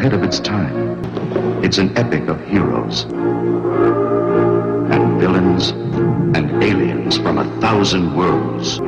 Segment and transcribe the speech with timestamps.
[0.00, 1.04] ahead of its time.
[1.62, 3.02] It's an epic of heroes
[4.94, 5.72] and villains
[6.34, 8.79] and aliens from a thousand worlds.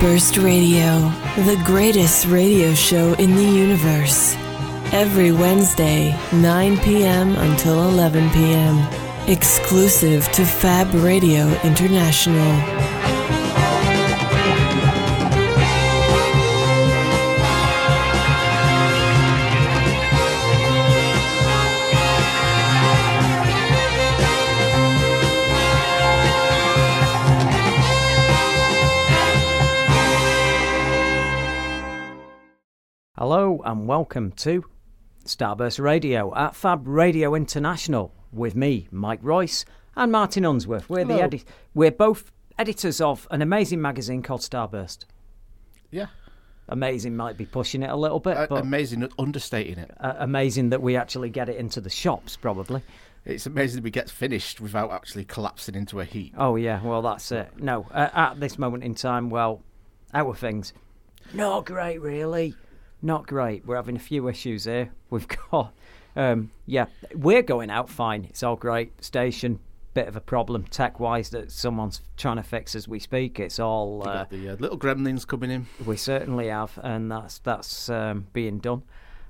[0.00, 1.10] Starburst Radio,
[1.44, 4.34] the greatest radio show in the universe.
[4.92, 7.36] Every Wednesday, 9 p.m.
[7.36, 8.78] until 11 p.m.
[9.28, 12.99] Exclusive to Fab Radio International.
[34.00, 34.64] Welcome to
[35.26, 40.88] Starburst Radio at Fab Radio International with me, Mike Royce, and Martin Unsworth.
[40.88, 41.26] We're the Hello.
[41.26, 41.44] edi-
[41.74, 45.04] we're both editors of an amazing magazine called Starburst.
[45.90, 46.06] Yeah,
[46.66, 49.90] Amazing might be pushing it a little bit, A- but amazing, understating it.
[50.00, 52.80] uh, amazing that we actually get it into the shops, probably.
[53.26, 56.32] It's amazing we get finished without actually collapsing into a heap.
[56.38, 57.50] Oh yeah, well that's it.
[57.58, 59.60] No, uh, at this moment in time, well,
[60.14, 60.72] our things,
[61.34, 62.54] not great really,
[63.02, 63.66] not great.
[63.66, 64.90] We're having a few issues here.
[65.10, 65.72] We've got,
[66.16, 68.24] um, yeah, we're going out fine.
[68.24, 69.02] It's all great.
[69.04, 69.60] Station,
[69.94, 73.40] bit of a problem tech wise that someone's trying to fix as we speak.
[73.40, 75.66] It's all uh, got the uh, little gremlins coming in.
[75.84, 78.82] we certainly have, and that's that's um, being done.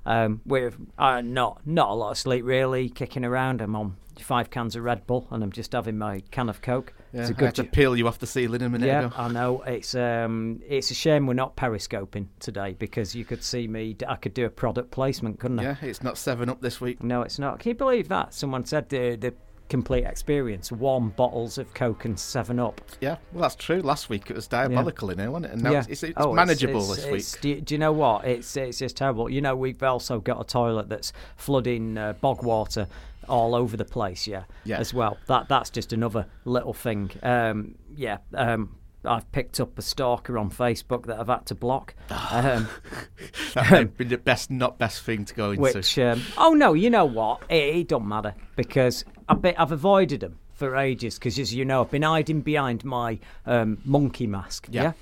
[0.06, 3.60] Um, we're uh, not not a lot of sleep really, kicking around.
[3.60, 6.92] I'm on five cans of Red Bull, and I'm just having my can of Coke.
[7.12, 9.06] Yeah, it's a I good had to peel you off the ceiling a minute yeah,
[9.06, 9.14] ago.
[9.16, 9.62] I know.
[9.62, 13.96] It's um, it's a shame we're not periscoping today because you could see me.
[14.06, 15.62] I could do a product placement, couldn't I?
[15.64, 17.02] Yeah, it's not seven up this week.
[17.02, 17.58] No, it's not.
[17.58, 18.32] Can you believe that?
[18.32, 19.34] Someone said the the
[19.68, 22.80] complete experience: warm bottles of Coke and Seven Up.
[23.00, 23.80] Yeah, well that's true.
[23.82, 25.52] Last week it was diabolical in here, wasn't it?
[25.54, 25.84] And now yeah.
[25.88, 27.40] it's, it's, Oh, manageable it's- this it's- week.
[27.42, 28.24] Do you, do you know what?
[28.24, 29.28] It's it's just terrible.
[29.28, 32.86] You know, we've also got a toilet that's flooding uh, bog water
[33.28, 34.26] all over the place.
[34.26, 34.78] Yeah, Yeah.
[34.78, 35.18] as well.
[35.26, 37.10] That that's just another little thing.
[37.22, 38.18] Um, yeah.
[38.34, 41.94] Um, I've picked up a stalker on Facebook that I've had to block.
[42.10, 42.68] Um,
[43.54, 45.62] That might be the best, not best thing to go into.
[45.62, 47.42] which um, oh no, you know what?
[47.48, 51.64] It, it don't matter because I've been, I've avoided them for ages because as you
[51.64, 54.68] know, I've been hiding behind my um, monkey mask.
[54.70, 54.82] Yeah.
[54.82, 54.92] Yeah.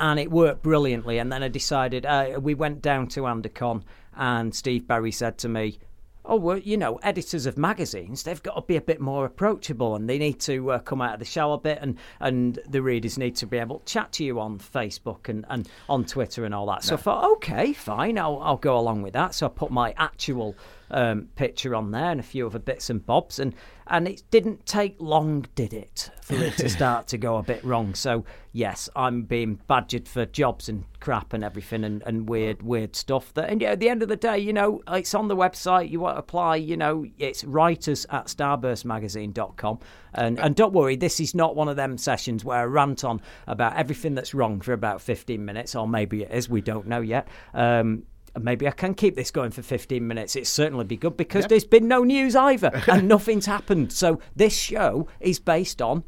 [0.00, 1.18] And it worked brilliantly.
[1.18, 3.82] And then I decided uh, we went down to Andacon,
[4.16, 5.80] and Steve Barry said to me,
[6.28, 9.96] "Oh well, you know, editors of magazines, they've got to be a bit more approachable,
[9.96, 12.82] and they need to uh, come out of the shower a bit, and and the
[12.82, 16.44] readers need to be able to chat to you on Facebook and, and on Twitter
[16.44, 19.34] and all that." So I thought, okay, fine, I'll I'll go along with that.
[19.34, 20.54] So I put my actual
[20.90, 23.54] um, picture on there and a few other bits and bobs, and
[23.86, 27.64] and it didn't take long, did it, for it to start to go a bit
[27.64, 27.94] wrong.
[27.94, 32.96] So yes, I'm being badgered for jobs and crap and everything and, and weird weird
[32.96, 33.32] stuff.
[33.34, 35.90] That and yeah, at the end of the day, you know, it's on the website.
[35.90, 39.78] You want to apply, you know, it's writers at starburstmagazine.com.
[40.14, 43.20] And and don't worry, this is not one of them sessions where I rant on
[43.46, 46.48] about everything that's wrong for about 15 minutes, or maybe it is.
[46.48, 47.28] We don't know yet.
[47.54, 48.04] Um,
[48.38, 50.36] maybe I can keep this going for 15 minutes.
[50.36, 53.92] It'd certainly be good because there's been no news either and nothing's happened.
[53.92, 56.04] So this show is based on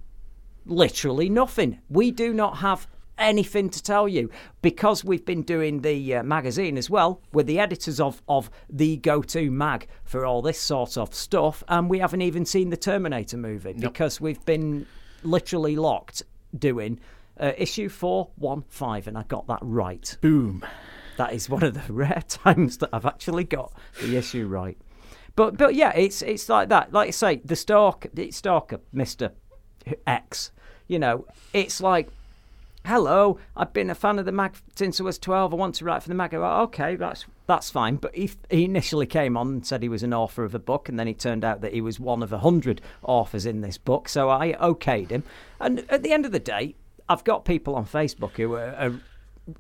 [0.67, 1.81] literally nothing.
[1.89, 2.87] We do not have
[3.21, 4.31] anything to tell you
[4.63, 7.21] because we've been doing the uh, magazine as well.
[7.33, 11.63] We're the editors of, of the go to mag for all this sort of stuff,
[11.69, 14.87] and we haven't even seen the Terminator movie because we've been
[15.23, 16.23] literally locked
[16.59, 16.99] doing.
[17.39, 20.17] Uh, issue 415, and I got that right.
[20.21, 20.65] Boom.
[21.21, 24.79] That is one of the rare times that I've actually got the issue right.
[25.37, 26.95] But but yeah, it's it's like that.
[26.95, 29.33] Like I say, the stalk, the stalker, Mister
[30.07, 30.51] X.
[30.89, 32.09] You know, it's like
[32.87, 35.53] hello, I've been a fan of the mag since I was 12.
[35.53, 36.31] I want to write for the mag.
[36.31, 37.97] Go, okay, that's that's fine.
[37.97, 40.89] But he, he initially came on and said he was an author of a book,
[40.89, 43.77] and then he turned out that he was one of a hundred authors in this
[43.77, 44.09] book.
[44.09, 45.25] So I okayed him.
[45.61, 46.77] And at the end of the day,
[47.11, 48.95] I've got people on Facebook who are, are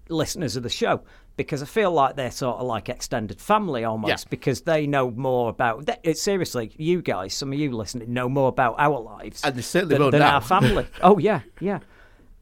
[0.09, 1.03] listeners of the show
[1.43, 4.29] because I feel like they're sort of like extended family almost Yeah.
[4.29, 5.87] because they know more about.
[5.87, 9.55] th- It's seriously, you guys, some of you listening, know more about our lives And
[9.57, 10.87] they certainly than, than our family.
[11.03, 11.79] oh yeah, yeah,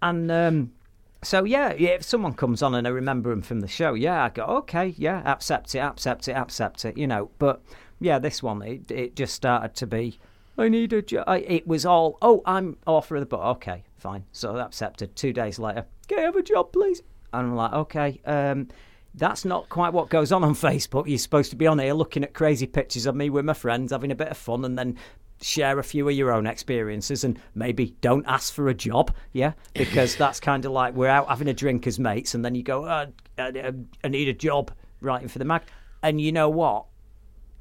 [0.02, 0.72] and um,
[1.22, 1.90] so yeah, yeah.
[1.90, 4.94] If someone comes on and I remember them from the show, yeah, I go okay,
[4.98, 7.30] yeah, accept it, accept it, accept it, you know.
[7.38, 7.62] But
[8.00, 10.18] yeah, this one it it just started to be.
[10.56, 11.24] I need a job.
[11.28, 13.44] It was all, oh, I'm author of the book.
[13.58, 14.24] Okay, fine.
[14.32, 15.14] So I accepted.
[15.14, 17.00] Two days later, can I have a job, please?
[17.32, 18.66] And I'm like, okay, um,
[19.18, 21.08] that's not quite what goes on on Facebook.
[21.08, 23.92] You're supposed to be on here looking at crazy pictures of me with my friends,
[23.92, 24.96] having a bit of fun, and then
[25.40, 29.52] share a few of your own experiences and maybe don't ask for a job, yeah?
[29.74, 32.62] Because that's kind of like we're out having a drink as mates, and then you
[32.62, 33.06] go, oh,
[33.38, 34.70] I, I need a job
[35.00, 35.62] writing for the mag.
[36.02, 36.86] And you know what?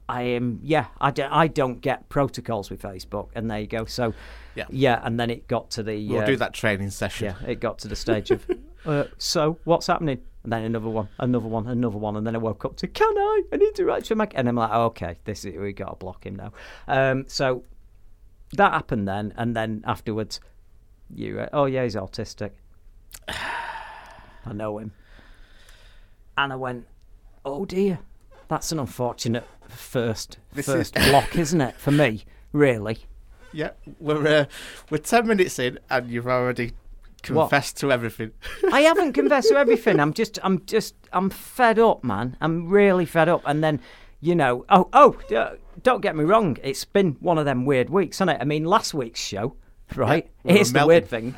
[0.10, 3.84] I am, yeah, I don't, I don't get protocols with Facebook, and there you go.
[3.86, 4.14] So,
[4.56, 4.66] Yeah.
[4.70, 6.08] yeah, and then it got to the.
[6.08, 7.36] We'll uh, do that training session.
[7.42, 8.50] yeah, it got to the stage of,
[8.86, 10.20] uh, so what's happening?
[10.48, 13.18] And then another one, another one, another one, and then I woke up to, can
[13.18, 13.42] I?
[13.52, 15.90] I need to write to Mac, and I'm like, oh, okay, this is we got
[15.90, 16.54] to block him now.
[16.88, 17.66] Um, so
[18.54, 20.40] that happened then, and then afterwards,
[21.14, 22.52] you, uh, oh yeah, he's autistic.
[23.28, 24.94] I know him,
[26.38, 26.88] and I went,
[27.44, 28.00] oh dear,
[28.48, 32.24] that's an unfortunate first This first is- block, isn't it, for me?
[32.54, 33.00] Really?
[33.52, 34.46] Yeah, we're uh,
[34.90, 36.72] we're ten minutes in, and you've already
[37.28, 38.32] confessed to everything.
[38.72, 40.00] I haven't confessed to everything.
[40.00, 42.38] I'm just, I'm just, I'm fed up, man.
[42.42, 43.42] I'm really fed up.
[43.46, 43.80] And then,
[44.20, 46.58] you know, oh, oh, uh, don't get me wrong.
[46.64, 48.42] It's been one of them weird weeks, hasn't it?
[48.42, 49.56] I mean, last week's show,
[49.96, 50.30] right?
[50.44, 51.36] we were Here's the weird thing.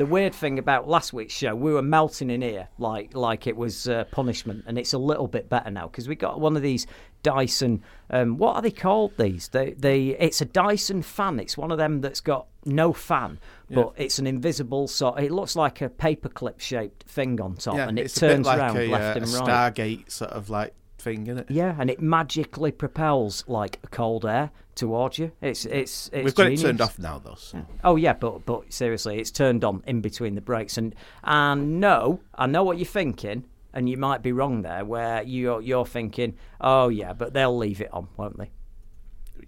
[0.00, 3.54] The weird thing about last week's show, we were melting in here like like it
[3.54, 6.62] was uh, punishment, and it's a little bit better now because we got one of
[6.62, 6.86] these
[7.22, 7.82] Dyson.
[8.08, 9.12] Um, what are they called?
[9.18, 9.48] These?
[9.48, 10.16] They, they.
[10.18, 11.38] It's a Dyson fan.
[11.38, 15.20] It's one of them that's got no fan, but it's an invisible sort.
[15.20, 18.78] It looks like a paperclip shaped thing on top, yeah, and it turns like round
[18.78, 19.74] a, left uh, and a right.
[19.74, 21.50] Stargate sort of like thing, isn't it?
[21.50, 25.32] Yeah, and it magically propels like cold air towards you.
[25.40, 26.24] It's it's it's.
[26.24, 26.60] We've got genius.
[26.62, 27.34] it turned off now, though.
[27.36, 27.64] So.
[27.84, 30.94] Oh yeah, but but seriously, it's turned on in between the breaks, and
[31.24, 35.60] and no, I know what you're thinking, and you might be wrong there, where you're
[35.60, 38.50] you're thinking, oh yeah, but they'll leave it on, won't they?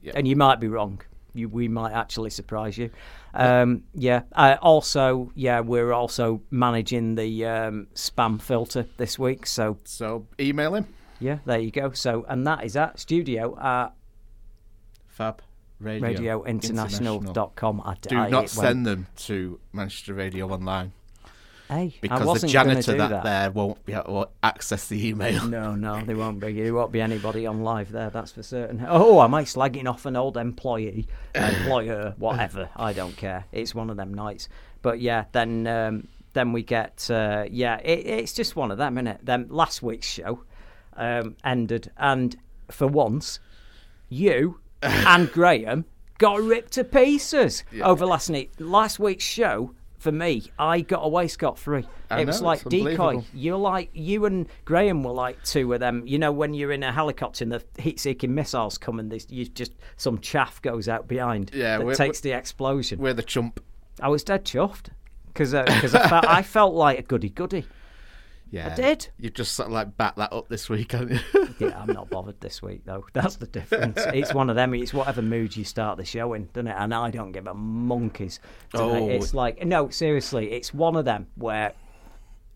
[0.02, 0.12] Yeah.
[0.14, 1.00] And you might be wrong.
[1.34, 2.90] You, we might actually surprise you.
[3.32, 4.22] Um, yeah.
[4.32, 9.46] Uh, also, yeah, we're also managing the um, spam filter this week.
[9.46, 10.86] So So email him.
[11.22, 11.92] Yeah, there you go.
[11.92, 13.92] So and that is at studio at
[15.06, 15.42] Fab
[15.80, 17.82] Radio, radiointernational.com.
[17.84, 20.92] I, Do I- not send them to Manchester Radio Online
[21.72, 25.46] Hey, because the janitor that, that there won't be able to access the email.
[25.48, 26.52] No, no, they won't be.
[26.52, 28.10] There won't be anybody on live there.
[28.10, 28.84] That's for certain.
[28.86, 32.68] Oh, am I slagging off an old employee, employer, whatever?
[32.76, 33.46] I don't care.
[33.52, 34.50] It's one of them nights.
[34.82, 37.78] But yeah, then um, then we get uh, yeah.
[37.78, 39.20] It, it's just one of them, isn't it?
[39.22, 40.44] Then last week's show
[40.96, 42.36] um, ended, and
[42.70, 43.40] for once,
[44.08, 45.84] you and Graham
[46.18, 48.50] got ripped to pieces over last night.
[48.58, 49.74] Last week's show.
[49.98, 51.86] For me, I got away scot free.
[52.10, 53.22] It was like decoy.
[53.32, 56.02] You're like you and Graham were like two of them.
[56.04, 59.74] You know when you're in a helicopter and the heat-seeking missiles come and you just
[59.96, 62.98] some chaff goes out behind Yeah, that takes the explosion.
[62.98, 63.62] We're the chump.
[64.00, 64.88] I was dead chuffed
[65.28, 67.64] because because I, I felt like a goody goody.
[68.52, 69.08] Yeah, did.
[69.18, 71.48] You just sort of like back that up this week, haven't you?
[71.58, 73.04] Yeah, I'm not bothered this week though.
[73.12, 73.98] That's the difference.
[74.12, 74.74] It's one of them.
[74.74, 76.74] It's whatever mood you start the show in, doesn't it?
[76.76, 78.40] And I don't give a monkeys.
[78.74, 79.08] Oh.
[79.08, 81.72] It's like no, seriously, it's one of them where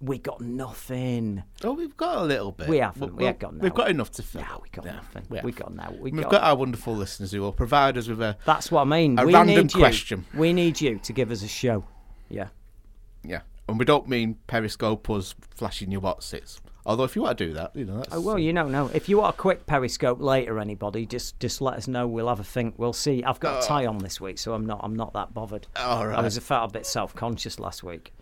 [0.00, 1.42] we got nothing.
[1.64, 2.68] oh, we've got a little bit.
[2.68, 3.00] We haven't.
[3.14, 4.42] Well, We ain't got We've got enough to fill.
[4.42, 5.22] No, we got Yeah, nothing.
[5.30, 5.56] we We, have.
[5.60, 5.90] got now.
[5.92, 8.82] We We've got, got our wonderful listeners who will provide us with a That's what
[8.82, 9.18] I mean.
[9.18, 9.78] A we random need you.
[9.80, 10.24] question.
[10.34, 11.84] We need you to give us a show.
[12.28, 12.48] Yeah.
[13.22, 16.60] yeah, and we don't mean Periscope us flashing your whatsits.
[16.84, 18.86] Although if you want to do that, you know, that's Oh well, you know, no.
[18.94, 22.06] If you want a quick periscope later, anybody, just just let us know.
[22.06, 22.74] We'll have a think.
[22.78, 23.24] We'll see.
[23.24, 25.66] I've got a tie on this week, so I'm not I'm not that bothered.
[25.74, 28.12] All I was a felt a bit self conscious last week.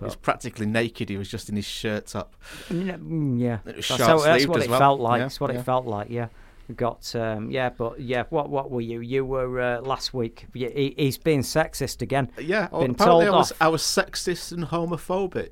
[0.00, 1.10] he was practically naked.
[1.10, 2.06] He was just in his shirt.
[2.06, 4.78] Mm, Yeah, It was that's, that's what it well.
[4.80, 5.18] felt like.
[5.18, 5.60] Yeah, That's what yeah.
[5.60, 6.10] it felt like.
[6.10, 6.26] Yeah,
[6.76, 9.00] got um, yeah, but yeah, what what were you?
[9.00, 10.46] You were uh, last week.
[10.52, 12.30] He, he's being sexist again.
[12.38, 13.62] Yeah, oh, been apparently told I was off.
[13.62, 15.50] I was sexist and homophobic.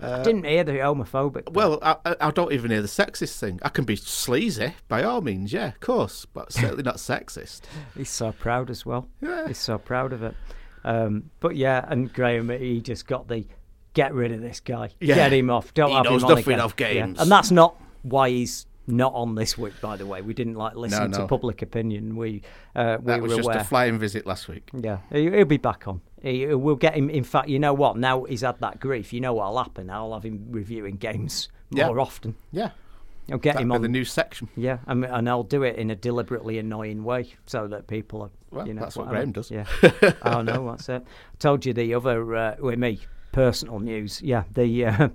[0.00, 1.52] I didn't hear the homophobic.
[1.52, 3.58] Well, I, I don't even hear the sexist thing.
[3.62, 7.62] I can be sleazy by all means, yeah, of course, but certainly not sexist.
[7.96, 9.08] He's so proud as well.
[9.20, 9.48] Yeah.
[9.48, 10.36] He's so proud of it.
[10.84, 13.44] Um, but yeah, and Graham, he just got the
[13.94, 14.90] get rid of this guy.
[15.00, 15.16] Yeah.
[15.16, 15.74] Get him off.
[15.74, 16.60] Don't He have knows him on nothing again.
[16.60, 17.16] of games.
[17.16, 17.22] Yeah.
[17.22, 19.74] And that's not why he's not on this week.
[19.80, 22.16] By the way, we didn't like listen No, to public opinion.
[22.16, 22.42] We
[22.74, 23.58] uh, we That were was just aware.
[23.58, 24.68] a flying visit last week.
[24.72, 26.00] Yeah, he- he'll be back on.
[26.22, 27.08] He, we'll get him.
[27.10, 27.96] In fact, you know what?
[27.96, 29.12] Now he's had that grief.
[29.12, 29.88] You know what'll happen?
[29.90, 31.86] I'll have him reviewing games Yeah.
[31.86, 32.34] more often.
[32.50, 32.70] Yeah.
[33.30, 34.48] I'll get That'd him on the new section.
[34.56, 38.30] Yeah, and, and I'll do it in a deliberately annoying way so that people are.
[38.50, 39.10] Well, you know, that's what I.
[39.10, 39.50] Graham does.
[39.50, 39.66] Yeah.
[40.22, 41.02] oh no, that's it.
[41.04, 43.00] I told you the other uh, with me
[43.32, 44.22] personal news.
[44.22, 44.86] Yeah, the.
[44.86, 45.08] Uh,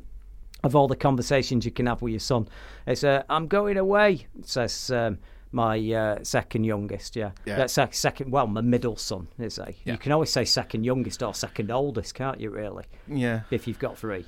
[0.63, 2.47] of all the conversations you can have with your son,
[2.87, 4.27] it's uh, I'm going away.
[4.43, 5.19] Says um,
[5.51, 7.15] my uh, second youngest.
[7.15, 7.57] Yeah, Yeah.
[7.57, 8.31] That's sec- second.
[8.31, 9.73] Well, my middle son is a.
[9.85, 9.93] Yeah.
[9.93, 12.49] You can always say second youngest or second oldest, can't you?
[12.49, 13.41] Really, Yeah.
[13.51, 14.25] if you've got three.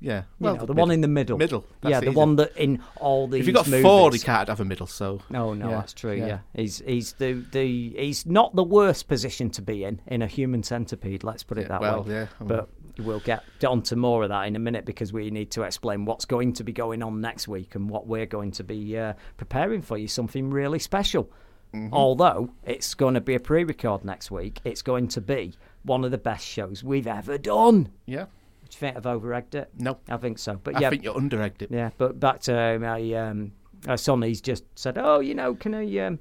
[0.00, 0.24] Yeah.
[0.40, 1.38] You know, the one in the middle.
[1.38, 1.64] Middle.
[1.84, 2.16] yeah, the easy.
[2.16, 4.88] one that in all these If you've got movies, four, he can't have a middle,
[4.88, 5.20] so.
[5.32, 6.14] Oh no, Yeah, that's true.
[6.14, 6.26] yeah.
[6.26, 6.38] Yeah.
[6.56, 10.64] he's he's the the he's not the worst position to be in in a human
[10.64, 11.22] centipede.
[11.22, 12.14] Let's put it Yeah, that well, way.
[12.14, 12.68] yeah, I mean- But
[12.98, 16.04] we'll get on to more of that in a minute because we need to explain
[16.04, 19.14] what's going to be going on next week and what we're going to be uh,
[19.36, 20.08] preparing for you.
[20.08, 21.30] Something really special.
[21.74, 21.94] Mm-hmm.
[21.94, 26.10] Although it's going to be a pre-record next week, it's going to be one of
[26.10, 27.90] the best shows we've ever done.
[28.06, 28.24] Yeah.
[28.24, 29.70] Do you think I've over-egged it?
[29.78, 29.98] No.
[30.08, 30.60] I think so.
[30.62, 31.70] But I yeah, I think you're under-egged it.
[31.70, 33.52] yeah, but back to my um,
[33.86, 34.22] uh, son.
[34.22, 36.18] He's just said, "Oh, you know, can I um,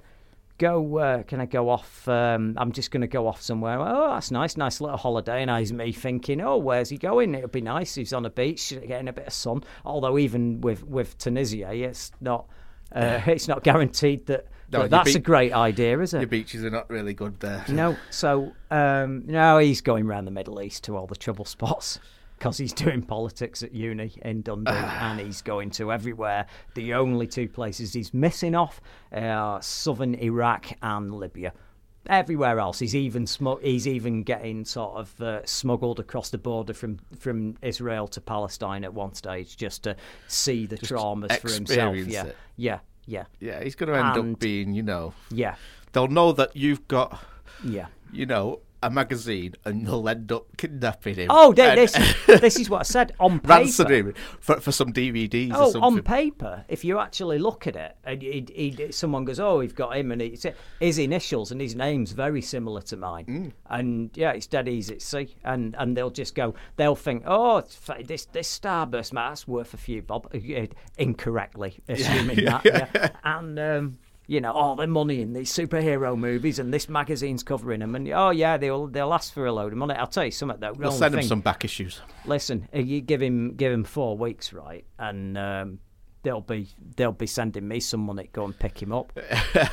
[0.62, 0.98] go?
[0.98, 2.08] Uh, can I go off?
[2.08, 3.80] Um, I'm just going to go off somewhere.
[3.80, 7.34] Oh, that's nice, nice little holiday." And I was me thinking, "Oh, where's he going?
[7.36, 7.96] It'll be nice.
[7.96, 9.63] He's on a beach, getting a bit of sun.
[9.84, 12.46] Although even with with Tunisia, it's not."
[12.94, 16.30] Uh, it's not guaranteed that, No, that your that's a great idea, is Your it?
[16.30, 17.63] beaches are not really good there.
[17.70, 22.00] No, so um, no, he's going around the Middle East to all the trouble spots
[22.42, 26.48] because he's doing politics at uni in Dundee, and he's going to everywhere.
[26.74, 28.82] The only two places he's missing off
[29.12, 31.54] are southern Iraq and Libya.
[32.08, 33.28] Everywhere else, he's even
[33.62, 38.84] he's even getting sort of uh, smuggled across the border from, from Israel to Palestine
[38.84, 39.96] at one stage just to
[40.28, 41.96] see the traumas for himself.
[41.96, 42.38] Yeah, it.
[42.58, 45.58] yeah, yeah, Yeah, he's going to end And- up being, you know, yeah,
[45.92, 47.24] they'll know that you've got,
[47.64, 47.86] yeah.
[48.12, 51.28] you know, a magazine and they'll end up kidnapping him.
[51.30, 53.88] Oh, th- and this this is what I said on paper.
[53.92, 57.96] him for, for some DVDs or Oh, on paper, if you actually look at it,
[58.04, 60.46] and he, he, someone goes, "Oh, we've got him," and it's
[60.80, 63.52] his initials and his name's very similar to mine, Mm.
[63.70, 67.62] and yeah, it's dead easy to see, and and they'll just go, they'll think, "Oh,
[68.04, 70.66] this this starburst mat's worth a few bob," uh,
[70.98, 73.10] incorrectly assuming that, yeah.
[73.24, 73.60] and.
[73.60, 73.98] Um,
[74.32, 78.08] you know, all the money in these superhero movies, and this magazine's covering them, and
[78.14, 79.94] oh yeah, they'll they'll last for a load of money.
[79.94, 80.70] I'll tell you something though.
[80.70, 82.00] only send him thing- some back issues.
[82.26, 85.80] listen, you give him give him four weeks, right, and um,
[86.24, 89.12] they'll be they'll be sending me some money to go and pick him up.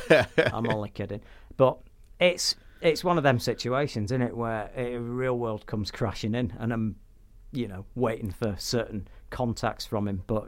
[0.53, 1.21] I'm only kidding,
[1.55, 1.77] but
[2.19, 6.51] it's it's one of them situations, isn't it, where a real world comes crashing in,
[6.59, 6.97] and I'm,
[7.53, 10.23] you know, waiting for certain contacts from him.
[10.27, 10.47] But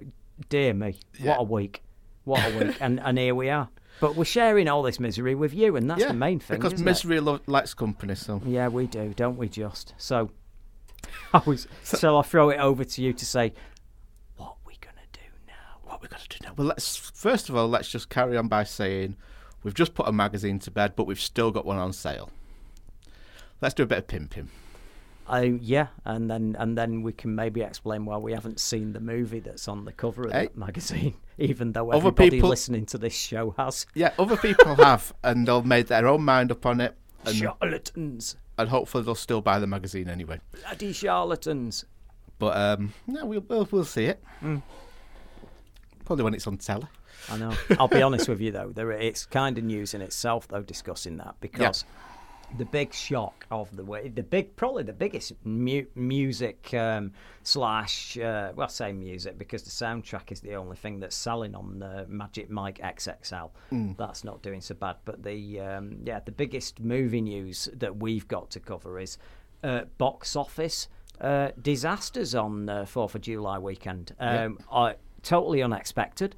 [0.49, 1.29] dear me, Yeah.
[1.29, 1.81] what a week,
[2.25, 3.69] what a week, and and here we are.
[4.01, 6.59] But we're sharing all this misery with you, and that's yeah, the main thing.
[6.59, 8.15] because misery lo- likes company.
[8.15, 9.47] So Yeah, we do, don't we?
[9.47, 10.31] Just so.
[11.33, 11.67] I was.
[11.83, 13.53] So I'll throw it over to you to say,
[14.37, 15.53] what we gonna do now?
[15.83, 16.53] what we got to do now?
[16.57, 19.17] Well, let's first of all let's just carry on by saying
[19.63, 22.31] we've just put a magazine to bed, but we've still got one on sale.
[23.61, 24.49] Let's do a bit of pimping.
[25.31, 28.99] I yeah, and then and then we can maybe explain why we haven't seen the
[28.99, 30.43] movie that's on the cover of Hey.
[30.47, 33.85] that magazine, even though Other everybody people- listening to this show has.
[33.95, 36.95] Yeah, other people have, and they'll made their own mind up on it,
[37.25, 40.39] and, Charlatans, and hopefully they'll still buy the magazine anyway.
[40.51, 41.85] bloody charlatans.
[42.37, 44.21] But um, no, we'll we'll, we'll see it.
[44.43, 44.61] Mm.
[46.05, 46.87] Probably when it's on telly.
[47.29, 47.53] I know.
[47.79, 51.17] I'll be honest with you though, there it's kind of news in itself though discussing
[51.17, 51.85] that because
[52.57, 57.11] the big shock of the way the big probably the biggest mu- music um,
[57.43, 61.55] slash uh, well I say music because the soundtrack is the only thing that's selling
[61.55, 63.51] on the Magic Mike XXL.
[63.97, 68.27] That's not doing so bad, but the um, yeah the biggest movie news that we've
[68.27, 69.17] got to cover is
[69.63, 70.87] uh, box office
[71.19, 74.15] uh, disasters on uh, Fourth of July weekend.
[74.19, 76.35] Um, I, totally unexpected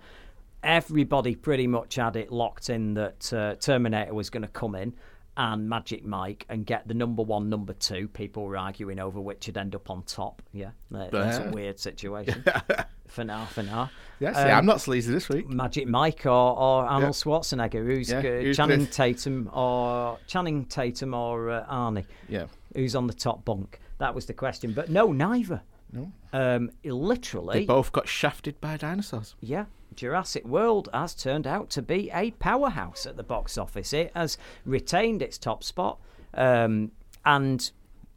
[0.64, 4.94] everybody pretty much had it locked in that uh, Terminator was going to come in
[5.36, 8.08] and Magic Mike and get the number one, number two.
[8.08, 10.42] People were arguing over which would end up on top.
[10.54, 12.44] Yeah, that- that's a weird situation.
[13.08, 13.90] for now, for now.
[14.20, 15.50] Yes, Um, yeah, I'm not sleazy this week.
[15.50, 18.96] Magic Mike or, or Arnold Schwarzenegger, who's Yeah, uh, who's Channing this?
[18.96, 23.80] Tatum or Channing Tatum or uh, Arnie, Yeah, who's on the top bunk?
[24.00, 24.74] That was the question.
[24.74, 25.62] But no, neither.
[25.94, 26.12] No.
[26.34, 29.36] Um, they both got shafted by dinosaurs.
[29.40, 33.94] yeah, Jurassic World has turned out to be a powerhouse at the box office.
[33.94, 36.00] It has retained its top spot,
[36.34, 36.92] um,
[37.26, 37.72] and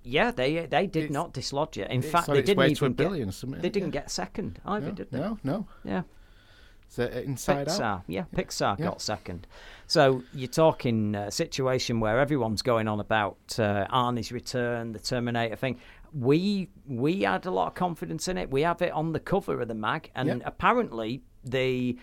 [0.09, 1.91] Yeah, they they did It's- not dislodge it.
[1.91, 5.11] In fact, they didn't even get- billion or They didn't get second either, no, did
[5.11, 5.19] they?
[5.19, 5.67] no, no.
[5.85, 6.03] Yeah.
[6.87, 8.03] It's uh, Inside Pixar, Out.
[8.07, 8.85] yeah, Pixar Yeah.
[8.87, 9.49] got second.
[9.89, 15.57] So you're talking a situation where everyone's going on about uh, Arnie's return, the Terminator
[15.57, 15.81] thing.
[16.13, 18.51] We we had a lot of confidence in it.
[18.51, 20.39] We have it on the cover of the mag, and Yeah.
[20.45, 21.99] apparently the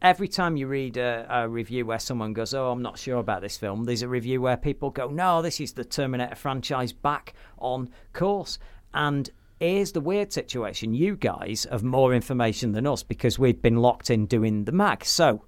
[0.00, 3.40] every time you read a, a review where someone goes, "Oh, I'm not sure about
[3.42, 7.34] this film," there's a review where people go, "No, this is the Terminator franchise back
[7.58, 8.58] on course."
[8.94, 9.30] And
[9.60, 14.10] here's the weird situation: you guys have more information than us because we've been locked
[14.10, 15.04] in doing the mag.
[15.04, 15.44] So,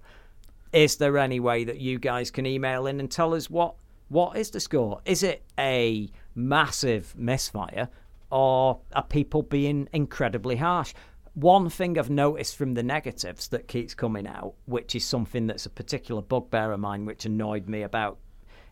[0.72, 3.74] is there any way that you guys can email in and tell us what
[4.08, 5.00] what is the score?
[5.04, 7.88] Is it a massive misfire,
[8.30, 10.94] or are people being incredibly harsh?
[11.34, 15.66] One thing I've noticed from the negatives that keeps coming out, which is something that's
[15.66, 18.18] a particular bugbear of mine, which annoyed me about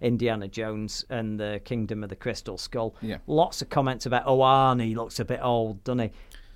[0.00, 2.94] Indiana Jones and the Kingdom of the Crystal Skull.
[3.00, 3.18] Yeah.
[3.26, 6.10] Lots of comments about, oh, Arnie looks a bit old, doesn't he?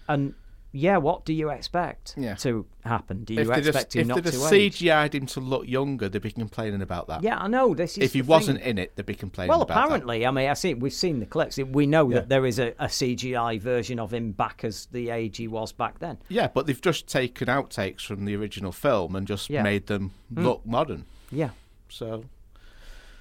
[0.08, 0.34] And
[0.76, 2.34] yeah, what do you expect Yeah.
[2.36, 3.24] to happen?
[3.24, 4.78] Do you If expect him if not to have age?
[4.80, 7.22] CGI'd him to look younger, they'd be complaining about that.
[7.22, 7.74] Yeah, I know.
[7.74, 9.84] This is If he the wasn't in it, they'd be complaining Well, about that.
[9.84, 11.56] apparently, I mean, I see we've seen the clips.
[11.58, 12.16] We know Yeah.
[12.16, 15.72] that there is a, a CGI version of him back as the age he was
[15.72, 16.18] back then.
[16.28, 19.62] Yeah, but they've just taken outtakes from the original film and just Yeah.
[19.62, 20.44] Made them hmm.
[20.44, 21.06] look modern.
[21.30, 21.50] Yeah.
[21.88, 22.24] So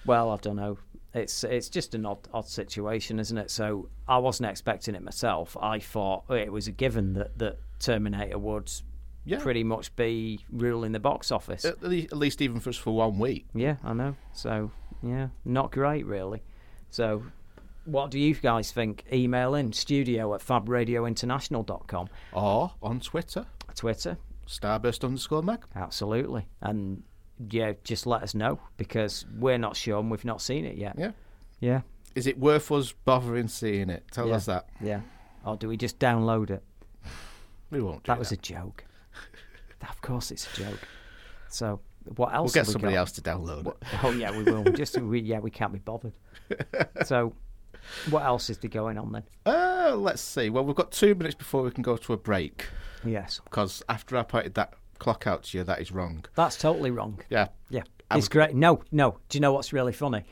[0.06, 0.78] Well, I don't know.
[1.16, 3.50] It's it's just an odd odd situation, isn't it?
[3.50, 5.56] So I wasn't expecting it myself.
[5.62, 8.72] I thought it was a given that that Terminator would
[9.24, 11.66] yeah, pretty much be ruling the box office.
[11.66, 13.48] at, le- at least even for us for one week.
[13.54, 14.16] Yeah, I know.
[14.34, 16.44] So, yeah, not great, really.
[16.92, 17.24] So,
[17.86, 19.04] what do you guys think?
[19.12, 22.10] Email in studio at fabradiointernational.com.
[22.34, 25.64] Or on Twitter, Twitter, starburst underscore Mac.
[25.76, 26.48] absolutely.
[26.62, 27.04] And
[27.50, 30.96] yeah, just let us know because we're not sure and we've not seen it yet.
[30.98, 31.12] Yeah.
[31.60, 31.82] Yeah.
[32.16, 34.06] Is it worth us bothering seeing it?
[34.12, 34.36] Tell Yeah.
[34.36, 34.70] us that.
[34.82, 35.02] Yeah.
[35.46, 36.64] Or do we just download it?
[37.72, 38.04] We won't.
[38.04, 38.86] Do That was a joke.
[39.88, 40.80] of course, it's a joke.
[41.50, 41.80] So,
[42.16, 42.54] what else?
[42.56, 43.00] We'll get we somebody got?
[43.00, 43.74] else to download it.
[44.04, 44.64] Oh yeah, we will.
[44.74, 46.14] Just we, yeah, we can't be bothered.
[47.06, 47.34] So,
[48.10, 49.24] what else is there going on then?
[49.46, 50.50] Uh, let's see.
[50.50, 52.66] Well, we've got two minutes before we can go to a break.
[53.04, 56.26] Yes, Because after I pointed that clock out to you, that is wrong.
[56.36, 57.20] that's totally wrong.
[57.30, 57.48] Yeah.
[57.70, 58.56] Yeah, I it's was- great.
[58.56, 59.18] No, no.
[59.30, 60.24] Do you know what's really funny?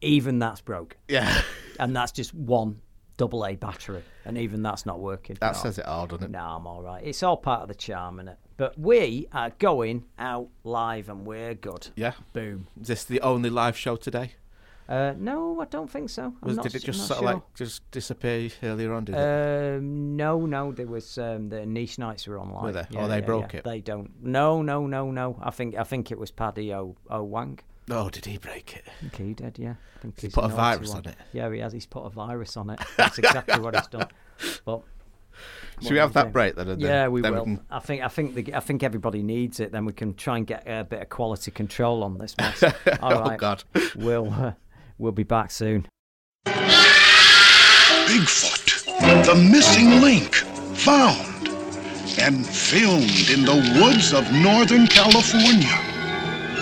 [0.00, 1.42] Even that's broke, Yeah.
[1.80, 2.80] and that's just one
[3.16, 5.36] double A battery, and even that's not working.
[5.40, 5.58] that no.
[5.60, 6.30] says it all, doesn't it?
[6.30, 7.02] No, I'm all right.
[7.04, 8.36] It's all part of the charm, innit?
[8.56, 11.88] But we are going out live, and we're good.
[11.96, 12.12] Yeah.
[12.32, 12.68] Boom.
[12.80, 14.34] Is this the only live show today?
[14.88, 16.32] Uh, no, I don't think so.
[16.42, 17.26] Was, not, did it just sort sure.
[17.34, 19.04] like just disappear earlier on?
[19.04, 19.76] Did it?
[19.78, 22.64] Um, no, no, there was um, the niche nights were online.
[22.64, 22.86] Were they?
[22.96, 23.64] Oh, they broke it?
[23.64, 24.10] They don't.
[24.22, 25.38] No, no, no, no.
[25.42, 27.58] I think I think it was Paddy O, o Wang.
[27.90, 28.84] oh, did he break it?
[28.86, 29.58] I think he did.
[29.58, 29.74] Yeah.
[29.96, 30.98] I think He put a virus one.
[30.98, 31.16] on it?
[31.32, 31.72] Yeah, he has.
[31.74, 32.80] He's put a virus on it.
[32.96, 34.08] That's exactly what he's done.
[34.64, 34.82] But
[35.82, 36.66] Should we have that break then?
[36.66, 37.44] then- yeah, we then will.
[37.44, 39.70] can- I think I think the, I think everybody needs it.
[39.72, 42.62] Then we can try and get a bit of quality control on this mess.
[43.02, 43.38] All Oh, right.
[43.38, 43.64] God.
[43.96, 44.52] We'll uh,
[44.98, 45.86] we'll be back soon.
[48.08, 48.84] Bigfoot,
[49.24, 51.48] the missing link, found
[52.20, 55.78] and filmed in the woods of Northern California.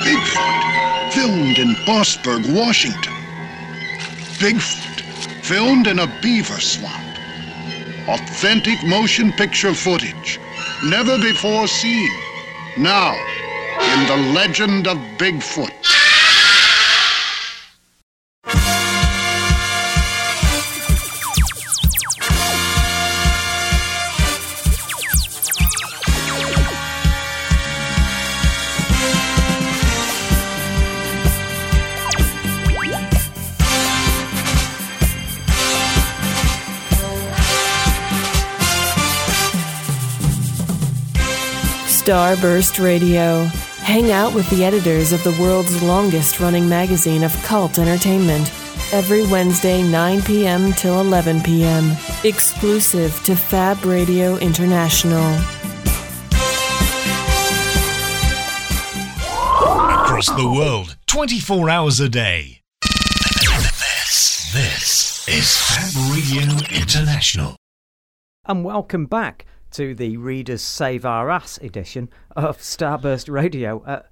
[0.04, 3.14] Bigfoot, filmed in Bossburg, Washington.
[4.38, 5.00] Bigfoot,
[5.42, 7.02] filmed in a beaver swamp.
[8.08, 10.38] Authentic motion picture footage,
[10.84, 12.10] never before seen.
[12.76, 13.14] Now,
[13.80, 15.95] in the legend of Bigfoot.
[42.06, 43.46] Starburst Radio.
[43.82, 48.48] Hang out with the editors of the world's longest running magazine of cult entertainment.
[48.92, 50.72] Every Wednesday, 9 p.m.
[50.74, 51.96] till 11 p.m.
[52.22, 55.34] Exclusive to Fab Radio International.
[60.04, 62.60] Across the world, 24 hours a day.
[62.82, 67.56] This, this is Fab Radio International.
[68.44, 69.44] And welcome back
[69.76, 74.06] to the Readers Save Our Ass edition of Starburst Radio at,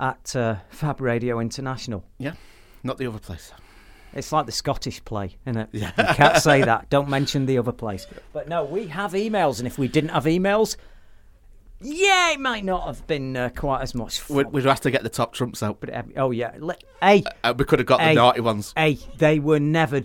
[0.00, 2.04] at uh, Fab Radio International.
[2.18, 2.32] Yeah,
[2.82, 3.52] not the other place.
[4.12, 5.68] It's like the Scottish play, isn't it?
[5.70, 5.92] Yeah.
[5.96, 6.90] You can't say that.
[6.90, 8.08] Don't mention the other place.
[8.32, 10.76] But no, we have emails, and if we didn't have emails,
[11.80, 14.36] yeah, it might not have been uh, quite as much fun.
[14.38, 15.78] We'd, we'd have to get the top trumps out.
[15.78, 16.56] But, uh, oh, yeah.
[16.58, 18.08] le- Hey, Uh, we could have got Hey.
[18.10, 18.72] the naughty ones.
[18.76, 20.02] hey, they were never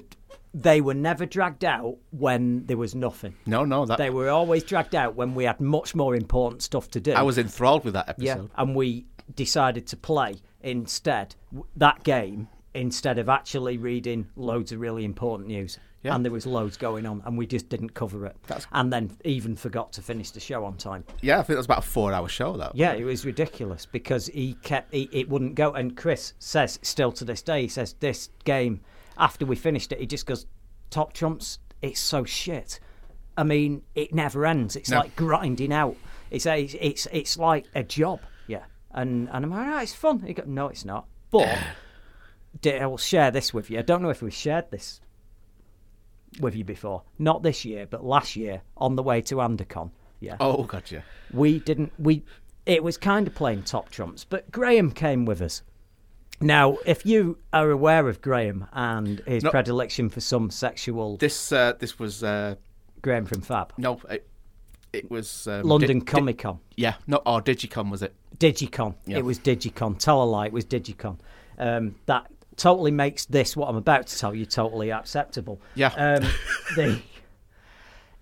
[0.54, 3.36] they were never dragged out when there was nothing.
[3.46, 6.90] No, no, that They were always dragged out when we had much more important stuff
[6.92, 7.12] to do.
[7.14, 8.52] I was enthralled with that yeah, episode.
[8.58, 11.36] and we decided to play instead
[11.76, 15.78] that game instead of actually reading loads of really important news.
[16.02, 16.16] Yeah.
[16.16, 18.38] And there was loads going on, and we just didn't cover it.
[18.48, 21.04] That's- And then even forgot to finish the show on time.
[21.22, 22.56] Yeah, I think that was about a four-hour show.
[22.56, 22.72] though.
[22.74, 25.74] Yeah, it was ridiculous because he kept he, it wouldn't go.
[25.74, 28.80] And Chris says still to this day, he says this game
[29.20, 30.46] after we finished it, he just goes,
[30.90, 32.80] "Top trumps, it's so shit."
[33.38, 34.76] I mean, it never ends.
[34.76, 35.00] It's No.
[35.00, 35.96] like grinding out.
[36.32, 38.20] It's a, it's it's like a job.
[38.48, 40.20] Yeah, and and I'm like, "Ah, it's fun.
[40.22, 41.58] He goes, "No, it's not." But
[42.66, 43.80] I will share this with you.
[43.80, 45.00] I don't know if we shared this
[46.40, 47.04] with you before.
[47.18, 49.92] Not this year, but last year on the way to Andacon.
[50.22, 51.04] Yeah Oh, gotcha.
[51.34, 52.24] we didn't we
[52.66, 55.64] it was kind of playing top trumps but graham came with us
[56.42, 59.50] now if you are aware of graham and his No.
[59.52, 62.56] predilection for some sexual This uh, this was uh,
[63.02, 64.28] graham from fab no, it,
[64.94, 68.14] it was um, london Di- Di- comic con yeah, no, or Digicon was it?
[68.38, 69.18] digicon Yeah.
[69.18, 71.18] it was digicon tell a lie it was digicon
[71.58, 75.94] um, that totally makes this what i'm about to tell you totally acceptable Yeah.
[75.98, 76.24] um,
[76.76, 77.02] the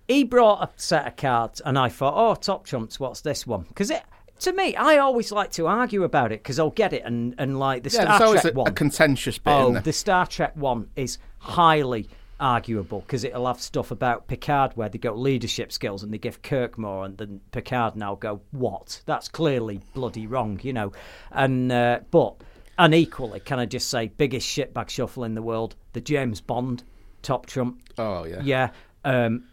[0.08, 3.66] he brought a set of cards, and I thought, oh, top chumps, what's this one?
[3.68, 4.02] Because it.
[4.40, 7.58] To me, I always like to argue about it because I'll get it, and, and
[7.58, 8.68] like the Yeah, Star Trek a, one.
[8.68, 12.08] a contentious bit oh, the Star Trek one is highly
[12.40, 16.42] arguable because it'll have stuff about Picard where they go leadership skills and they give
[16.42, 19.02] Kirk more, and then Picard now go what?
[19.06, 20.92] That's clearly bloody wrong, you know.
[21.32, 22.36] And uh, but
[22.78, 26.84] and equally, can I just say, biggest shitbag shuffle in the world, the James Bond
[27.22, 27.82] top trump.
[27.98, 28.40] Oh, yeah.
[28.42, 28.70] Yeah.
[29.04, 29.44] Um,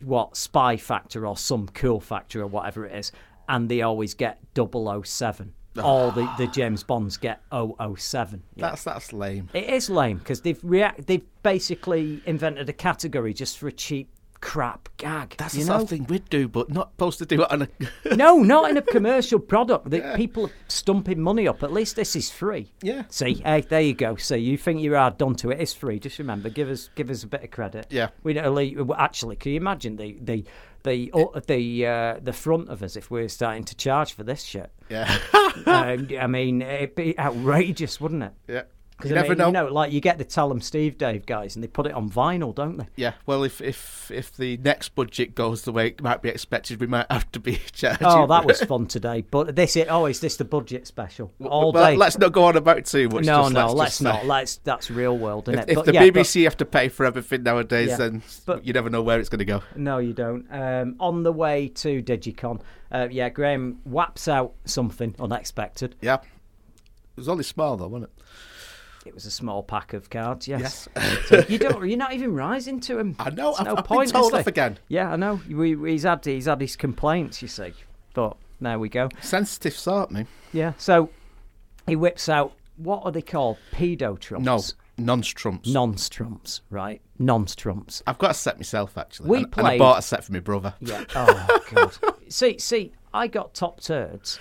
[0.00, 3.10] what spy factor or some cool factor or whatever it is,
[3.48, 5.52] and they always get 007.
[5.76, 5.82] Ah.
[5.82, 8.42] All the, the James Bonds get 007.
[8.54, 8.70] Yeah.
[8.70, 9.48] That's that's lame.
[9.54, 11.06] It is lame because they've react.
[11.06, 14.08] They've basically invented a category just for a cheap
[14.40, 15.34] crap gag.
[15.38, 15.78] That's you the know?
[15.78, 17.68] sort of thing we'd do, but not supposed to do it on a.
[18.16, 19.90] no, not in a commercial product.
[19.90, 21.62] that People are stumping money up.
[21.62, 22.72] At least this is free.
[22.82, 23.04] Yeah.
[23.08, 24.16] See, hey, there you go.
[24.16, 25.60] See, you think you're done to it?
[25.60, 25.98] It's free.
[25.98, 27.86] Just remember, give us give us a bit of credit.
[27.90, 28.08] Yeah.
[28.22, 29.36] We don't actually.
[29.36, 30.44] Can you imagine the the
[30.84, 34.42] the uh, the uh, the front of us if we're starting to charge for this
[34.42, 34.70] shit?
[34.88, 35.18] yeah.
[35.66, 38.32] um, I mean, it'd be outrageous, wouldn't it?
[38.48, 38.62] yeah.
[38.98, 39.46] Because You I never mean, know.
[39.46, 41.92] you know, like you get the Tell 'em Steve Dave guys, and they put it
[41.92, 42.86] on vinyl, don't they?
[42.96, 46.80] Yeah, well, if if if the next budget goes the way it might be expected,
[46.80, 48.04] we might have to be charging.
[48.04, 49.22] Oh, that was fun today.
[49.30, 51.32] But this, is, oh, is this the budget special?
[51.44, 51.96] All Well, day.
[51.96, 53.24] Let's not go on about too much.
[53.24, 54.20] no, just no, let's, let's not.
[54.22, 54.26] say.
[54.26, 55.70] Let's that's real world, isn't If, it?
[55.70, 57.96] if But the yeah, but- BBC have to pay for everything nowadays, Yeah.
[57.98, 59.62] then But- you never know where it's going to go.
[59.76, 60.44] No, you don't.
[60.50, 65.94] Um, on the way to Digicon, uh, yeah, Graham whaps out something unexpected.
[66.00, 68.24] Yeah, it was only small though, wasn't it?
[69.06, 70.46] It was a small pack of cards.
[70.48, 70.88] Yes.
[70.94, 71.18] Yes.
[71.26, 71.88] So you don't.
[71.88, 73.16] You're not even rising to him.
[73.20, 74.78] I know, I've- no I've been point, told off again.
[74.88, 75.40] Yeah, I know.
[75.48, 77.40] We, he's had he's had his complaints.
[77.40, 77.72] You see,
[78.14, 79.08] but there we go.
[79.20, 80.26] Sensitive sort, me.
[80.52, 80.72] Yeah.
[80.78, 81.10] So
[81.86, 83.58] he whips out what are they called?
[83.72, 84.44] Pedo trumps.
[84.98, 85.68] No, nonce trumps.
[85.68, 86.62] Nonce trumps.
[86.70, 87.00] Right.
[87.18, 88.02] Nonce trumps.
[88.06, 89.30] I've got a set myself actually.
[89.30, 90.74] We and, and I bought a set for my brother.
[90.80, 91.04] Yeah.
[91.14, 91.96] Oh god.
[92.28, 94.38] see, see, I got top turds,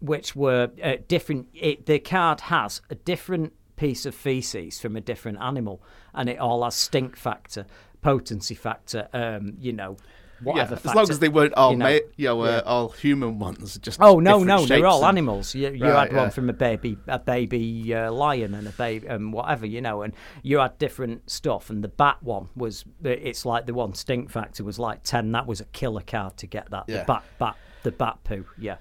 [0.00, 1.48] which were uh, different.
[1.54, 5.76] It, the card has a different piece of feces from a different animal,
[6.14, 7.64] and it all has stink factor,
[8.02, 9.08] potency factor.
[9.12, 9.96] Um, you know,
[10.42, 10.74] Yeah, whatever.
[10.74, 11.84] as factor, long as they weren't all you know.
[11.86, 12.60] mate, you know, uh, Yeah.
[12.72, 13.78] all human ones.
[13.78, 15.54] Just Oh no, no, they're all and- animals.
[15.54, 19.06] You, you Right, had one from a baby, a baby uh, lion, and a baby,
[19.06, 20.12] and whatever, you know, and
[20.42, 21.68] you had different stuff.
[21.70, 25.32] And the bat one was, it's like the one stink factor was like ten.
[25.32, 26.84] That was a killer card to get that.
[26.86, 26.98] Yeah.
[27.00, 28.76] The bat, bat, the bat poo, yeah,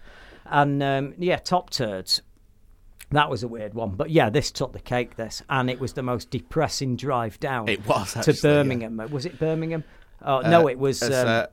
[0.45, 2.21] and um, yeah, top turds.
[3.11, 5.15] That was a weird one, but yeah, this took the cake.
[5.15, 7.67] This, and it was the most depressing drive down.
[7.67, 8.41] It was, to actually, yeah.
[8.41, 9.07] Birmingham.
[9.11, 9.83] Was it Birmingham?
[10.21, 11.01] Oh no, Uh, it was.
[11.01, 11.45] um, uh,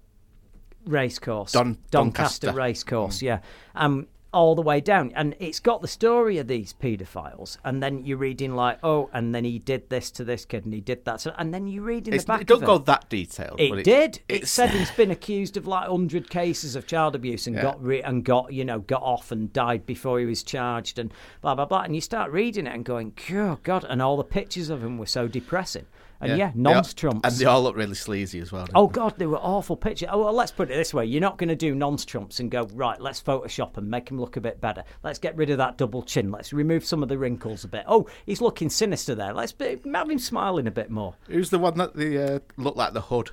[0.87, 1.53] racecourse.
[1.53, 2.53] Don- Doncaster, Doncaster.
[2.53, 2.55] Mm.
[2.57, 3.39] racecourse, yeah.
[3.75, 8.05] Um, all the way down, and it's got the story of these paedophiles, and then
[8.05, 11.05] you're reading like, oh, and then he did this to this kid, and he did
[11.07, 12.85] that, to, and then you read in it's, the back it don't go it.
[12.85, 13.59] that detailed.
[13.59, 14.21] It but did.
[14.29, 17.63] It said he's been accused of like hundred cases of child abuse and Yeah.
[17.63, 21.13] got re- and got you know got off and died before he was charged and
[21.41, 21.81] blah blah blah.
[21.83, 23.87] And you start reading it and going, oh god!
[23.89, 25.87] And all the pictures of him were so depressing.
[26.21, 27.29] And yeah, all- nonce trumps.
[27.29, 28.67] And they all look really sleazy as well.
[28.75, 28.87] Oh?
[28.87, 30.09] God, they were awful pictures.
[30.11, 32.51] Oh, well, let's put it this way: you're not going to do nonce trumps and
[32.51, 33.01] go right.
[33.01, 34.85] Let's Photoshop and make him look a bit better.
[35.03, 36.31] Let's get rid of that double chin.
[36.31, 37.85] Let's remove some of the wrinkles a bit.
[37.87, 39.35] Oh, he's looking sinister there.
[39.35, 41.15] Let's be, have him smiling a bit more.
[41.29, 43.31] Who's the one that the uh, looked like the hood?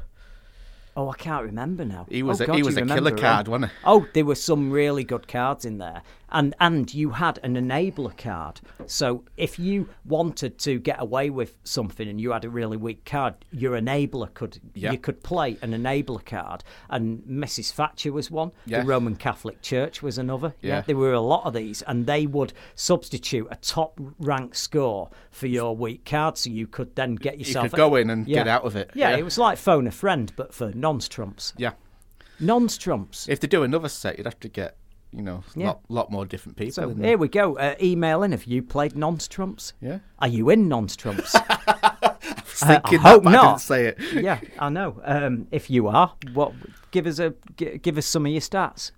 [0.96, 2.06] Oh, I can't remember now.
[2.08, 3.18] He was oh, a- God, he was a killer him.
[3.18, 3.78] card, wasn't he?
[3.84, 8.18] Oh, there were some really good cards in there, and and you had an enabler
[8.18, 8.60] card.
[8.86, 13.06] So if you wanted to get away with something and you had a really weak
[13.06, 14.92] card, your enabler could Yeah.
[14.92, 16.64] you could play an enabler card.
[16.90, 17.72] And Mrs.
[17.72, 18.52] Thatcher was one.
[18.66, 18.82] Yeah.
[18.82, 20.54] The Roman Catholic Church was another.
[20.62, 20.82] Yeah.
[20.82, 25.48] there were a lot of these, and they would substitute a top rank score for
[25.48, 27.66] your weak card, so you could then get yourself.
[27.66, 28.92] You could go in and get out of it.
[28.96, 31.54] Yeah, it was like phone a friend, but for nonce trumps.
[31.58, 31.74] Yeah.
[32.40, 33.30] Nonce trumps.
[33.30, 34.76] If they do another set, you'd have to get,
[35.14, 35.66] you know, a Yeah.
[35.68, 36.74] lot, lot more different people.
[36.74, 37.08] So there.
[37.10, 37.58] here we go.
[37.58, 38.32] Uh, email in.
[38.32, 39.74] Have you played nonce trumps?
[39.82, 40.00] Yeah.
[40.20, 41.36] Are you in nonce trumps?
[41.50, 42.16] I
[42.52, 43.44] was I hope I not.
[43.44, 43.98] didn't say it.
[44.24, 45.02] yeah, I know.
[45.04, 46.54] Um, if you are, what?
[46.92, 48.92] Give us a give us some of your stats.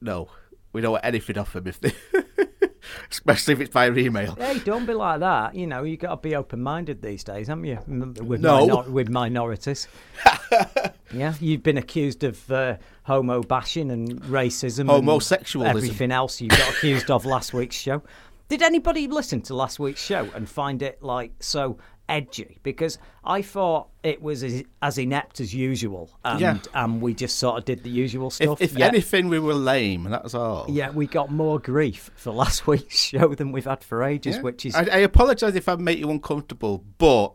[0.00, 0.28] No,
[0.72, 1.92] we don't want anything off them if they,
[3.10, 4.34] especially if it's via email.
[4.36, 5.54] Hey, don't be like that.
[5.54, 7.78] You know, you've got to be open minded these days, haven't you?
[7.86, 8.66] With No.
[8.66, 9.88] minor- with minorities.
[11.12, 15.66] yeah, you've been accused of uh, homo bashing and racism, and Homosexualism.
[15.68, 18.02] everything else you got accused of last week's show.
[18.48, 21.78] Did anybody listen to last week's show and find it like so
[22.10, 22.58] edgy?
[22.62, 26.58] Because I thought it was as, as inept as usual, and Yeah.
[26.74, 28.60] and we just sort of did the usual If, stuff.
[28.60, 28.86] if Yeah.
[28.88, 30.04] anything, we were lame.
[30.04, 30.66] That's all.
[30.68, 34.42] Yeah, we got more grief for last week's show than we've had for ages, Yeah.
[34.42, 37.32] which is I, I apologise if I make you uncomfortable, but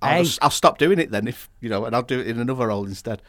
[0.00, 0.22] I'll, Hey.
[0.24, 1.28] just, I'll stop doing it then.
[1.28, 3.20] If you know, and I'll do it in another role instead.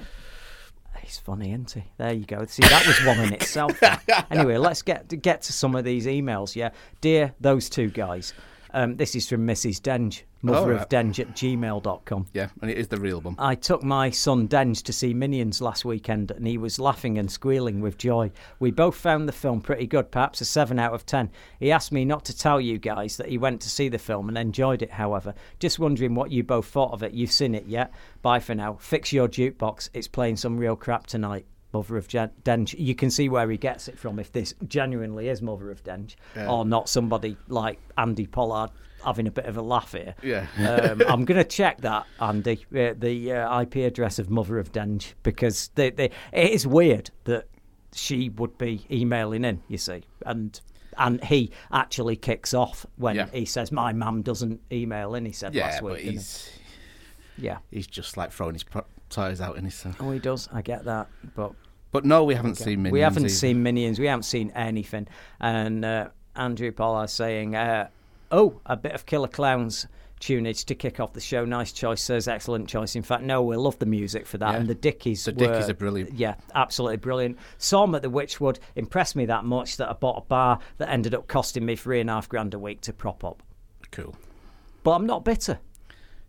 [1.01, 1.83] He's funny, isn't he?
[1.97, 2.45] There you go.
[2.45, 3.77] See, that was one in itself.
[4.31, 6.55] anyway, let's get to get to some of these emails.
[6.55, 6.69] Yeah,
[7.01, 8.33] dear those two guys.
[8.73, 9.79] Um, this is from Mrs.
[9.79, 10.89] Denge, mother of right.
[10.89, 12.25] Denge at gmail.com.
[12.33, 13.35] Yeah, and it is the real one.
[13.37, 17.31] I took my son Denge to see Minions last weekend and he was laughing and
[17.31, 18.31] squealing with joy.
[18.59, 21.29] We both found the film pretty good, perhaps a 7 out of 10.
[21.59, 24.27] He asked me not to tell you guys that he went to see the film
[24.27, 25.35] and enjoyed it, however.
[25.59, 27.13] Just wondering what you both thought of it.
[27.13, 27.91] You've seen it yet?
[28.23, 28.77] Bye for now.
[28.79, 29.89] Fix your jukebox.
[29.93, 31.45] It's playing some real crap tonight.
[31.73, 32.75] Mother of Jen- Denge.
[32.77, 36.15] You can see where he gets it from if this genuinely is Mother of Denge
[36.47, 38.69] or not somebody like Andy Pollard
[39.03, 40.15] having a bit of a laugh here.
[40.23, 40.47] Yeah.
[40.59, 44.71] um, I'm going to check that, Andy, uh, the uh, IP address of Mother of
[44.71, 47.47] Denge, because they, they, it is weird that
[47.93, 50.03] she would be emailing in, you see.
[50.25, 50.59] And
[50.95, 53.25] and he actually kicks off when Yeah.
[53.33, 56.01] he says, My mum doesn't email in, he said Yeah, last but week.
[56.01, 56.11] he?
[56.11, 56.49] he's
[57.37, 57.57] Yeah.
[57.71, 59.75] he's just like throwing his pro- toys out in his.
[59.75, 59.91] So.
[59.99, 60.49] Oh, he does.
[60.53, 61.07] I get that.
[61.35, 61.53] But
[61.91, 62.93] But no, we haven't seen Minions.
[62.93, 63.29] we haven't either.
[63.33, 63.99] seen Minions.
[63.99, 65.07] We haven't seen anything.
[65.39, 67.89] And uh, Andrew Pollard saying, uh,
[68.31, 69.87] "Oh, a bit of Killer Clowns
[70.19, 71.43] tunage to kick off the show.
[71.43, 72.95] Nice choice, says excellent choice.
[72.95, 74.51] In fact, no, we love the music for that.
[74.53, 74.57] Yeah.
[74.57, 76.13] And the Dickies, The were- Dickies are brilliant.
[76.13, 77.37] Yeah, absolutely brilliant.
[77.57, 81.13] Some at the Witchwood impressed me that much that I bought a bar that ended
[81.13, 83.43] up costing me three and a half grand a week to prop up.
[83.91, 84.15] Cool.
[84.83, 85.59] But I'm not bitter.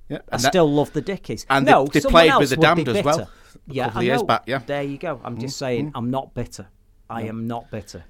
[0.08, 1.46] Yeah, I that- still love the Dickies.
[1.48, 3.28] and they- no, they someone played with the Damned as well,
[3.66, 4.26] Yeah, couple of I years know.
[4.26, 4.56] back, yeah.
[4.58, 4.66] Mm-hmm.
[4.66, 5.20] There you go.
[5.24, 6.66] I'm just saying, I'm not bitter.
[7.08, 8.04] I am not bitter.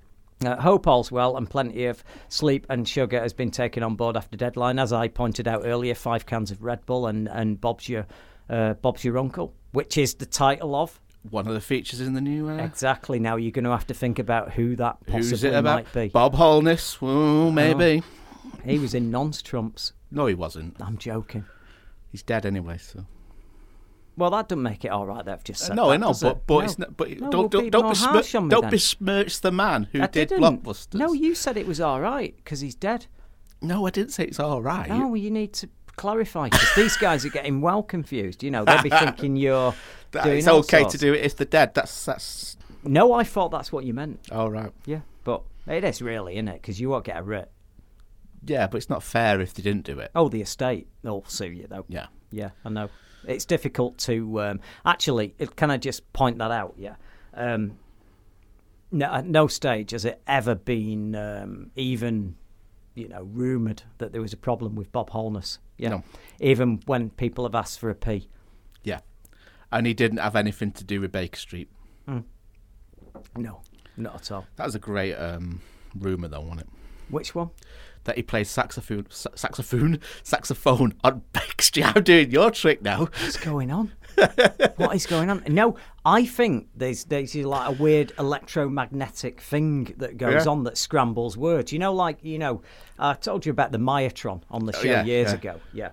[0.44, 4.16] Uh, hope all's well, and plenty of sleep and sugar has been taken on board
[4.16, 4.78] after deadline.
[4.78, 8.07] As I pointed out earlier, five cans of Red Bull and and Bob's your
[8.50, 12.20] uh, Bob's your uncle, which is the title of one of the features in the
[12.20, 12.48] new.
[12.50, 13.18] Uh, exactly.
[13.20, 15.76] Now you're going to have to think about who that possibly it about?
[15.76, 16.09] might be.
[16.09, 16.98] Bob Holness.
[17.00, 18.02] Oh, maybe.
[18.64, 19.92] He was in Nonce Trumps.
[20.11, 20.76] No, he wasn't.
[20.80, 21.44] I'm joking.
[22.14, 22.79] He's dead anyway.
[22.79, 23.07] So.
[24.16, 25.24] Well, that doesn't make it all right.
[25.24, 26.42] They've just said no, that, I know, but it?
[26.46, 26.61] but No.
[26.61, 26.96] it's not.
[26.96, 30.62] But No, don't we'll don't don't, besmirch, don't besmirch the man who I did didn't.
[30.62, 30.94] blockbusters.
[30.94, 33.07] No, you said it was all right because he's dead.
[33.61, 34.88] No, I didn't say it's all right.
[34.88, 38.44] No, well, you need to clarify because these guys are getting well confused.
[38.44, 39.74] You know, they'll be thinking you're
[40.12, 40.92] That doing it's okay sorts.
[40.92, 41.74] to do it if they're dead.
[41.74, 44.20] That's that's No, I thought that's what you meant.
[44.31, 44.70] all right.
[44.87, 46.62] Yeah, but it is really, isn't it?
[46.62, 47.50] Because you won't get a writ.
[48.46, 50.11] Yeah, but it's not fair if they didn't do it.
[50.14, 51.85] Oh, the estate they'll sue you though.
[51.88, 52.07] Yeah.
[52.30, 52.88] Yeah, I know.
[53.26, 55.35] It's difficult to um, actually.
[55.57, 56.74] Can I just point that out?
[56.76, 56.96] Yeah.
[57.33, 57.78] Um,
[58.90, 62.37] no, at no stage has it ever been um, even,
[62.94, 65.59] you know, rumoured that there was a problem with Bob Holness.
[65.78, 65.88] Yeah.
[65.88, 66.04] No.
[66.40, 68.28] Even when people have asked for a P.
[68.83, 69.00] Yeah,
[69.72, 71.70] and he didn't have anything to do with Baker Street.
[73.37, 73.62] No,
[73.96, 74.46] not at all.
[74.57, 75.61] That was a great um,
[75.98, 76.68] rumor, though, wasn't it?
[77.09, 77.50] Which one?
[78.05, 81.97] That he plays saxophone, sa- saxophone, saxophone on Baker Street.
[81.97, 83.01] I'm doing your trick now.
[83.07, 83.93] What's going on?
[84.77, 85.43] what is going on?
[85.49, 90.51] No, I think there's there's like a weird electromagnetic thing that goes Yeah.
[90.53, 91.73] on that scrambles words.
[91.73, 92.62] You know, like you know,
[92.99, 95.35] I told you about the Myotron on the show Oh, yeah, years yeah.
[95.38, 95.61] ago.
[95.73, 95.88] Yeah.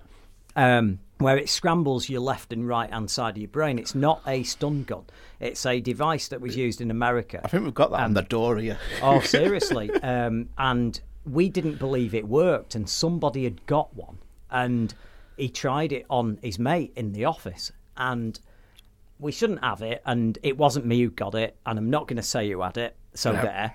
[0.54, 3.78] Um, where it scrambles your left and right hand side of your brain.
[3.78, 5.04] It's not a stun gun.
[5.40, 7.40] It's a device that was used in America.
[7.44, 8.78] I think we've got that on the door here.
[9.02, 9.90] Oh, seriously.
[10.02, 14.18] um, and we didn't believe it worked, and somebody had got one,
[14.50, 14.94] and
[15.36, 18.38] he tried it on his mate in the office, and
[19.18, 22.16] we shouldn't have it, and it wasn't me who got it, and I'm not going
[22.16, 22.96] to say who had it.
[23.14, 23.74] So there.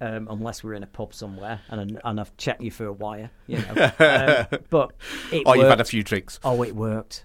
[0.00, 3.30] Um, unless we're in a pub somewhere and and I've checked you for a wire,
[3.46, 3.92] you know.
[4.50, 4.90] um, but
[5.30, 6.40] it Or you've had a few drinks.
[6.42, 7.24] Oh, it worked.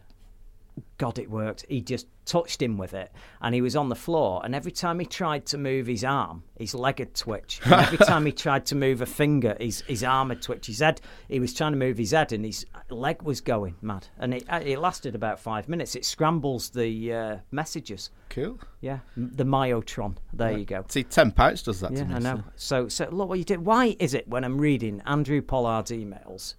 [0.98, 1.66] God, it worked.
[1.70, 3.12] He just touched him with it,
[3.42, 4.42] and he was on the floor.
[4.44, 7.60] And every time he tried to move his arm, his leg would twitch.
[7.63, 10.68] And every time he tried to move a finger, his his arm would twitch.
[10.68, 14.08] His head, he was trying to move his head, and his leg was going mad.
[14.20, 15.96] And it it lasted about five minutes.
[15.96, 18.10] It scrambles the uh, messages.
[18.30, 18.60] Cool.
[18.82, 20.18] Yeah, the Myotron.
[20.34, 20.84] There you go.
[20.90, 22.16] See, 10 pints does that Yeah, to me.
[22.16, 22.44] I know.
[22.56, 23.66] so- So, so look what you did.
[23.66, 26.54] Why is it when I'm reading Andrew Pollard's emails,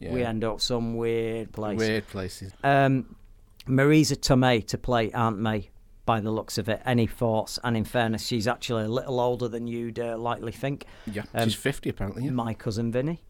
[0.00, 0.12] Yeah.
[0.12, 1.78] we end up some weird place?
[1.78, 2.52] Weird places.
[2.64, 3.14] Um,
[3.66, 5.70] Marisa Tomei to play Aunt May.
[6.04, 7.60] By the looks of it, any thoughts?
[7.62, 10.84] And in fairness, she's actually a little older than you'd uh, likely think.
[11.06, 11.22] Yeah.
[11.32, 12.24] Um, She's 50 apparently.
[12.24, 12.32] Yeah.
[12.32, 13.22] My cousin Vinny.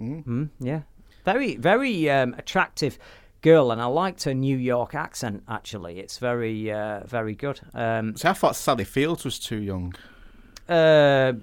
[0.00, 0.48] Mm.
[0.58, 0.80] yeah,
[1.24, 2.98] very, very um, attractive
[3.42, 5.44] girl, and I liked her New York accent.
[5.48, 7.60] Actually, it's very, uh, very good.
[7.74, 9.94] Um, See, I thought Sally Fields was too young.
[10.68, 11.34] uh,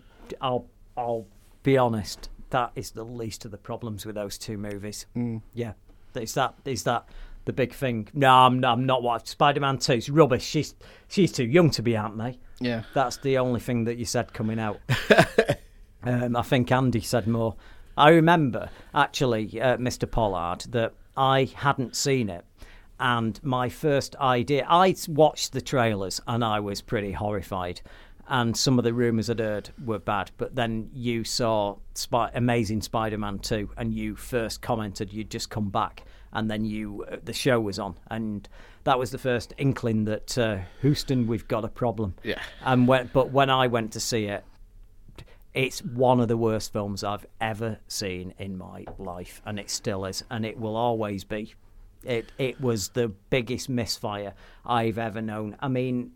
[0.41, 0.65] I'll,
[0.97, 1.27] I'll
[1.63, 2.29] be honest.
[2.49, 5.05] That is the least of the problems with those two movies.
[5.15, 5.41] Mm.
[5.53, 5.73] Yeah,
[6.15, 7.05] is that is that
[7.45, 8.07] the big thing?
[8.13, 9.03] No, I'm, I'm not.
[9.03, 10.43] What Spider-Man Two is rubbish.
[10.43, 10.75] She's
[11.07, 12.37] she's too young to be Aunt May.
[12.59, 12.83] Yeah.
[12.93, 14.79] That's the only thing that you said coming out.
[16.03, 17.55] um, I think Andy said more.
[17.97, 20.09] I remember actually, uh, Mr.
[20.09, 22.45] Pollard, that I hadn't seen it.
[22.99, 27.81] And my first idea, I watched the trailers and I was pretty horrified.
[28.27, 30.31] And some of the rumours I'd heard were bad.
[30.37, 35.49] But then you saw Spy- Amazing Spider Man 2 and you first commented you'd just
[35.49, 36.05] come back.
[36.33, 37.97] And then you, uh, the show was on.
[38.09, 38.47] And
[38.83, 42.15] that was the first inkling that, uh, Houston, we've got a problem.
[42.23, 42.41] Yeah.
[42.63, 44.43] And when, but when I went to see it,
[45.53, 50.05] it's one of the worst films I've ever seen in my life, and it still
[50.05, 51.53] is, and it will always be.
[52.03, 54.33] It it was the biggest misfire
[54.65, 55.57] I've ever known.
[55.59, 56.11] I mean,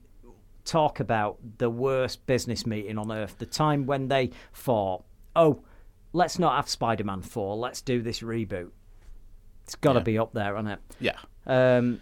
[0.64, 3.38] talk about the worst business meeting on earth.
[3.38, 5.04] The time when they thought,
[5.36, 5.64] "Oh,
[6.14, 7.56] let's not have Spider-Man four.
[7.58, 8.72] Let's do this reboot."
[9.66, 10.04] It's got to Yeah.
[10.04, 10.80] be up there, hasn't it?
[11.00, 11.18] Yeah.
[11.48, 12.02] Um,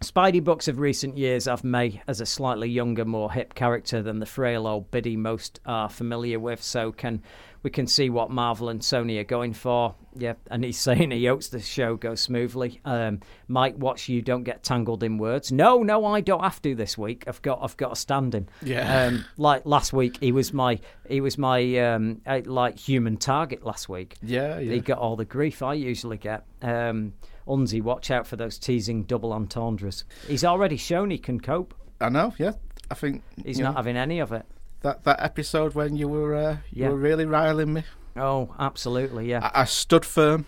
[0.00, 4.20] Spidey books of recent years have May as a slightly younger, more hip character than
[4.20, 7.20] the frail old biddy most are familiar with, so can
[7.64, 9.96] we can see what Marvel and Sony are going for.
[10.16, 12.80] Yeah, and he's saying he hopes the show goes smoothly.
[12.84, 15.50] Um, Mike, watch you don't get tangled in words.
[15.50, 17.24] No, no, I don't have to this week.
[17.26, 18.48] I've got I've got a standing.
[18.62, 19.06] Yeah.
[19.06, 23.88] Um, like last week, he was my he was my um, like human target last
[23.88, 24.14] week.
[24.22, 24.74] Yeah, yeah.
[24.74, 26.44] He got all the grief I usually get.
[26.62, 27.14] Um,
[27.48, 30.04] Unzi, watch out for those teasing double entendres.
[30.26, 31.74] He's already shown he can cope.
[32.00, 32.52] I know, yeah.
[32.90, 34.46] I think He's not know, having any of it.
[34.82, 36.88] that that episode when you were uh, you Yeah.
[36.90, 37.82] were really riling me.
[38.16, 39.50] Oh, absolutely, yeah.
[39.54, 40.46] I, I stood firm.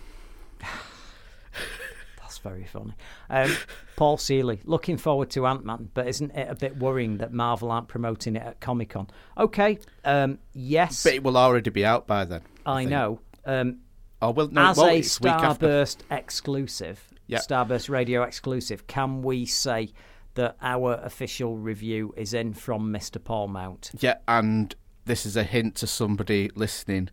[2.18, 2.94] That's very funny.
[3.28, 3.54] Um,
[3.96, 7.70] Paul Seeley, looking forward to Ant Man, but isn't it a bit worrying that Marvel
[7.70, 9.08] aren't promoting it at Comic Con?
[9.36, 12.42] Okay, um, yes, But it will already be out by then.
[12.64, 12.90] I think.
[12.90, 13.20] know.
[13.44, 13.78] Um,
[14.22, 15.00] Oh well, no, as well, a.
[15.00, 17.42] Starburst exclusive, Yep.
[17.42, 19.92] Starburst Radio exclusive, can we say
[20.34, 23.22] that our official review is in from Mr.
[23.22, 23.90] Paul Mount?
[23.98, 24.74] Yeah, and
[25.06, 27.08] this is a hint to somebody listening.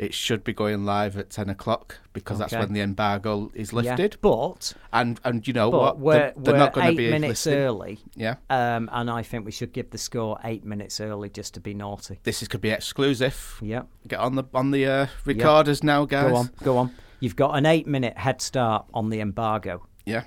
[0.00, 4.12] It should be going live at ten o'clock because that's when the embargo is lifted.
[4.14, 5.98] Yeah, but And and you know what?
[5.98, 7.58] we're, they're, they're we're not going to be minutes listening.
[7.58, 11.52] early, Yeah, um, and I think we should give the score eight minutes early just
[11.54, 12.18] to be naughty.
[12.22, 13.58] this is could be exclusive.
[13.60, 13.88] Yep.
[14.08, 16.30] Get on the on the uh, recorders now, guys.
[16.30, 16.94] Go on, go on.
[17.20, 19.86] You've got an eight minute head start on the embargo.
[20.06, 20.22] Yeah,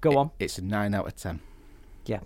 [0.00, 0.30] Go on.
[0.38, 1.40] it's a nine out of ten.
[2.06, 2.20] Yeah.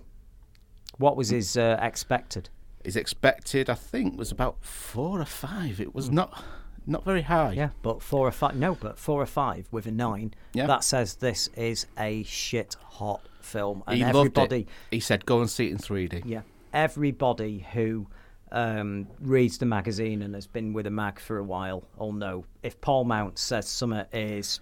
[0.99, 2.49] What was his uh, expected?
[2.83, 3.69] His expected.
[3.69, 5.81] I think was about four or five.
[5.81, 6.43] It was not
[6.87, 7.53] not very high.
[7.53, 8.55] Yeah, but four or five.
[8.55, 10.33] No, but four or five with a nine.
[10.53, 10.67] Yeah.
[10.67, 14.39] That says this is a shit hot film, and he everybody.
[14.39, 14.67] loved it.
[14.91, 16.41] He said, "Go and see it in 3D." Yeah,
[16.73, 18.07] everybody who
[18.51, 22.45] um, reads the magazine and has been with a mag for a while will know
[22.63, 24.59] if Paul Mount says something is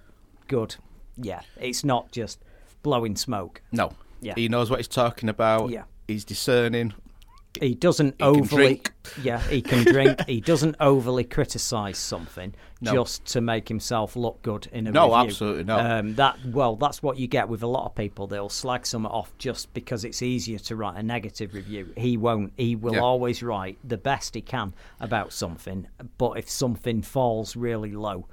[0.47, 0.75] good.
[1.17, 2.39] Yeah, it's not just
[2.81, 3.61] blowing smoke.
[3.71, 3.93] No.
[4.21, 4.33] Yeah.
[4.35, 5.69] He knows what he's talking about.
[5.69, 5.83] Yeah.
[6.07, 6.93] He's discerning.
[7.59, 8.81] He doesn't He overly.
[9.21, 10.25] Yeah, he can drink.
[10.27, 12.93] he doesn't overly criticise something No.
[12.93, 14.93] just to make himself look good in a review.
[14.93, 15.29] No, review.
[15.29, 15.85] absolutely not.
[15.91, 18.25] Um, that well, that's what you get with a lot of people.
[18.27, 21.93] They'll slag something off just because it's easier to write a negative review.
[21.95, 22.53] He won't.
[22.57, 23.01] He will Yeah.
[23.01, 25.87] always write the best he can about something.
[26.17, 28.25] But if something falls really low.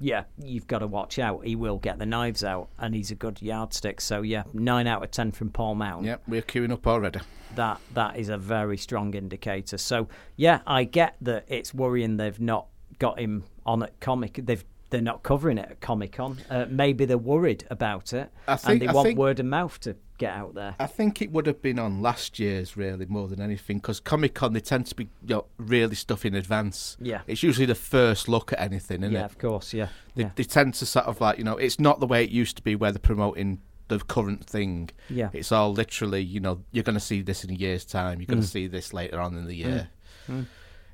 [0.00, 1.44] Yeah, you've got to watch out.
[1.44, 4.00] He will get the knives out, and he's a good yardstick.
[4.00, 7.20] So yeah, nine out of ten from Paul Mount Yep, we're queuing up already.
[7.56, 9.76] that that is a very strong indicator.
[9.78, 12.66] So yeah, I get that it's worrying they've not
[12.98, 14.40] got him on at comic.
[14.44, 16.38] They've they're not covering it at Comic Con.
[16.50, 19.78] Uh, maybe they're worried about it, I and they I want think- word of mouth
[19.80, 20.74] to get out there.
[20.80, 24.34] I think it would have been on last year's really more than anything because Comic
[24.34, 26.96] Con they tend to be you know, really stuff in advance.
[27.00, 27.20] Yeah.
[27.28, 29.18] it's usually the first look at anything, isn't it?
[29.18, 29.26] yeah, it?
[29.26, 29.72] of course.
[29.72, 30.30] Yeah, They, yeah.
[30.34, 32.62] they tend to sort of like you know it's not the way it used to
[32.62, 34.90] be where they're promoting the current thing.
[35.08, 35.28] Yeah.
[35.32, 38.18] it's all literally you know you're going to see this in a year's time.
[38.20, 38.30] You're Mm.
[38.30, 39.88] going to see this later on in the year.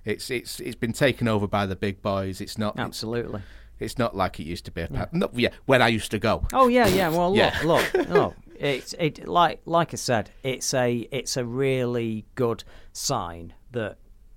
[0.04, 2.42] It's it's it's been taken over by the big boys.
[2.42, 3.40] It's not Absolutely.
[3.40, 3.63] it's
[3.98, 4.86] not like it used to be.
[5.12, 6.46] No, yeah, when I used to go.
[6.52, 7.08] Oh yeah, yeah.
[7.08, 7.60] Well, look, Yeah.
[7.64, 8.34] look, look.
[8.56, 12.62] It's it like like I said, it's a it's a really good
[12.92, 13.96] sign that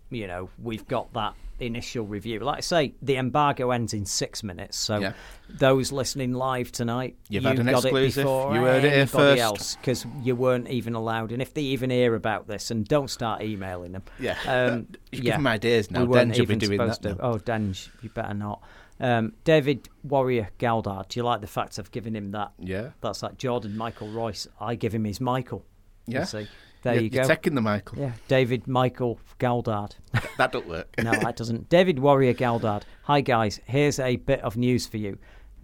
[0.10, 2.40] you know we've got that initial review.
[2.40, 5.14] Like I say, the embargo ends in six minutes, so Yeah.
[5.50, 8.18] those listening live tonight, You've you had an got exclusive.
[8.18, 9.42] it before You heard it here first.
[9.42, 11.32] else because you weren't even allowed.
[11.32, 14.36] And if they even hear about this, and don't start emailing them, Yeah.
[14.48, 16.06] um, You yeah, give them ideas now.
[16.06, 17.10] we Denge will be doing that to.
[17.10, 17.18] now.
[17.20, 18.62] Oh, Denge, you better not.
[19.00, 22.52] Um, David Warrior Galdard, do you like the fact I've given him that?
[22.60, 22.90] Yeah.
[23.02, 24.48] That's like Jordan Michael Royce.
[24.60, 25.66] I give him his Michael.
[26.08, 26.24] You Yeah.
[26.24, 26.48] see,
[26.82, 28.00] there you're, you You're taking the Michael.
[28.00, 29.92] yeah, David Michael Galdard.
[30.38, 30.88] That don't work.
[30.98, 31.68] no, that doesn't.
[31.70, 32.84] David Warrior Galdard.
[33.04, 35.18] Hi guys, here's a bit of news for you.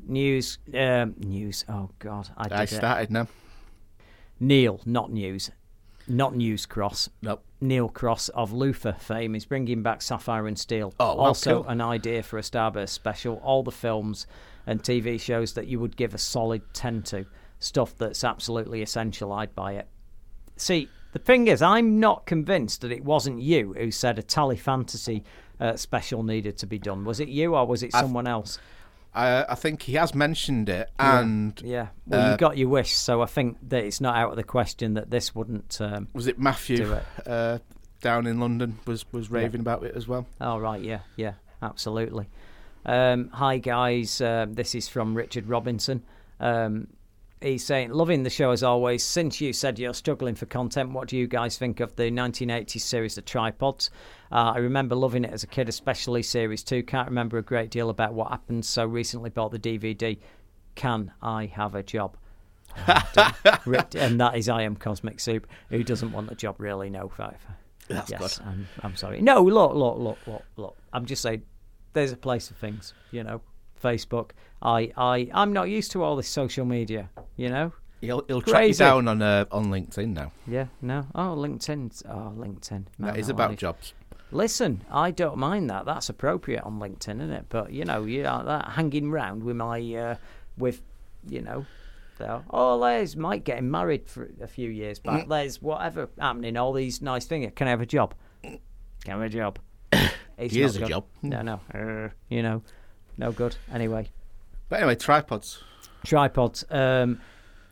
[0.06, 1.64] News, um, news.
[1.70, 2.70] Oh God, I did I it.
[2.70, 3.28] started now.
[4.40, 5.50] Neil, not news,
[6.08, 7.10] not news cross.
[7.22, 7.44] Nope.
[7.62, 10.94] Neil Cross of Luther fame is bringing back Sapphire and Steel.
[11.00, 11.72] Oh, wow, also cool.
[11.72, 13.36] an idea for a Starburst special.
[13.44, 14.28] All the films
[14.68, 17.26] and TV shows that you would give a solid 10 to.
[17.60, 19.88] Stuff that's absolutely essential, I'd buy it.
[20.58, 25.24] See, the thing is, I'm not convinced that it wasn't you who said a Telefantasy
[25.60, 27.06] uh, special needed to be done.
[27.06, 28.60] Was it you or was it someone else?
[29.16, 31.88] I, I think he has mentioned it, and Yeah.
[32.08, 34.44] Well, you Uh, got your wish, so I think that it's not out of the
[34.44, 35.80] question that this wouldn't.
[35.80, 37.04] Um, was it Matthew it.
[37.28, 37.60] uh,
[38.02, 40.26] down in London was was raving about it as well?
[40.42, 42.28] Oh right, yeah, yeah, absolutely.
[42.86, 46.04] Um, hi guys, um, this is from Richard Robinson.
[46.40, 46.88] Um,
[47.44, 49.04] he's saying, loving the show as always.
[49.04, 52.82] Since you said you're struggling for content, what do you guys think of the 1980s
[52.82, 53.92] series, The Tripods?
[54.32, 56.84] Uh, I remember loving it as a kid, especially series two.
[56.84, 60.18] Can't remember a great deal about what happened, so recently bought the DVD.
[60.76, 62.18] Can I have a job?
[63.66, 65.46] Rick- and that is I am Cosmic Soup.
[65.70, 66.90] Who doesn't want a job, really?
[66.90, 67.36] No, right.
[67.88, 68.40] That's yes.
[68.44, 69.22] I'm, I'm sorry.
[69.22, 70.78] No, look, look, look, look, look.
[70.92, 71.44] I'm just saying,
[71.94, 72.94] there's a place for things.
[73.12, 73.42] You know,
[73.84, 74.32] Facebook.
[74.62, 77.10] I, I, I'm not used to all this social media.
[77.36, 77.74] You know.
[78.02, 78.84] He'll he'll track you Crazy.
[78.84, 80.32] down on uh, on LinkedIn now.
[80.48, 80.66] Yeah.
[80.82, 81.06] No.
[81.16, 82.04] Oh, LinkedIn.
[82.10, 82.86] Oh, LinkedIn.
[83.00, 83.60] That Man is about alive.
[83.60, 83.94] jobs.
[84.32, 85.86] Listen, I don't mind that.
[85.86, 87.46] That's appropriate on LinkedIn, isn't it?
[87.50, 90.16] But you know, you are that hanging round with my, uh,
[90.58, 90.82] with,
[91.30, 91.66] you know,
[92.18, 95.04] the, oh, there's Mike getting married for a few years Mm.
[95.04, 95.28] back.
[95.30, 96.58] There's whatever happening.
[96.58, 97.52] All these nice things.
[97.56, 98.16] Can I have a job?
[98.44, 98.60] Can
[99.08, 99.60] I have a job?
[100.36, 101.06] It's Here's not a job.
[101.22, 101.60] No, no.
[101.74, 102.64] Uh, you know,
[103.18, 103.56] no good.
[103.72, 104.10] Anyway,
[104.70, 105.62] But anyway, tripods.
[106.06, 106.64] tripods.
[106.70, 107.20] Um,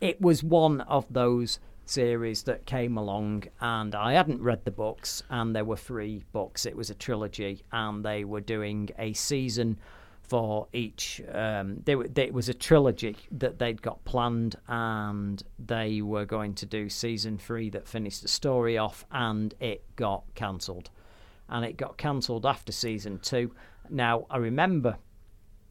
[0.00, 5.22] it was one of those series that came along, and I hadn't read the books,
[5.30, 6.64] and there were three books.
[6.66, 9.78] It was a trilogy, and they were doing a season
[10.22, 11.20] for each.
[11.32, 16.54] Um, they they, it was a trilogy that they'd got planned, and they were going
[16.54, 20.90] to do season three that finished the story off, and it got cancelled.
[21.48, 23.52] And it got cancelled after season two.
[23.90, 24.96] Now, I remember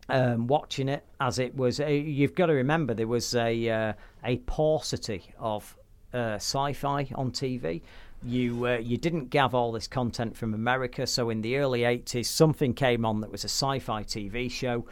[0.10, 1.80] um, watching it as it was.
[1.80, 3.94] Uh, you've got to remember there was a uh,
[4.24, 5.76] a paucity of
[6.14, 7.82] uh, sci-fi on TV.
[8.24, 12.26] You uh, you didn't have all this content from America, so in the early '80s,
[12.26, 14.86] something came on that was a sci-fi TV show.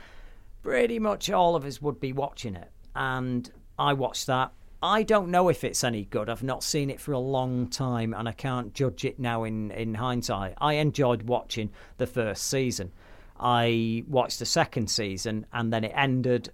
[0.64, 4.52] Pretty much all of us would be watching it, and I watched that.
[4.82, 6.30] I don't know if it's any good.
[6.30, 9.72] I've not seen it for a long time, and I can't judge it now in,
[9.72, 10.54] in hindsight.
[10.60, 12.94] I enjoyed watching the first season.
[13.40, 16.52] I watched the second season, and then it ended.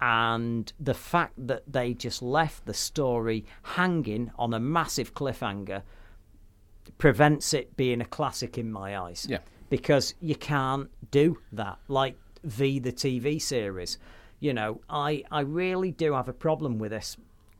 [0.00, 5.82] And the fact that they just left the story hanging on a massive cliffhanger
[6.98, 9.26] prevents it being a classic in my eyes.
[9.28, 9.38] Yeah.
[9.68, 11.78] Because you can't do that.
[11.88, 13.98] Like V the TV series.
[14.38, 17.16] You know, I I really do have a problem with this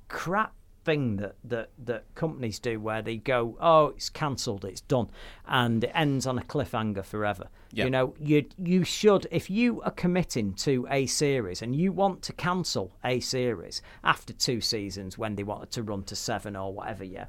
[0.09, 0.55] crap
[0.85, 5.11] thing that, that, that companies do where they go, Oh, it's cancelled, it's done
[5.47, 7.49] and it ends on a cliffhanger forever.
[7.73, 7.85] Yeah.
[7.85, 12.23] You know, you you should if you are committing to a series and you want
[12.23, 16.73] to cancel a series after two seasons when they wanted to run to seven or
[16.73, 17.27] whatever, yeah,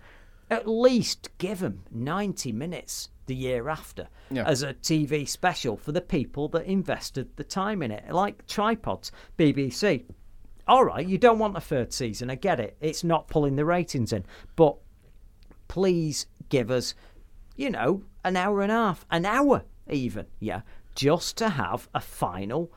[0.50, 4.44] at least give them 90 minutes the year after Yeah.
[4.48, 8.12] as a TV special for the people that invested the time in it.
[8.12, 10.06] Like Tripods, BBC.
[10.68, 12.30] All right, you don't want a third season.
[12.30, 12.78] I get it.
[12.80, 14.26] It's not pulling the ratings in.
[14.56, 14.78] But
[15.68, 16.94] please give us,
[17.56, 20.62] you know, an hour and a half, an hour even, yeah,
[20.96, 22.72] just to have a final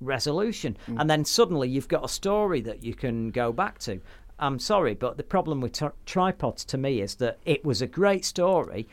[0.00, 1.00] resolution, mm.
[1.00, 4.00] and then suddenly you've got a story that you can go back to.
[4.38, 7.86] I'm sorry, but the problem with tri- tripods to me is that it was a
[7.86, 8.86] great story,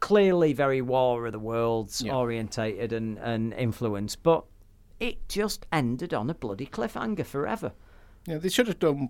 [0.00, 2.14] clearly very War of the Worlds Yeah.
[2.16, 4.44] orientated and, and influenced, but
[5.02, 7.72] it just ended on a bloody cliffhanger forever.
[8.24, 9.08] Yeah, they should have done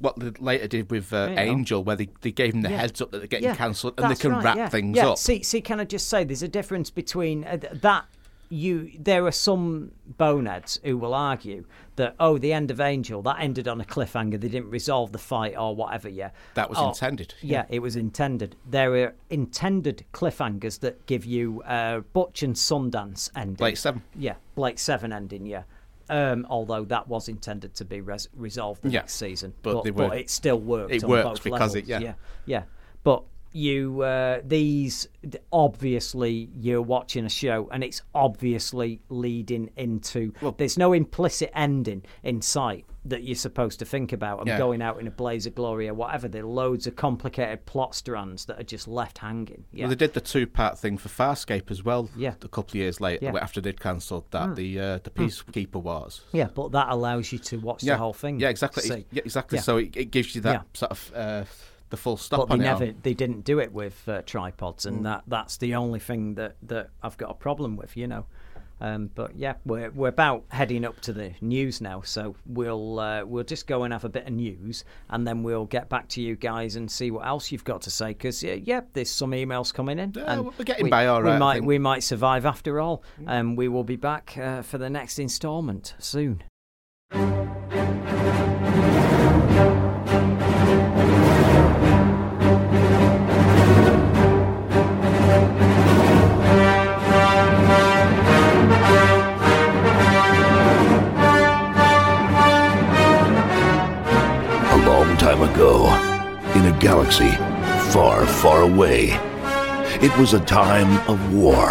[0.00, 1.42] what they later did with uh, You know.
[1.42, 2.78] Angel, where they, they gave them the Yeah.
[2.78, 4.68] heads up that they're getting cancelled, and they can right, wrap yeah.
[4.68, 5.10] things yeah.
[5.10, 5.18] up.
[5.18, 8.06] See, see, can I just say there's a difference between uh, th- that.
[8.50, 11.64] You, there are some boneheads who will argue
[11.96, 14.40] that oh, the end of Angel that ended on a cliffhanger.
[14.40, 16.08] They didn't resolve the fight or whatever.
[16.08, 17.64] Yeah, That was Oh, intended, Yeah.
[17.68, 17.76] yeah.
[17.76, 18.56] it was intended.
[18.68, 23.56] There are intended cliffhangers that give you uh, Butch and Sundance ending.
[23.56, 24.02] Blake Seven.
[24.16, 25.44] Yeah, Blake Seven ending.
[25.44, 25.64] Yeah.
[26.10, 29.84] Um, although that was intended to be res- resolved the Yeah, next season, but but,
[29.84, 30.90] they but it still worked.
[30.90, 31.98] it on works both because it- yeah.
[31.98, 32.14] yeah,
[32.46, 32.62] yeah.
[33.04, 35.08] But you, uh, these
[35.52, 40.32] obviously you're watching a show, and it's obviously leading into.
[40.40, 44.40] well, there's no implicit ending in sight that you're supposed to think about.
[44.40, 44.58] and Yeah.
[44.58, 46.28] going out in a blaze of glory or whatever.
[46.28, 49.64] There are loads of complicated plot strands that are just left hanging.
[49.72, 49.84] Yeah.
[49.84, 52.10] Well, they did the two part thing for Farscape as well.
[52.16, 52.34] Yeah.
[52.42, 53.30] a couple of years later, Yeah.
[53.30, 53.36] Hmm.
[53.38, 56.20] after they'd cancelled that, the uh, the Peacekeeper Wars.
[56.32, 58.40] yeah, but that allows you to watch the whole thing.
[58.40, 58.82] Yeah, exactly.
[58.82, 59.06] See.
[59.10, 59.58] Yeah, exactly.
[59.58, 61.44] So it, it gives you that sort of uh,
[61.90, 65.22] the full stop but they never they didn't do it with uh, tripods and that
[65.26, 68.26] that's the only thing that that I've got a problem with you know.
[68.80, 73.24] Um, but yeah we're we're about heading up to the news now so we'll uh,
[73.24, 76.22] we'll just go and have a bit of news and then we'll get back to
[76.22, 79.32] you guys and see what else you've got to say because yeah, yeah there's some
[79.32, 82.46] emails coming in Yeah, and we're getting we, by all we might we might survive
[82.46, 86.44] after all and we will be back uh, for the next instalment soon
[106.58, 107.30] in a galaxy
[107.92, 109.10] far, far away,
[110.02, 111.70] it was a time of war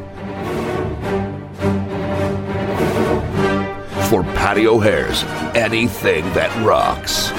[4.09, 5.23] For Patty O'Hare's
[5.55, 7.31] Anything That Rocks.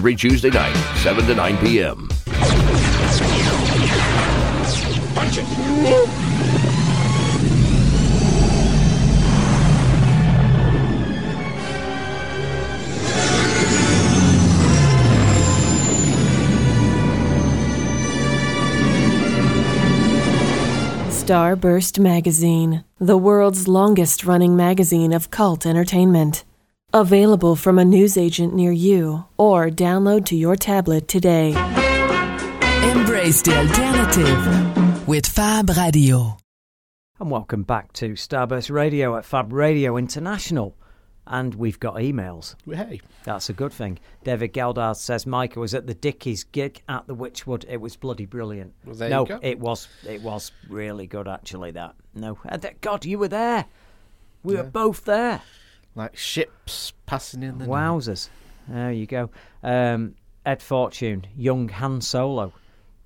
[0.00, 2.08] Every Tuesday night, 7 to 9 p.m.
[21.10, 26.46] Starburst Magazine, the world's longest running magazine of cult entertainment.
[26.92, 31.50] Available from a newsagent near you or download to your tablet today.
[32.90, 36.36] Embrace the alternative with Fab Radio.
[37.20, 40.76] And welcome back to Starburst Radio at Fab Radio International.
[41.28, 42.56] And we've got emails.
[42.68, 44.00] Hey, That's a good thing.
[44.24, 47.64] David Galdard says Micah was at the Dickies gig at the Witchwood.
[47.68, 48.74] It was bloody brilliant.
[48.84, 49.38] Well, there no, you go.
[49.42, 51.70] it was it was really good actually.
[51.70, 53.66] That no, Uh, God, you were there.
[54.42, 55.42] We were both there.
[55.94, 57.70] Like ships passing in the night.
[57.72, 58.28] Wowzers!
[58.68, 59.30] There you go.
[59.62, 60.14] Um,
[60.46, 62.52] Ed Fortune, young Han Solo.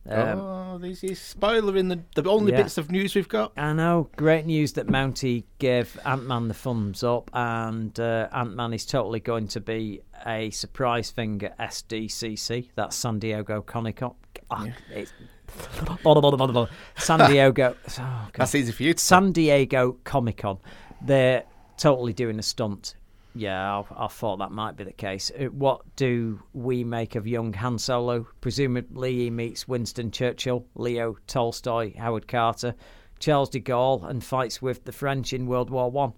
[0.06, 2.62] Um, oh, this is spoiling the the only Yeah.
[2.62, 3.52] bits of news we've got.
[3.56, 4.10] I know.
[4.16, 8.84] Great news that Mountie gave Ant Man the thumbs up, and uh, Ant Man is
[8.84, 12.68] totally going to be a surprise thing at SDCC.
[12.74, 14.14] That's San Diego Comic Con.
[14.50, 15.12] Ah, it's-
[16.96, 17.74] San Diego.
[17.98, 19.02] Oh, That's easy for you to.
[19.02, 20.58] San Diego Comic Con.
[21.00, 21.44] They're
[21.76, 22.96] totally doing a stunt.
[23.34, 25.30] Yeah, I, I thought that might be the case.
[25.38, 28.26] Uh, What do we make of young Han Solo?
[28.40, 32.74] Presumably, he meets Winston Churchill, Leo Tolstoy, Howard Carter,
[33.18, 36.12] Charles de Gaulle, and fights with the French in World War One.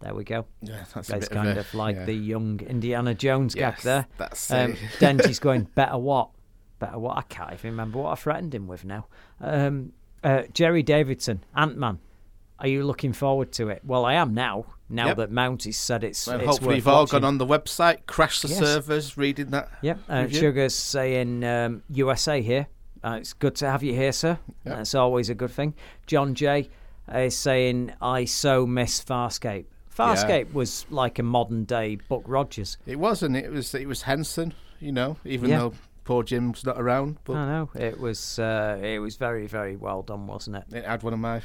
[0.00, 0.46] There we go.
[0.62, 2.04] Yeah, that's bit of kind a- of, like yeah.
[2.06, 4.06] the young Indiana Jones gag there.
[4.16, 4.72] that's um.
[4.98, 6.30] Denji's going better what?
[6.78, 7.16] Better what?
[7.16, 9.06] I can't even remember what I threatened him with now.
[9.40, 9.92] Um,
[10.22, 11.98] uh, Jerry Davidson, Ant Man.
[12.58, 13.82] Are you looking forward to it?
[13.84, 14.64] Well, I am now.
[14.94, 15.16] Now Yep.
[15.16, 17.20] that Mounties said it's, And it's hopefully you've all watching.
[17.20, 18.58] gone on the website, crashed the Yes.
[18.58, 19.68] servers, reading that.
[19.82, 19.98] Yep.
[20.08, 20.28] Uh.
[20.28, 22.68] Sugar's saying um, USA here.
[23.02, 24.38] Uh, it's good to have you here, sir.
[24.64, 24.76] Yep.
[24.76, 25.74] That's always a good thing.
[26.06, 26.70] John Jay
[27.12, 29.66] is saying, I so miss Farscape.
[29.94, 32.78] Farscape was like a modern day Buck Rogers.
[32.86, 33.36] It wasn't.
[33.36, 33.74] It was.
[33.74, 34.54] It was Henson.
[34.80, 35.58] You know, even Yeah.
[35.58, 35.74] though
[36.04, 40.02] poor Jim's not around, but I know it was uh, it was very very well
[40.02, 40.64] done, wasn't it?
[40.72, 41.42] it had one of my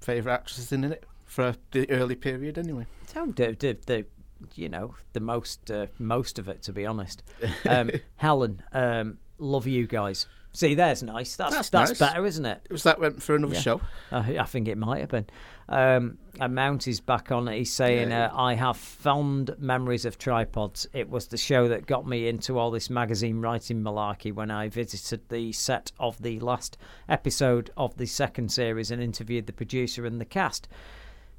[0.00, 2.86] favourite actresses in it for the early period, anyway.
[3.16, 4.06] Oh, the, the, the
[4.54, 7.22] you know the most uh, most of it to be honest.
[7.68, 10.26] Um, Helen, um, love you guys.
[10.52, 11.34] See, there's nice.
[11.34, 11.98] That's That's that's, nice.
[11.98, 12.60] better, isn't it?
[12.70, 13.60] Was that went for another Yeah.
[13.60, 13.80] show?
[14.12, 15.26] Uh, I think it might have been.
[15.68, 17.48] Um, and Mount is back on.
[17.48, 18.26] He's saying, Yeah.
[18.26, 20.86] uh, I have fond memories of tripods.
[20.92, 24.68] It was the show that got me into all this magazine writing malarkey when I
[24.68, 30.06] visited the set of the last episode of the second series and interviewed the producer
[30.06, 30.68] and the cast.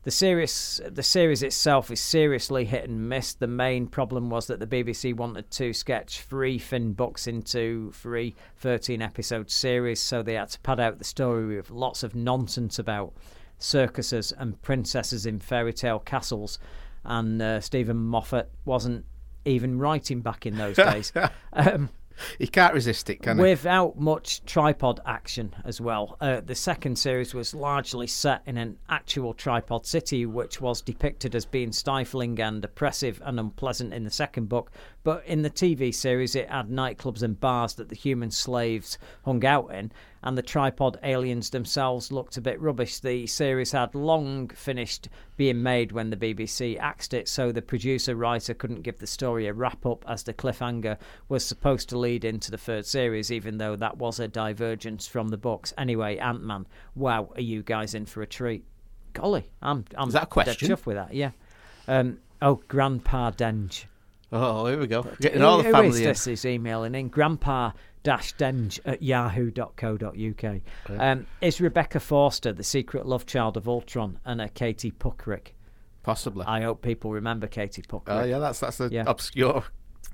[0.05, 3.33] The series, the series itself is seriously hit and miss.
[3.33, 8.35] The main problem was that the BBC wanted to sketch three Finn books into three
[8.57, 12.77] 13 episode series, so they had to pad out the story with lots of nonsense
[12.77, 13.13] about
[13.57, 16.59] circuses and princesses in fairy tale castles.
[17.03, 19.05] And uh, Steven Moffat wasn't
[19.43, 21.13] even writing back in those days.
[21.53, 21.89] um,
[22.39, 26.17] He can't resist it, can without much tripod action as well.
[26.19, 31.35] Uh, the second series was largely set in an actual tripod city, which was depicted
[31.35, 34.71] as being stifling and oppressive and unpleasant in the second book.
[35.03, 39.45] But in the TV series, it had nightclubs and bars that the human slaves hung
[39.45, 39.91] out in,
[40.25, 42.99] and the tripod aliens themselves looked a bit rubbish.
[42.99, 45.07] The series had long finished
[45.37, 49.47] being made when the BBC axed it, so the producer writer couldn't give the story
[49.47, 50.97] a wrap up as the cliffhanger
[51.29, 55.29] was supposed to lead into the third series, even though that was a divergence from
[55.29, 55.73] the books.
[55.77, 58.65] Anyway, Ant Man, wow, are you guys in for a treat?
[59.13, 60.67] Golly, I'm I'm Is that a question?
[60.67, 61.13] dead chuffed with that.
[61.13, 61.31] Yeah.
[61.87, 63.85] Um, oh, Grandpa Denge.
[64.31, 65.03] Oh, here we go.
[65.21, 66.03] Getting all the Who- who family is in.
[66.05, 66.27] this?
[66.27, 67.71] Is emailing in grandpa
[68.05, 70.61] denge at yahoo.co.uk.
[70.99, 75.49] Um, is Rebecca Forster the secret love child of Ultron and a Katie Puckrick?
[76.03, 76.45] Possibly.
[76.45, 78.03] I hope people remember Katie Puckrick.
[78.21, 79.03] Oh, yeah, that's that's an Yeah.
[79.07, 79.63] obscure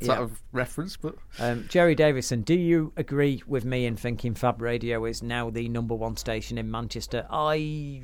[0.01, 0.23] sort Yeah.
[0.23, 5.05] of reference, but Um, Jerry Davison, do you agree with me in thinking Fab Radio
[5.05, 7.27] is now the number one station in Manchester?
[7.29, 8.03] I,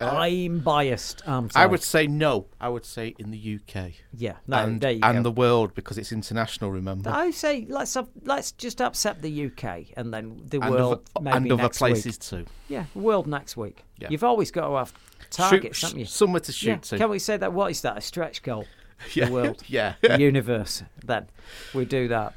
[0.00, 1.22] I'm biased.
[1.26, 2.46] Uh, I would say no.
[2.60, 3.92] I would say in the UK.
[4.12, 5.22] Yeah, no, and there you and go.
[5.22, 6.70] the world because it's international.
[6.70, 11.08] Remember, I say let's have, let's just upset the UK and then the and world
[11.16, 12.20] other, maybe and other next places week.
[12.20, 12.50] too.
[12.68, 13.84] Yeah, world next week.
[13.98, 14.08] Yeah.
[14.10, 14.92] You've always got to have
[15.30, 16.06] targets, haven't you?
[16.06, 16.76] somewhere to shoot yeah.
[16.78, 16.98] to.
[16.98, 17.52] Can we say that?
[17.52, 17.96] What is that?
[17.96, 18.66] A stretch goal?
[19.12, 19.94] Yeah, The world, yeah.
[20.00, 20.82] the universe.
[21.04, 21.26] Then
[21.74, 22.32] we do that.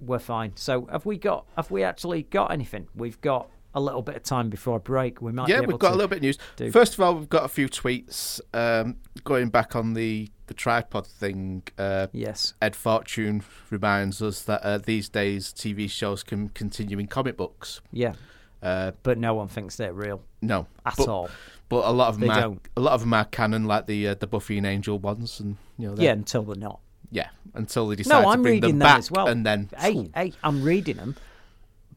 [0.00, 0.52] We're fine.
[0.54, 1.46] So have we got?
[1.56, 2.86] Have we actually got anything?
[2.94, 5.20] We've got a little bit of time before a break.
[5.22, 5.48] We might.
[5.48, 6.38] yeah, be able we've got a little bit of news.
[6.56, 10.54] do- First of all, we've got a few tweets um, going back on the the
[10.54, 11.62] tripod thing.
[11.78, 12.54] Uh, Yes.
[12.60, 17.80] Ed Fortune reminds us that uh, these days TV shows can continue in comic books.
[17.92, 18.14] Yeah.
[18.62, 21.30] Uh, but no one thinks they're real no, at but, all.
[21.70, 22.68] But a lot of them, They are, don't.
[22.76, 25.56] a lot of them are canon, like the uh, the Buffy and Angel ones, and
[25.78, 26.80] you know, Yeah, until they're not.
[27.10, 29.28] yeah, until they decide No, I'm to bring reading them them back, as well.
[29.28, 31.14] and then hey, hey, I'm reading them.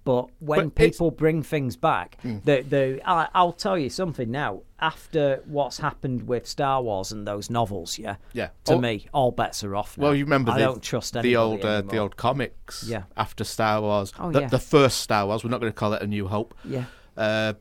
[0.06, 4.62] But when But people bring things back, the the I, I'll tell you something now.
[4.80, 8.50] After what's happened with Star Wars and those novels, yeah, Yeah.
[8.66, 9.98] to me, all bets are off.
[9.98, 10.04] Now.
[10.08, 12.84] Well, you remember I the, don't trust the old uh, the old comics.
[12.86, 13.04] Yeah.
[13.16, 14.48] After Star Wars, Oh, the, yeah.
[14.48, 15.42] the first Star Wars.
[15.44, 16.54] We're not going to call it A New Hope.
[16.66, 16.86] Yeah.
[17.16, 17.54] Uh,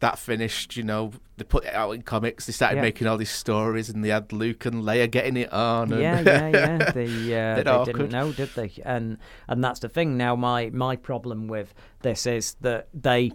[0.00, 0.76] That finished.
[0.76, 2.46] You know, they put it out in comics.
[2.46, 2.82] They started Yeah.
[2.82, 5.92] making all these stories, and they had Luke and Leia getting it on.
[5.92, 6.90] And Yeah, yeah, yeah.
[6.92, 7.96] They, uh, they awkward.
[7.96, 8.70] didn't know, did they?
[8.84, 10.16] And and that's the thing.
[10.16, 13.32] Now, my my problem with this is that they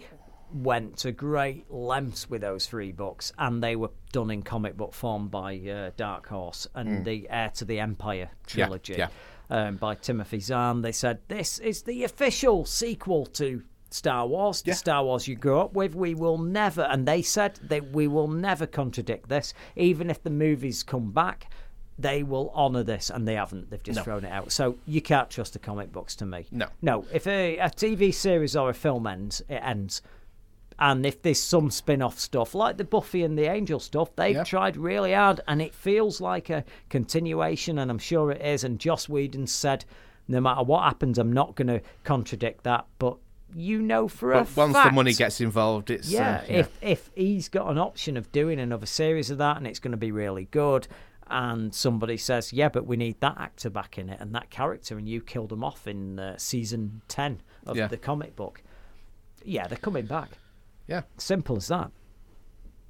[0.52, 4.94] went to great lengths with those three books, and they were done in comic book
[4.94, 9.10] form by uh, Dark Horse and the Heir to the Empire trilogy yeah.
[9.52, 10.82] Um, by Timothy Zahn.
[10.82, 13.64] They said this is the official sequel to.
[13.90, 17.56] Star Wars, the Star Wars you grew up with, we will never, and they said
[17.64, 21.52] that we will never contradict this, even if the movies come back
[22.02, 23.70] they will honour this, and they haven't.
[23.70, 24.04] They've just No.
[24.04, 24.54] thrown it out.
[24.54, 26.46] So you can't trust the comic books to me.
[26.50, 26.68] No.
[26.82, 27.04] no.
[27.12, 30.02] If a, a TV series or a film ends, it ends.
[30.80, 34.46] And if there's some spin-off stuff like the Buffy and the Angel stuff, they've Yeah.
[34.46, 38.64] tried really hard, and it feels like a continuation, and I'm sure it is.
[38.64, 39.84] And Joss Whedon said,
[40.26, 43.18] no matter what happens, I'm not going to contradict that, but.
[43.56, 46.58] You know for a once fact, the money gets involved, it's yeah, uh, yeah.
[46.60, 49.92] if if he's got an option of doing another series of that and it's going
[49.92, 50.88] to be really good,
[51.28, 54.98] and somebody says, "Yeah, but we need that actor back in it and that character,"
[54.98, 57.88] and you killed them off in uh, season ten of Yeah.
[57.88, 58.62] the comic book,
[59.44, 60.30] yeah, they're coming back.
[60.88, 61.02] yeah.
[61.18, 61.92] Simple as that.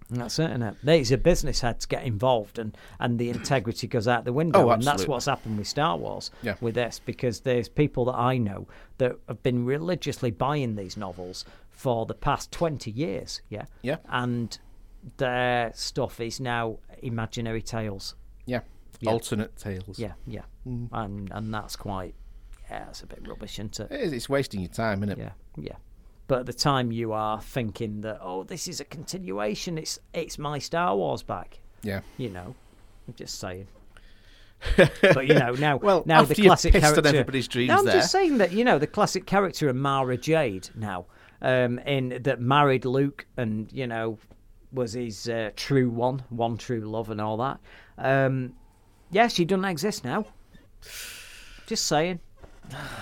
[0.10, 0.76] And that's it, innit?
[0.82, 4.68] There's a business to get involved, and, and the integrity goes out the window.
[4.68, 6.56] Oh, and that's what's happened with Star Wars Yeah.
[6.62, 11.46] with this, because there's people that I know that have been religiously buying these novels
[11.70, 13.42] for the past 20 years.
[13.50, 13.66] Yeah.
[13.84, 13.98] Yeah.
[14.10, 14.58] And
[15.18, 18.16] their stuff is now imaginary tales.
[18.46, 18.62] Yeah.
[19.00, 19.12] Yeah.
[19.12, 19.98] Alternate tales.
[19.98, 20.42] Yeah, yeah.
[20.68, 20.90] Mm.
[20.92, 22.16] And, and that's quite
[22.70, 23.92] yeah, that's a bit rubbish, isn't it?
[23.92, 25.22] It is, it's wasting your time, isn't it?
[25.22, 25.76] Yeah, yeah.
[26.30, 29.80] But at the time you are thinking that, oh, this is a continuation.
[29.80, 31.60] It's it's my Star Wars back.
[31.82, 32.02] Yeah.
[32.18, 32.54] You know,
[33.08, 33.68] I'm just saying.
[34.78, 37.08] but you know now, Well, now the classic character.
[37.08, 37.96] everybody's dreams No, I'm there.
[37.96, 41.08] just saying that you know the classic character of Mara Jade now,
[41.42, 44.20] um, in that married Luke and you know
[44.72, 47.60] was his uh, true one, one true love, and all that.
[47.98, 48.54] Um,
[49.10, 50.26] yeah, she doesn't exist now.
[51.66, 52.20] Just saying.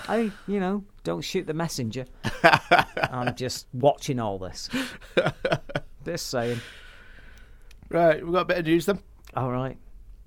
[0.08, 2.04] I, you know, don't shoot the messenger.
[3.10, 4.68] I'm just watching all this.
[6.04, 6.60] Just saying.
[7.88, 8.98] Right, we've got a bit of news then.
[9.34, 9.76] All right,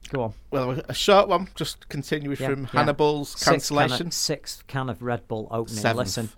[0.10, 0.34] go on.
[0.50, 2.70] Well, a short one, just continue Yeah, from yeah.
[2.72, 4.12] Hannibal's Sixth can of- cancellation.
[4.12, 5.80] Sixth can of Red Bull opening.
[5.80, 6.30] Seventh, Listen,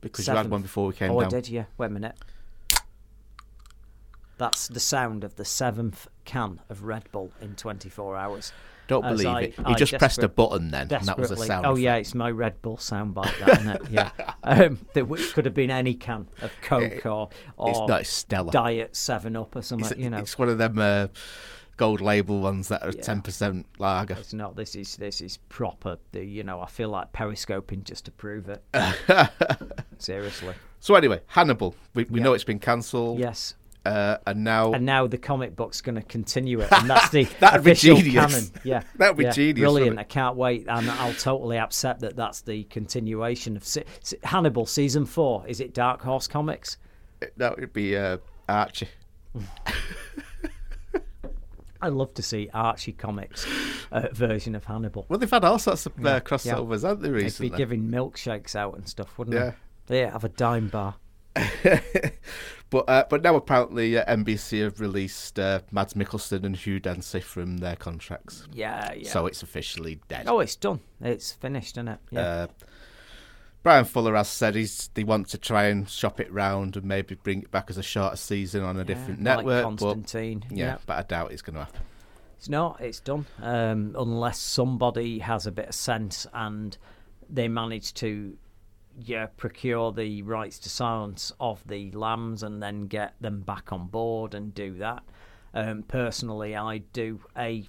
[0.00, 0.52] because you had seventh.
[0.52, 1.26] one before we came oh, down.
[1.26, 1.48] I did.
[1.48, 1.64] Yeah.
[1.76, 2.16] Wait a minute.
[4.36, 8.52] That's the sound of the seventh can of Red Bull in 24 hours.
[8.88, 9.54] Don't believe I- it.
[9.58, 11.64] You I just pressed a button then, and that was a sound.
[11.66, 13.82] Oh yeah, it's my Red Bull soundbite, that isn't it?
[13.90, 14.10] Yeah,
[14.42, 14.78] um,
[15.32, 18.50] could have been any can of Coke or, or It's Stella.
[18.50, 19.90] Diet Seven Up or something.
[19.90, 21.08] It's, you know, it's one of them uh,
[21.76, 23.02] gold label ones that are Yeah.
[23.02, 24.14] ten percent lager.
[24.14, 24.56] It's not.
[24.56, 25.98] This is this is proper.
[26.12, 28.64] The, you know, I feel like periscoping just to prove it.
[29.98, 30.54] Seriously.
[30.80, 31.74] So anyway, Hannibal.
[31.94, 32.24] We, we Yeah.
[32.24, 33.18] know it's been cancelled.
[33.18, 33.54] Yes.
[33.88, 37.24] Uh, and now And now the comic book's going to continue it, and that's the
[37.40, 38.12] That'd be genius.
[38.14, 38.44] canon.
[38.64, 39.30] Yeah, That'd be yeah.
[39.30, 39.98] genius, Brilliant!
[39.98, 43.84] I can't wait, and I'll totally accept that that's the continuation of se-
[44.24, 45.44] Hannibal season four.
[45.46, 46.76] Is it Dark Horse Comics?
[47.38, 48.18] that would be uh,
[48.48, 48.88] Archie.
[51.80, 53.46] I'd love to see Archie Comics
[53.92, 55.06] uh, version of Hannibal.
[55.08, 57.82] Well, they've had all sorts of uh, Yeah, crossovers, haven't they, Recently, They'd be giving
[57.88, 59.52] milkshakes out and stuff, wouldn't Yeah.
[59.86, 60.00] they?
[60.00, 60.96] Yeah, have a dime bar.
[62.70, 67.20] but uh, but now apparently uh, NBC have released uh, Mads Mikkelsen and Hugh Dancy
[67.20, 68.46] from their contracts.
[68.52, 69.10] Yeah, yeah.
[69.10, 70.24] So it's officially dead.
[70.26, 70.80] oh, it's done.
[71.00, 71.98] It's finished, isn't it?
[72.10, 72.20] Yeah.
[72.20, 72.46] Uh,
[73.62, 77.14] Bryan Fuller has said he's they want to try and shop it round and maybe
[77.16, 79.64] bring it back as a shorter season on a different like network.
[79.64, 80.76] Constantine, But, yeah, yeah.
[80.86, 81.80] but I doubt it's going to happen.
[82.36, 82.80] It's not.
[82.80, 83.26] It's done.
[83.42, 86.78] Um, unless somebody has a bit of sense and
[87.28, 88.36] they manage to,
[89.04, 93.86] yeah, procure the rights to silence of the lambs and then get them back on
[93.86, 95.02] board and do that.
[95.54, 97.64] Um, personally, I do a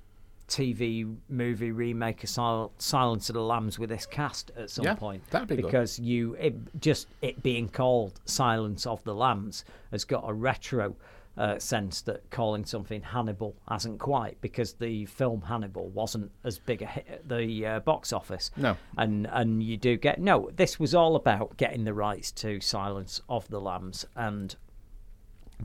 [0.47, 4.95] TV movie remake of Sil- Silence of the Lambs with this cast at some Yeah,
[4.95, 5.23] point.
[5.29, 5.65] that'd be good.
[5.65, 10.95] because you it, just it being called Silence of the Lambs has got a retro
[11.39, 16.81] uh, sense that calling something Hannibal hasn't quite because the film Hannibal wasn't as big
[16.81, 18.51] a hit at the uh, box office.
[18.57, 18.75] No.
[18.97, 20.49] and and you do get no.
[20.53, 24.55] This was all about getting the rights to Silence of the Lambs, and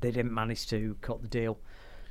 [0.00, 1.58] they didn't manage to cut the deal.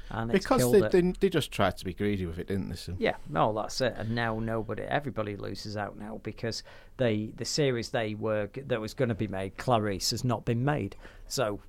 [0.09, 2.93] And it's Because they, they, they just tried to be greedy with it, didn't they?
[2.99, 3.95] Yeah, no, that's it.
[3.97, 6.63] And now nobody, everybody loses out now because
[6.97, 10.65] they the series they were that was going to be made, Clarice, has not been
[10.65, 10.97] made.
[11.27, 11.61] So,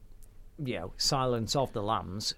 [0.62, 2.34] you know, Silence of the Lambs.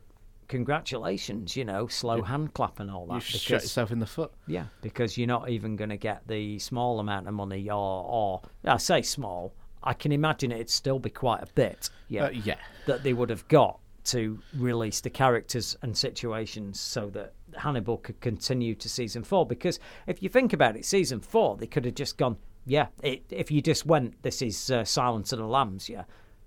[0.48, 3.14] Congratulations, you know, slow hand clap and all that.
[3.14, 4.32] You shot yourself in the foot.
[4.46, 8.42] Yeah, because you're not even going to get the small amount of money, or, or
[8.64, 9.52] I say small.
[9.82, 11.90] I can imagine it'd still be quite a bit.
[12.08, 12.56] Yeah, Uh, yeah.
[12.86, 18.20] that they would have got to release the characters and situations so that Hannibal could
[18.20, 19.46] continue to season four.
[19.46, 22.86] Because if you think about it, season four, they could have just gone, yeah.
[23.02, 26.04] It, if you just went, this is uh, Silence of the Lambs, yeah,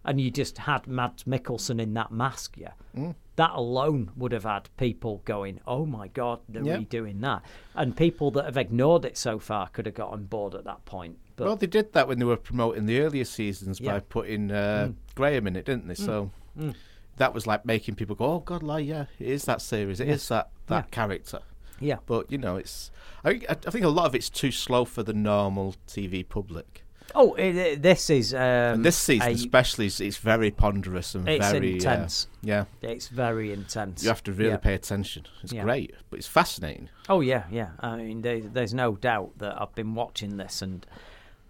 [0.10, 2.72] and you just had Mads Mikkelsen in that mask, yeah.
[2.98, 3.14] Mm.
[3.36, 6.78] That alone would have had people going, "Oh my god, they're Yeah.
[6.78, 7.44] redoing that,"
[7.76, 10.84] and people that have ignored it so far could have got on board at that
[10.86, 11.20] point.
[11.36, 13.94] But well, they did that when they were promoting the earlier seasons Yeah.
[13.94, 15.94] by putting uh, Graham in it, didn't they?
[15.96, 16.74] So Mm.
[17.18, 20.00] that was like making people go, "Oh God, like yeah, it is that series.
[20.00, 20.38] It is Yeah.
[20.38, 20.90] that that Yeah.
[20.90, 21.40] character."
[21.80, 22.90] yeah, But you know, it's
[23.24, 26.84] I, I think a lot of it's too slow for the normal TV public.
[27.16, 31.16] Oh, it, it- this is um, And this season, a- especially, is it's very ponderous
[31.16, 32.28] and It's very uh, intense.
[32.42, 34.04] yeah, It's very intense.
[34.04, 34.58] you have to really Yeah.
[34.58, 35.26] pay attention.
[35.44, 35.64] It's Yeah.
[35.64, 36.90] great, but it's fascinating.
[37.08, 37.72] Oh yeah, yeah.
[37.80, 40.86] I mean, there, there's no doubt that I've been watching this, and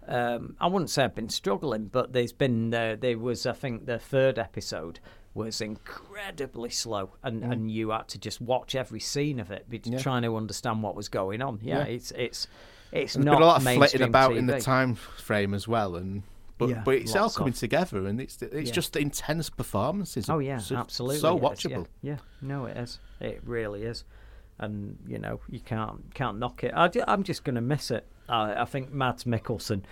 [0.08, 3.86] um, I wouldn't say I've been struggling, but there's been uh, there was I think
[3.86, 4.98] the third episode
[5.32, 9.78] was incredibly slow, and, and you had to just watch every scene of it, be
[9.78, 9.92] Mm.
[9.92, 9.98] Yeah.
[10.00, 11.60] trying to understand what was going on.
[11.62, 11.84] Yeah, Yeah.
[11.84, 12.48] it's it's
[12.92, 15.96] it's There's not been a lot of flitting about in the time frame as well,
[15.96, 16.22] and
[16.58, 17.58] but Yeah, but it's all coming of.
[17.58, 18.74] together, and it's it's Yeah.
[18.74, 20.28] just intense performances.
[20.28, 21.18] Oh yeah, so, absolutely.
[21.18, 21.48] so is, yeah.
[21.48, 21.86] watchable.
[22.02, 22.16] Yeah.
[22.42, 22.98] no, it is.
[23.20, 24.04] It really is,
[24.58, 26.72] and you know you can't can't knock it.
[26.74, 28.06] I, i'm just going to miss it.
[28.28, 29.82] I, I think Mads Mikkelsen.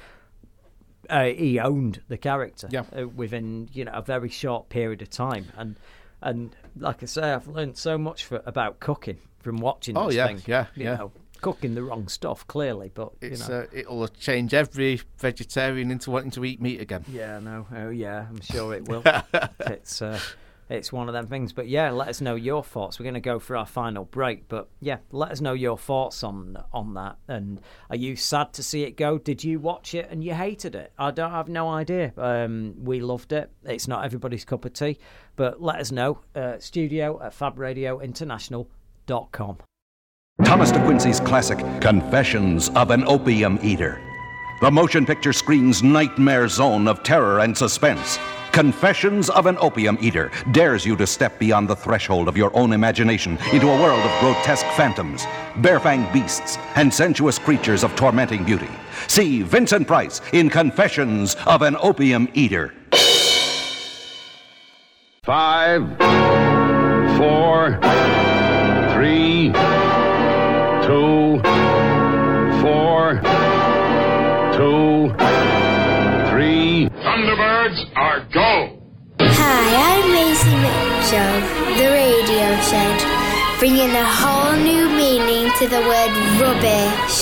[1.08, 5.46] Uh, he owned the character uh, within you know a very short period of time,
[5.56, 5.76] and
[6.20, 10.16] and like I say, I've learned so much for, about cooking from watching Oh, this
[10.16, 10.42] yeah, thing.
[10.46, 10.96] yeah, you yeah.
[10.96, 11.12] know.
[11.40, 12.90] Cooking the wrong stuff, clearly.
[12.92, 13.60] But It's you know.
[13.60, 17.04] uh, it'll change every vegetarian into wanting to eat meat again.
[17.10, 19.02] Yeah, no, oh yeah, I'm sure it will.
[19.60, 20.18] it's uh,
[20.70, 21.54] it's one of them things.
[21.54, 22.98] But yeah, let us know your thoughts.
[22.98, 26.22] We're going to go for our final break, but yeah, let us know your thoughts
[26.22, 27.16] on on that.
[27.26, 29.16] And are you sad to see it go?
[29.18, 30.92] Did you watch it and you hated it?
[30.98, 32.12] I don't I have no idea.
[32.18, 33.50] Um, we loved it.
[33.64, 34.98] It's not everybody's cup of tea,
[35.36, 36.18] but let us know.
[36.34, 39.56] Uh, studio at fabradiointernational.com.
[40.44, 44.00] Thomas De Quincey's classic, Confessions of an Opium Eater.
[44.60, 48.20] The motion picture screen's nightmare zone of terror and suspense.
[48.52, 52.72] Confessions of an Opium Eater dares you to step beyond the threshold of your own
[52.72, 55.26] imagination into a world of grotesque phantoms,
[55.56, 58.70] barefanged beasts, and sensuous creatures of tormenting beauty.
[59.08, 62.74] See Vincent Price in Confessions of an Opium Eater.
[65.24, 65.86] Five,
[67.18, 67.78] four,
[70.88, 71.36] two,
[72.62, 73.20] four,
[74.56, 75.12] two,
[76.30, 76.88] three.
[77.04, 78.80] Thunderbirds are go!
[79.20, 81.36] Hi, I'm Macy Mitchell,
[81.76, 82.96] the radio shed,
[83.58, 87.18] bringing a whole new meaning to the word rubbish.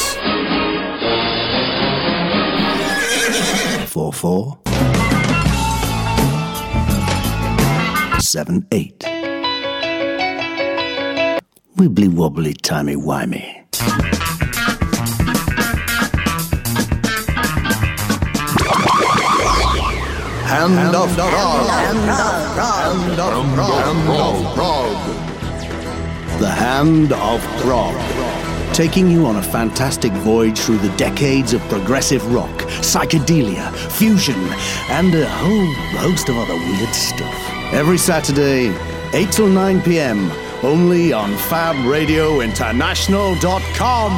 [3.90, 4.58] Four four
[8.20, 9.00] seven eight.
[11.76, 13.55] Wibbly wobbly timey wimey.
[20.46, 21.68] Hand, of Frog.
[21.68, 23.76] Hand of Frog.
[23.84, 24.96] Hand of Frog.
[26.40, 28.74] The Hand of Frog.
[28.74, 34.40] Taking you on a fantastic voyage through the decades of progressive rock, psychedelia, fusion,
[34.90, 37.34] and a whole host of other weird stuff.
[37.72, 38.74] Every Saturday,
[39.12, 40.30] 8 till 9 p.m.,
[40.62, 44.12] only on FabRadioInternational.com.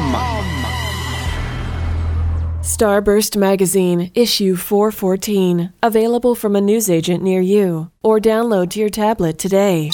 [2.61, 9.37] Starburst Magazine, issue 414, available from a newsagent near you, or download to your tablet
[9.37, 9.91] today.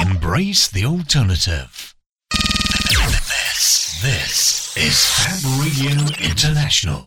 [0.00, 1.94] Embrace the alternative.
[2.30, 7.06] This, this is Fab Radio International.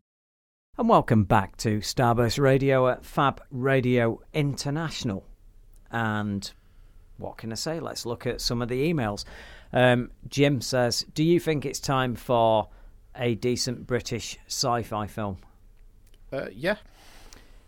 [0.78, 5.26] And welcome back to Starburst Radio at Fab Radio International.
[5.92, 6.52] And
[7.18, 7.80] what can I say?
[7.80, 9.26] Let's look at some of the emails.
[9.74, 12.70] Um, Jim says, Do you think it's time for
[13.16, 15.38] a decent British sci fi film?
[16.32, 16.76] Uh, yeah,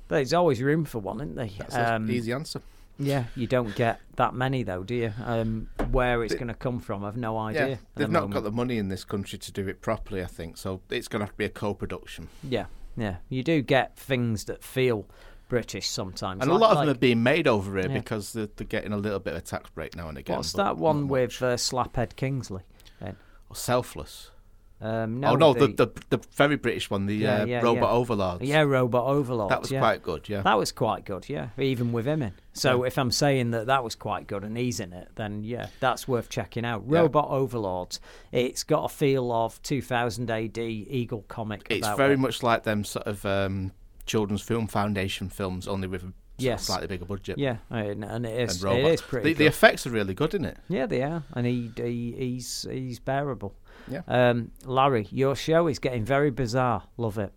[0.10, 1.50] There's always room for one, isn't there?
[1.58, 2.62] that's an easy answer.
[3.02, 5.14] Yeah, you don't get that many though, do you?
[5.24, 7.62] Um, where it's going to come from, I've no idea.
[7.70, 8.34] Yeah, they've the not moment.
[8.34, 10.22] got the money in this country to do it properly.
[10.22, 10.82] I think so.
[10.90, 12.66] It's going to have to be a co-production, Yeah,
[12.98, 13.18] yeah.
[13.30, 15.06] You do get things that feel
[15.50, 16.42] British sometimes.
[16.42, 17.98] and a lot of like- them are being made over here Yeah.
[17.98, 20.38] because they're, they're getting a little bit of a tax break now and again.
[20.38, 22.62] What's that one with uh, Slaphead Kingsley?
[23.02, 23.18] Then?
[23.50, 23.58] much.
[23.58, 24.32] Selfless.
[24.82, 27.90] Um, no, oh no, the, the the very British one, the Yeah, uh, yeah, Robot
[27.90, 27.96] yeah.
[27.98, 28.44] Overlords.
[28.46, 29.50] Yeah, Robot Overlords.
[29.50, 30.30] that was quite good.
[30.30, 31.50] Yeah, That was quite good, yeah.
[31.58, 32.32] Even with him in.
[32.54, 35.68] So if I'm saying that that was quite good and he's in it, then yeah,
[35.82, 36.90] that's worth checking out.
[36.90, 38.00] Robot Overlords.
[38.32, 41.68] It's got a feel of 2000 AD Eagle comic.
[41.70, 43.74] it's very much like them sort of um,
[44.10, 46.64] Children's Film Foundation films, only with a Yes.
[46.64, 47.38] slightly bigger budget.
[47.38, 49.34] Yeah, and, and it is, and it is pretty.
[49.34, 50.58] the, the effects are really good, isn't it?
[50.68, 53.54] Yeah, they are, and he, he he's he's bearable.
[53.88, 54.02] Yeah.
[54.08, 56.84] Um, Larry, your show is getting very bizarre.
[56.98, 57.32] Love it.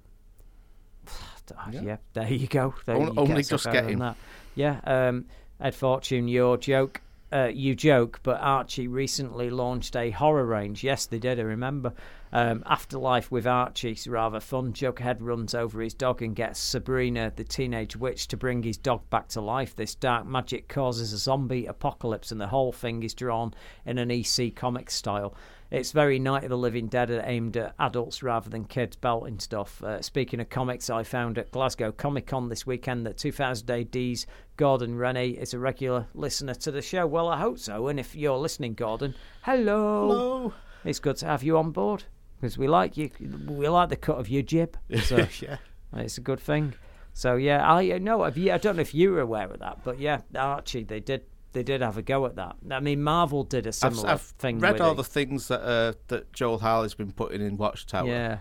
[1.73, 1.97] yeah.
[2.15, 2.75] there you go.
[2.87, 3.99] There On- you only get just getting.
[3.99, 4.17] that.
[4.55, 4.81] Yeah.
[4.85, 5.27] Um,
[5.61, 7.01] Ed Fortune, your joke.
[7.33, 10.85] Uh, you joke, but Archie recently launched a horror range.
[10.85, 11.41] Yes, they did.
[11.41, 11.95] I remember.
[12.31, 14.75] Um, Afterlife with Archie's rather fun.
[14.75, 19.09] Jughead runs over his dog and gets Sabrina, the teenage witch, to bring his dog
[19.09, 19.75] back to life.
[19.75, 23.55] This dark magic causes a zombie apocalypse, and the whole thing is drawn
[23.87, 25.35] in an EC comic style.
[25.73, 29.83] It's very Night of the Living Dead aimed at adults rather than kids belting stuff.
[29.83, 34.27] Uh, speaking of comics, I found at Glasgow Comic Con this weekend that 2000 AD's
[34.59, 37.07] Gordon Rennie is a regular listener to the show.
[37.07, 37.89] Well, I hope so.
[37.89, 39.15] And if you're listening, Gordon,
[39.45, 40.09] hello.
[40.09, 40.55] Hello.
[40.85, 42.05] It's good to have you on board
[42.39, 43.09] because we like you.
[43.49, 44.77] We like the cut of your jib.
[45.05, 45.57] So yeah.
[45.97, 46.75] it's a good thing.
[47.15, 48.25] So yeah, I know.
[48.25, 51.01] Have you, I don't know if you were aware of that, but yeah, Archie, they
[51.01, 51.23] did.
[51.53, 52.57] They did have a go at that.
[52.71, 54.59] I mean, Marvel did a I've, similar I've thing.
[54.59, 54.97] read all it.
[54.97, 58.39] the things that uh, that Joel Harley's been putting in Watchtower Yeah.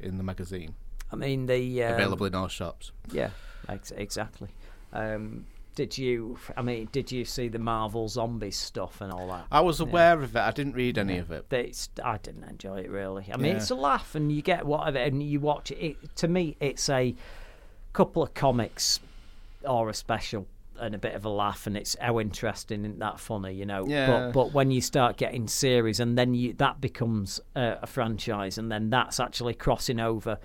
[0.00, 0.74] in the magazine,
[1.10, 2.92] I mean, the um, available in all shops.
[3.10, 3.30] Yeah,
[3.68, 4.50] ex- exactly.
[4.92, 6.38] Um, did you?
[6.56, 9.46] I mean, did you see the Marvel zombies stuff and all that?
[9.50, 9.86] I was Yeah.
[9.86, 10.40] aware of it.
[10.40, 11.20] I didn't read any Yeah.
[11.22, 11.46] of it.
[11.50, 13.26] It's, I didn't enjoy it really.
[13.32, 13.56] I mean, Yeah.
[13.56, 15.78] it's a laugh, and you get whatever, and you watch it.
[15.78, 16.16] it.
[16.16, 17.14] To me, it's a
[17.92, 19.00] couple of comics
[19.64, 20.46] or a special
[20.82, 23.86] and a bit of a laugh, and it's how interesting and that funny, you know.
[23.86, 24.06] Yeah.
[24.06, 28.58] But but when you start getting series, and then you that becomes a, a franchise,
[28.58, 30.38] and then that's actually crossing over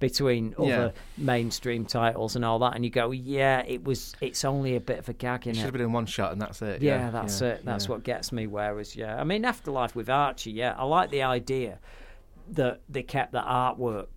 [0.00, 0.64] between Yeah.
[0.64, 4.14] other mainstream titles and all that, and you go, yeah, it was.
[4.20, 6.32] It's only a bit of a gag in It should have been in one shot,
[6.32, 6.82] and that's it.
[6.82, 7.64] Yeah, Yeah, that's yeah, it.
[7.64, 8.46] That's what gets me.
[8.46, 11.78] Whereas, yeah, I mean, Afterlife with Archie, yeah, I like the idea
[12.50, 14.08] that they kept the artwork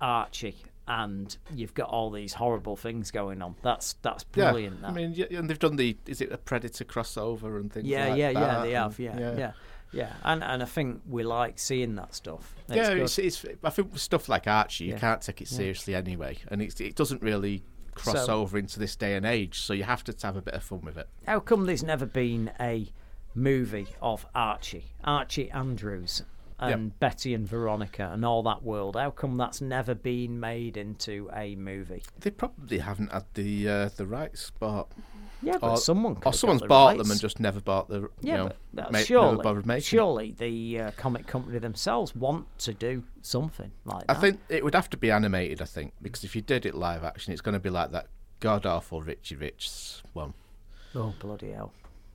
[0.00, 0.56] Archie,
[0.88, 3.56] and you've got all these horrible things going on.
[3.62, 4.76] That's that's brilliant.
[4.76, 4.88] Yeah, that.
[4.90, 8.08] I mean, yeah, and they've done the is it a Predator crossover and things yeah,
[8.08, 8.40] like yeah, that.
[8.40, 9.52] yeah, they have, yeah, yeah,
[9.92, 12.54] yeah, And and I think we like seeing that stuff.
[12.68, 14.98] It's yeah, it's, it's, I think with stuff like Archie, you Yeah.
[14.98, 15.56] can't take it Yeah.
[15.56, 17.62] seriously anyway, and it's, it doesn't really
[17.94, 19.60] cross So- over into this day and age.
[19.60, 21.08] So you have to have a bit of fun with it.
[21.26, 22.92] How come there's never been a
[23.34, 26.22] movie of Archie, Archie Andrews,
[26.58, 28.96] and Betty and Veronica, and all that world?
[28.96, 32.02] How come that's never been made into a movie?
[32.20, 34.88] They probably haven't had the uh, the rights, but
[35.42, 37.02] Yeah, but or, someone could or have the bought rights.
[37.02, 40.80] them and just never bought the Yeah, know, but that's ma- never surely, surely the
[40.80, 44.16] uh, comic company themselves want to do something like that.
[44.16, 45.60] I think it would have to be animated.
[45.60, 48.06] I think because if you did it live action, it's going to be like that
[48.40, 50.34] god awful Richie Rich one.
[50.94, 51.72] Oh bloody hell!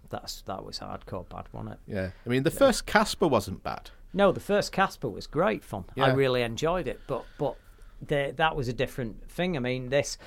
[0.09, 1.79] That's that was hardcore bad, wasn't it?
[1.87, 3.91] Yeah, I mean the first Casper wasn't bad.
[4.13, 5.85] No, the first Casper was great fun.
[5.97, 7.55] I really enjoyed it, but but
[8.05, 9.55] the, that was a different thing.
[9.55, 10.17] I mean, this,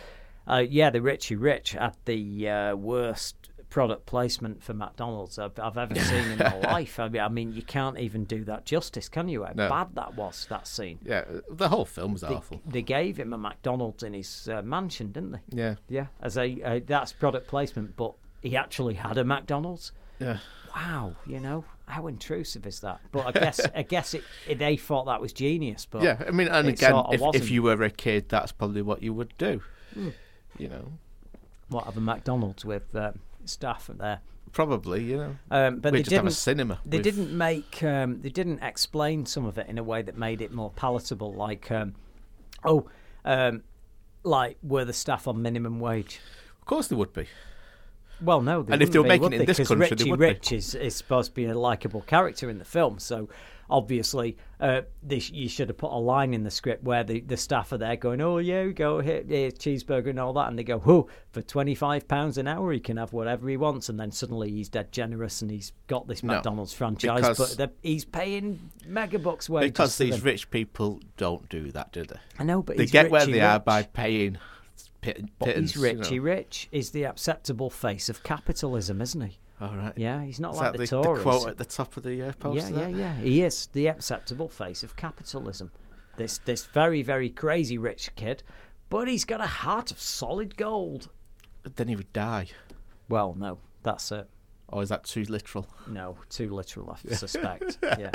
[0.48, 3.36] uh, yeah, the Richie Rich had the uh, worst
[3.68, 7.00] product placement for McDonald's I've, I've ever seen in my life.
[7.00, 9.42] I mean, I mean, you can't even do that justice, can you?
[9.44, 9.68] How No.
[9.68, 11.00] bad that was that scene.
[11.04, 12.60] Yeah, the whole film was They, awful.
[12.64, 15.40] they gave him a McDonald's in his uh, mansion, didn't they?
[15.50, 15.74] Yeah.
[15.88, 19.90] Yeah, as a uh, that's product placement, but he actually had a McDonald's.
[20.20, 20.38] Yeah.
[20.76, 23.00] Wow, you know how intrusive is that?
[23.12, 25.86] But I guess I guess it, it- they thought that was genius.
[25.90, 28.52] But yeah, I mean, and again, sort of if, if you were a kid, that's
[28.52, 29.60] probably what you would do.
[29.94, 30.10] Hmm.
[30.58, 30.92] You know,
[31.68, 34.20] what have a McDonald's with um, staff there.
[34.52, 35.02] probably.
[35.04, 36.24] You know, Um, but we they just didn't.
[36.24, 36.78] have a cinema.
[36.86, 37.82] They with- didn't make.
[37.82, 41.32] Um, they didn't explain some of it in a way that made it more palatable.
[41.34, 41.94] Like, um,
[42.64, 42.88] oh,
[43.24, 43.62] um,
[44.22, 46.20] like were the staff on minimum wage?
[46.60, 47.26] Of course, they would be.
[48.20, 50.12] Well, no, And if they were be, making it in this country, they Richie.
[50.12, 53.28] Rich is, is supposed to be a likable character in the film, so
[53.70, 57.36] obviously uh, they, you should have put a line in the script where the, the
[57.36, 60.82] staff are there going, "Oh yeah, go here, cheeseburger and all that," and they go,
[60.86, 64.10] "Oh, for twenty five pounds an hour, he can have whatever he wants," and then
[64.10, 69.18] suddenly he's dead generous and he's got this No, McDonald's franchise, but he's paying mega
[69.18, 72.16] bucks wages Because these rich people don't do that, do they?
[72.38, 74.38] I know, but they get where they are by paying
[75.04, 75.98] pit, But pittance, he's you know.
[76.00, 79.38] Richie Rich is the acceptable face of capitalism, isn't he?
[79.60, 79.92] All right.
[79.96, 81.18] Yeah, he's not Is like that the, the, Tories.
[81.18, 82.74] the quote at the top of the uh, Yeah, poster?
[82.74, 83.14] yeah, yeah.
[83.16, 85.70] He is the acceptable face of capitalism.
[86.16, 88.42] This this very very crazy rich kid,
[88.90, 91.08] but he's got a heart of solid gold.
[91.76, 92.48] Then he would die.
[93.08, 94.28] Well, no, that's it.
[94.68, 95.66] Or is that too literal?
[95.86, 97.78] No, too literal, I suspect.
[97.82, 98.10] yeah.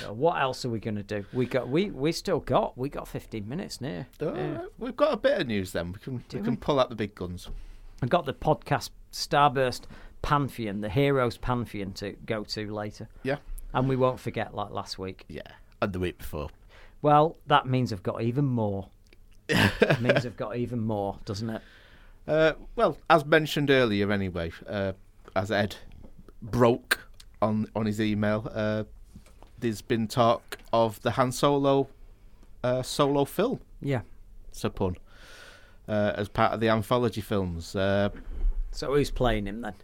[0.00, 1.24] So what else are we going to do?
[1.32, 4.06] We got we we still got we got fifteen minutes near.
[4.20, 4.62] Yeah.
[4.78, 5.92] We've got a bit of news then.
[5.92, 6.56] We can Do we can we?
[6.56, 7.48] pull out the big guns.
[8.02, 9.82] I got the podcast Starburst
[10.22, 13.08] Pantheon, the Heroes Pantheon to go to later.
[13.22, 13.36] Yeah.
[13.72, 15.24] And we won't forget like last week.
[15.28, 15.42] Yeah.
[15.82, 16.48] And the week before.
[17.02, 18.88] Well, that means I've got even more.
[19.48, 21.62] it means I've got even more, doesn't it?
[22.26, 24.92] Uh, well, as mentioned earlier, anyway, uh,
[25.36, 25.76] as Ed
[26.42, 27.08] broke
[27.40, 28.84] on on his email, uh,
[29.58, 31.88] there's been talk of the Han Solo
[32.62, 33.60] uh, solo film.
[33.80, 34.00] Yeah.
[34.48, 34.96] It's a pun.
[35.88, 37.76] Uh, as part of the anthology films.
[37.76, 38.08] Uh,
[38.72, 39.74] So who's playing him then?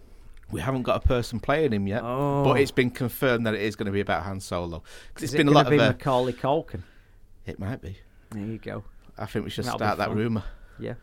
[0.50, 2.44] we haven't got a person playing him yet, Oh.
[2.44, 4.82] but it's been confirmed that it is going to be about Han Solo.
[5.14, 5.80] 'Cause Is it's it been a lot be of.
[5.82, 6.82] Uh, Macaulay Culkin?
[7.46, 7.96] it might be.
[8.30, 8.84] There you go.
[9.16, 10.42] I think we should That'll start that rumor.
[10.78, 10.94] Yeah.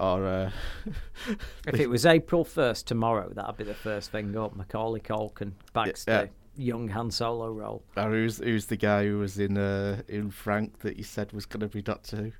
[0.00, 0.50] Or uh,
[1.66, 4.56] If it was April first tomorrow, that'd be the first thing up.
[4.56, 7.82] Macaulay Culkin the young Han Solo role.
[7.96, 11.60] who's who's the guy who was in uh, in Frank that you said was going
[11.60, 12.32] to be Doctor Who?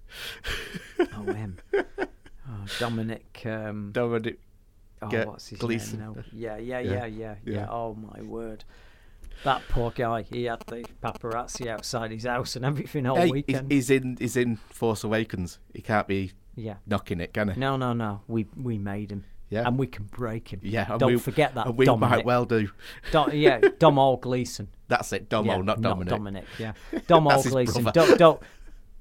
[1.17, 1.59] Oh him.
[1.75, 3.43] Oh, Dominic.
[3.47, 4.39] Um, Dominic.
[5.03, 6.01] oh, Ge- what's his Gleeson.
[6.01, 6.23] name now?
[6.33, 6.91] Yeah, yeah, Yeah.
[6.93, 7.67] yeah, yeah, yeah, Yeah.
[7.71, 8.65] Oh my word.
[9.45, 10.23] That poor guy.
[10.23, 13.71] He had the paparazzi outside his house and everything all Hey, weekend.
[13.73, 15.59] he's in he's in Force Awakens.
[15.73, 16.77] He can't be Yeah.
[16.87, 17.59] knocking it, can he?
[17.61, 18.23] No, no, no.
[18.29, 19.25] We we made him.
[19.51, 19.67] Yeah.
[19.67, 20.61] And we can break him.
[20.63, 21.67] Yeah, Don't we- forget that.
[21.67, 22.19] and we Dominic.
[22.19, 22.69] might well do.
[23.11, 24.69] Dom, yeah, Dom All Gleeson.
[24.89, 26.09] That's it, Domo, yeah, not Dominic.
[26.09, 26.45] Dominic.
[26.59, 26.73] Yeah,
[27.09, 27.85] Dom All Gleeson.
[27.93, 28.41] Don't don't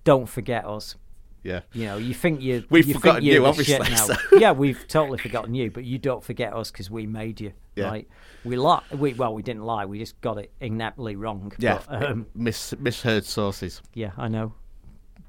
[0.03, 0.95] don't forget us.
[1.43, 1.61] Yeah.
[1.71, 3.95] You know, you think you We've you forgotten shit obviously, now.
[3.95, 7.53] so- Yeah, we've totally forgotten you, but you don't forget us because we made you.
[7.75, 7.85] Yeah.
[7.85, 8.07] Right?
[8.43, 8.81] We lie.
[8.91, 9.85] We well, we didn't lie.
[9.85, 11.53] We just got it ineptly wrong.
[11.59, 13.81] Yeah, But, um, mis- misheard sources.
[13.93, 14.53] yeah, I know.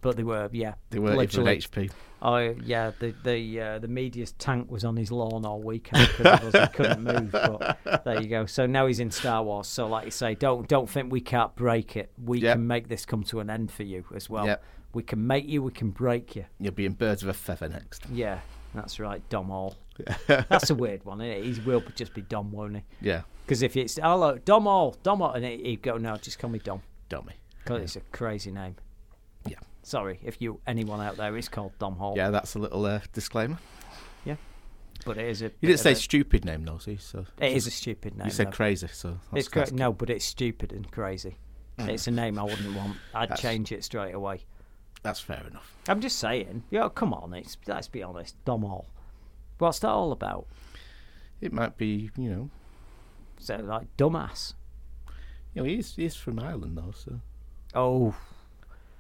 [0.01, 0.75] but they were yeah.
[0.91, 1.59] They were literally.
[1.59, 1.91] HP.
[2.23, 6.53] Oh yeah, the the uh, the media's tank was on his lawn all weekend because
[6.55, 7.33] he couldn't move.
[7.33, 8.47] But there you go.
[8.47, 9.67] So now he's in Star Wars.
[9.69, 12.11] So like you say, don't don't think we can't break it.
[12.23, 12.57] We Yep.
[12.57, 14.47] can make this come to an end for you as well.
[14.47, 14.63] Yep.
[14.93, 15.63] We can make you.
[15.63, 16.45] We can break you.
[16.59, 18.05] You'll be in Birds of a Feather next.
[18.13, 18.41] Yeah,
[18.75, 19.77] that's right, Dom Hall.
[20.27, 21.55] that's a weird one, isn't it?
[21.55, 22.83] He will just be Dom, won't he?
[23.01, 23.23] Yeah.
[23.47, 26.51] Because if it's hello Dom Hall, Dom Hall, and he- he'd go no, just call
[26.51, 26.83] me Dom.
[27.09, 27.35] Dummy.
[27.65, 28.77] Because it's a crazy name.
[29.83, 32.15] Sorry if you anyone out there is called Dom Hall.
[32.17, 33.59] Yeah, that's a little uh, disclaimer.
[34.25, 34.37] Yeah.
[35.07, 35.47] But it is a.
[35.61, 36.97] You didn't say a- stupid name, though, see?
[36.99, 38.27] So It is a stupid name.
[38.27, 38.53] You said though.
[38.53, 41.39] crazy, so that's it's no, but it's stupid and crazy.
[41.79, 42.99] It's a name I wouldn't want.
[43.15, 44.45] I'd That's- change it straight away.
[45.03, 45.75] That's fair enough.
[45.89, 46.65] I'm just saying.
[46.69, 47.33] Yeah, come on.
[47.33, 48.37] It's, let's be honest.
[48.45, 48.87] Dom Hall.
[49.57, 50.47] What's that all about?
[51.41, 52.51] It might be, you know,
[53.39, 54.53] So like dumbass.
[55.55, 57.21] you know, he's he's from Ireland though, so
[57.75, 58.15] Oh,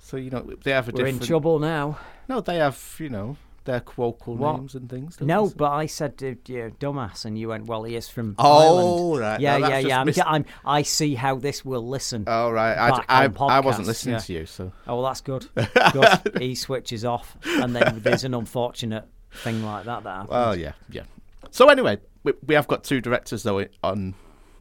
[0.01, 1.99] so you know they have a we're in trouble now.
[2.29, 4.57] No, they have you know their colloquial What?
[4.57, 5.21] names and things.
[5.21, 5.55] No, they?
[5.57, 9.21] but I said uh, yeah, dumbass, and you went, "Well, he is from Oh, Ireland."
[9.21, 9.41] right.
[9.41, 10.01] Yeah, No, yeah, yeah.
[10.01, 12.25] I'm, mis- I'm, I see how this will listen.
[12.27, 12.75] Oh right,
[13.09, 14.21] I, I, I wasn't listening yeah.
[14.21, 15.47] to you, so Oh, well, that's good.
[15.93, 16.39] good.
[16.39, 20.31] he switches off, and then there's an unfortunate thing like that that happens.
[20.31, 21.03] well, yeah, yeah.
[21.51, 24.15] So anyway, we, we have got two directors though on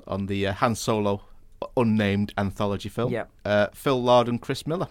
[0.08, 1.22] on the uh, Han Solo
[1.78, 3.12] unnamed anthology film.
[3.14, 3.30] Yep.
[3.46, 4.88] Uh, Phil Lord and Chris Miller,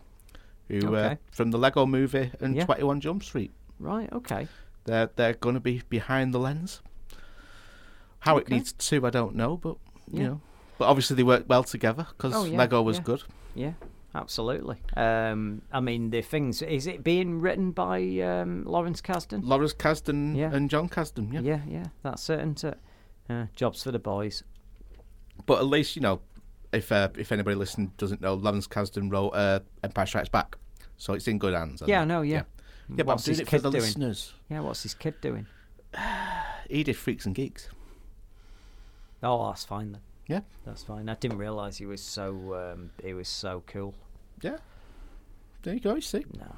[0.68, 2.64] who uh, from the Lego Movie and Yeah.
[2.64, 3.52] Twenty One Jump Street.
[3.78, 4.12] Right.
[4.12, 4.48] Okay.
[4.84, 6.82] They're they're going to be behind the lens.
[8.20, 8.56] How it Okay.
[8.56, 9.76] needs to, I don't know, but
[10.12, 10.40] you know,
[10.78, 13.02] but obviously they work well together because Oh, yeah, Lego was yeah.
[13.04, 13.22] good.
[13.54, 13.72] Yeah.
[14.14, 14.78] Absolutely.
[14.96, 16.62] Um, I mean, the things.
[16.62, 19.42] Is it being written by um, Lawrence Kasdan?
[19.44, 20.50] Lawrence Kasdan Yeah.
[20.52, 21.40] and Jon Kasdan, yeah.
[21.40, 21.84] Yeah, yeah.
[22.02, 22.78] That's it, isn't it?
[23.54, 24.42] Jobs for the boys.
[25.46, 26.20] But at least you know,
[26.72, 30.56] if uh, if anybody listening doesn't know, Lawrence Kasdan wrote uh, Empire Strikes Back,
[30.96, 31.82] so it's in good hands.
[31.86, 32.22] Yeah, I know.
[32.22, 32.36] Yeah.
[32.90, 32.96] yeah.
[32.96, 33.82] Yeah, What's his it for kid the doing?
[33.82, 34.32] listeners.
[34.48, 34.60] Yeah.
[34.60, 35.46] What's his kid doing?
[36.70, 37.70] He did Freaks and Geeks.
[39.22, 40.02] Oh, that's fine then.
[40.26, 40.40] Yeah.
[40.66, 41.08] That's fine.
[41.08, 42.72] I didn't realise he was so.
[42.72, 43.94] Um, he was so cool.
[44.42, 44.58] Yeah.
[45.62, 45.94] There you go.
[45.94, 46.26] You see.
[46.38, 46.56] No.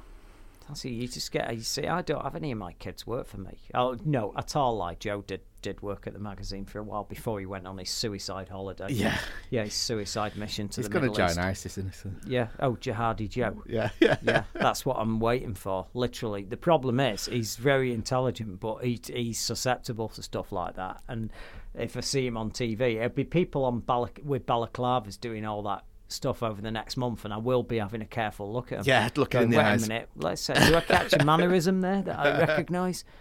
[0.71, 1.53] That's you just get.
[1.53, 3.59] You see, I don't have any of my kids work for me.
[3.73, 4.77] Oh no, at all.
[4.77, 7.77] Like Joe did did work at the magazine for a while before he went on
[7.77, 8.87] his suicide holiday.
[8.89, 9.17] Yeah.
[9.49, 11.39] Yeah, his suicide mission to He's the going to Middle join East.
[11.39, 12.33] ISIS, isn't he?
[12.33, 12.47] Yeah.
[12.59, 13.61] Oh, Jihadi Joe.
[13.67, 14.17] Yeah, yeah.
[14.21, 14.43] yeah.
[14.53, 15.87] That's what I'm waiting for.
[15.93, 21.01] Literally, the problem is he's very intelligent, but he, he's susceptible to stuff like that.
[21.07, 21.31] And
[21.75, 23.83] if I see him on TV, it'll be people on
[24.23, 28.01] with balaclavas doing all that stuff over the next month, and I will be having
[28.01, 28.83] a careful look at him.
[28.85, 30.09] Yeah, look in the Wait eyes." a minute.
[30.15, 33.03] Let's say, do I catch a mannerism there that I recognise?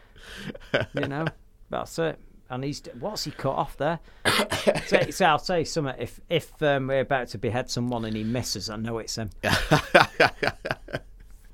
[0.93, 1.27] You know,
[1.71, 2.19] that's it.
[2.51, 4.01] And he's what's he cut off there?
[4.87, 5.95] so, so I'll say something.
[5.99, 9.31] If if um, we're about to behead someone and he misses, I know it's him.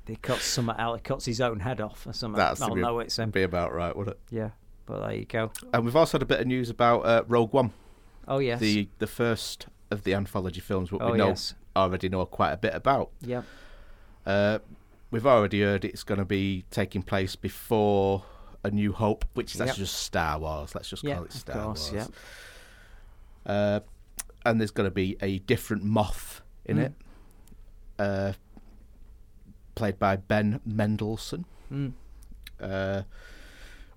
[0.07, 0.95] he cuts something out.
[0.95, 2.37] He cuts his own head off or something.
[2.37, 3.29] That's I'll be, know it's him.
[3.29, 4.19] be about right, would it?
[4.31, 4.49] Yeah,
[4.85, 5.51] but there you go.
[5.71, 7.71] And we've also had a bit of news about uh, Rogue One.
[8.27, 8.59] Oh yes.
[8.59, 11.53] The the first of the anthology films, what Oh, we know yes.
[11.75, 13.11] already know quite a bit about.
[13.21, 13.43] Yeah.
[14.25, 14.59] Uh,
[15.11, 18.23] we've already heard it's going to be taking place before
[18.63, 19.69] A New Hope, which is Yep.
[19.69, 20.75] actually just Star Wars.
[20.75, 22.09] Let's just Yeah, call it Star course, Wars.
[23.45, 23.51] Yeah.
[23.53, 23.79] Uh,
[24.45, 26.81] and there's going to be a different Moff in Mm.
[26.85, 26.93] it,
[27.99, 28.33] uh,
[29.75, 31.45] played by Ben Mendelsohn.
[31.71, 31.93] Mm.
[32.59, 33.03] Uh,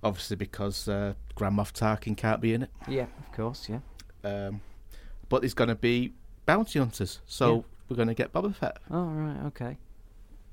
[0.03, 2.69] obviously, because uh, Grand Moff Tarkin can't be in it.
[2.87, 3.67] Yeah, of course.
[3.69, 3.79] Yeah.
[4.23, 4.61] Um,
[5.31, 6.13] but there's going to be
[6.45, 7.61] bounty hunters, so Yeah.
[7.89, 8.77] we're going to get Boba Fett.
[8.91, 9.45] Oh right.
[9.47, 9.77] Okay.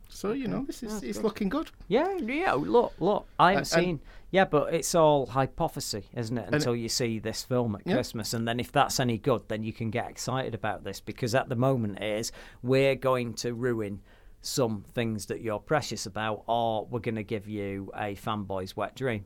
[0.08, 1.24] So you know, this is That's it's good.
[1.24, 1.70] looking good.
[1.88, 2.54] Yeah, yeah.
[2.54, 3.26] Look, look.
[3.38, 4.00] I haven't and- seen.
[4.30, 6.48] Yeah, but it's all hypothesis, isn't it?
[6.52, 7.94] Until you see this film at Yeah.
[7.94, 11.34] Christmas, and then if that's any good, then you can get excited about this because
[11.34, 12.30] at the moment it is
[12.62, 14.00] we're going to ruin
[14.42, 18.94] some things that you're precious about, or we're going to give you a fanboy's wet
[18.94, 19.24] dream.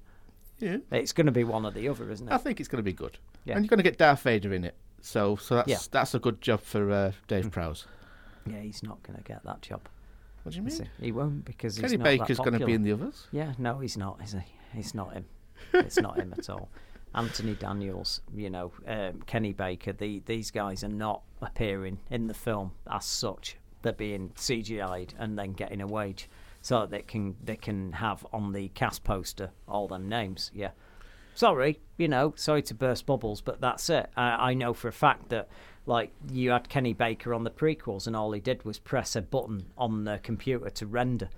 [0.58, 0.78] Yeah.
[0.92, 2.32] It's going to be one or the other, isn't it?
[2.32, 3.18] I think it's going to be good.
[3.44, 3.56] Yeah.
[3.56, 4.76] And you're going to get Darth Vader in it.
[5.02, 5.76] So so that's Yeah.
[5.76, 5.90] Mm.
[5.90, 7.86] that's a good job for uh, Dave Prowse.
[8.46, 9.82] Yeah, he's not going to get that job.
[10.42, 10.88] What do you Is mean?
[10.98, 13.26] He He won't because Kenny he's not Baker's going to be in the others.
[13.30, 14.40] Yeah, no, he's not, is he?
[14.74, 15.26] He's not him.
[15.74, 16.68] It's not him at all.
[17.14, 22.34] Anthony Daniels, you know, um, Kenny Baker, the, these guys are not appearing in the
[22.34, 23.56] film as such.
[23.82, 26.28] They're being CGI'd and then getting a wage
[26.62, 30.50] so that they can they can have on the cast poster all them names.
[30.54, 30.70] Yeah.
[31.34, 34.10] Sorry, you know, sorry to burst bubbles, but that's it.
[34.16, 35.48] I, I know for a fact that,
[35.86, 39.22] like, you had Kenny Baker on the prequels, and all he did was press a
[39.22, 41.30] button on the computer to render.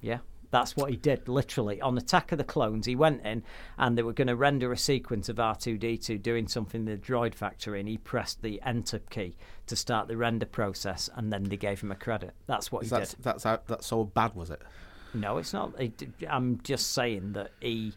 [0.00, 0.18] Yeah,
[0.50, 1.80] That's what he did, literally.
[1.80, 3.42] On Attack of the Clones, he went in
[3.76, 7.34] and they were going to render a sequence of R2D2 doing something in the droid
[7.34, 9.36] factory, and he pressed the enter key
[9.66, 12.32] to start the render process, and then they gave him a credit.
[12.46, 13.22] That's what he that's, did.
[13.22, 14.62] That's how, that's so bad, was it?
[15.12, 15.74] No, it's not.
[16.28, 17.92] I'm just saying that he.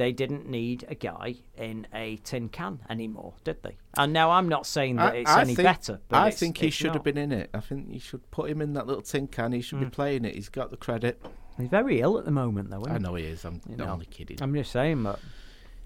[0.00, 3.76] They didn't need a guy in a tin can anymore, did they?
[3.98, 6.00] And now I'm not saying that it's any think, better.
[6.08, 7.50] But I think he should have been in it.
[7.52, 9.52] I think you should put him in that little tin can.
[9.52, 9.92] He should be Mm.
[9.92, 10.34] playing it.
[10.34, 11.20] He's got the credit.
[11.58, 12.80] He's very ill at the moment, though.
[12.80, 13.44] Isn't I know he is.
[13.44, 14.38] I'm You not only kidding.
[14.40, 15.20] I'm just saying, but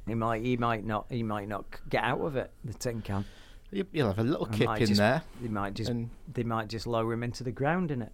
[0.06, 2.52] he might, he might not, he might not get out of it.
[2.64, 3.24] The tin can.
[3.72, 5.22] You- You'll have a little kick in just- there.
[5.42, 8.12] They might just, and- they might just lower him into the ground in it.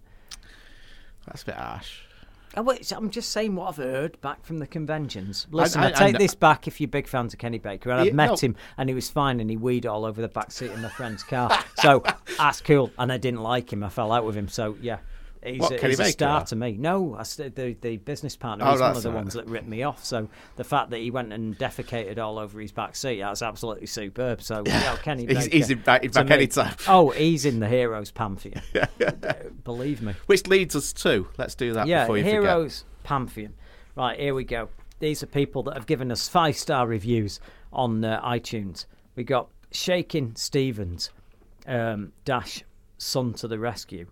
[1.27, 1.99] That's a bit harsh.
[2.57, 5.47] Oh, I'm just saying what I've heard back from the conventions.
[5.51, 7.91] Listen, I, I- I take kn- this back if you're big fans of Kenny Baker.
[7.91, 8.35] And I've met no.
[8.35, 10.89] him and he was fine and he weed all over the back seat of my
[10.89, 11.57] friend's car.
[11.77, 12.03] so
[12.37, 12.91] that's cool.
[12.97, 13.83] And I didn't like him.
[13.83, 14.47] I fell out with him.
[14.47, 14.97] So yeah.
[15.43, 16.73] He's, What, a, he's a star to me.
[16.73, 18.63] No, I st- the the business partner.
[18.65, 19.15] Oh, he's one of the right.
[19.15, 20.05] ones that ripped me off.
[20.05, 23.87] So the fact that he went and defecated all over his back seat, that's absolutely
[23.87, 24.43] superb.
[24.43, 25.57] So yeah, Kenny He's- Baker.
[25.57, 26.75] he's invited back me- anytime.
[26.87, 28.61] Oh, he's in the heroes pantheon.
[29.63, 30.13] Believe me.
[30.27, 33.53] Which leads us to let's do that Yeah, before you Heroes Pantheon.
[33.95, 34.69] Right, here we go.
[34.99, 37.39] These are people that have given us five star reviews
[37.73, 38.85] on uh, iTunes.
[39.15, 41.09] We got Shaking Stevens
[41.65, 42.63] um, dash
[42.99, 44.05] Son to the rescue.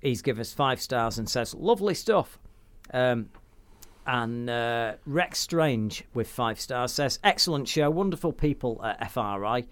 [0.00, 2.38] He's given us five stars and says lovely stuff.
[2.92, 3.28] Um,
[4.06, 9.66] and uh, Rex Strange with five stars says excellent show, wonderful people at FRI,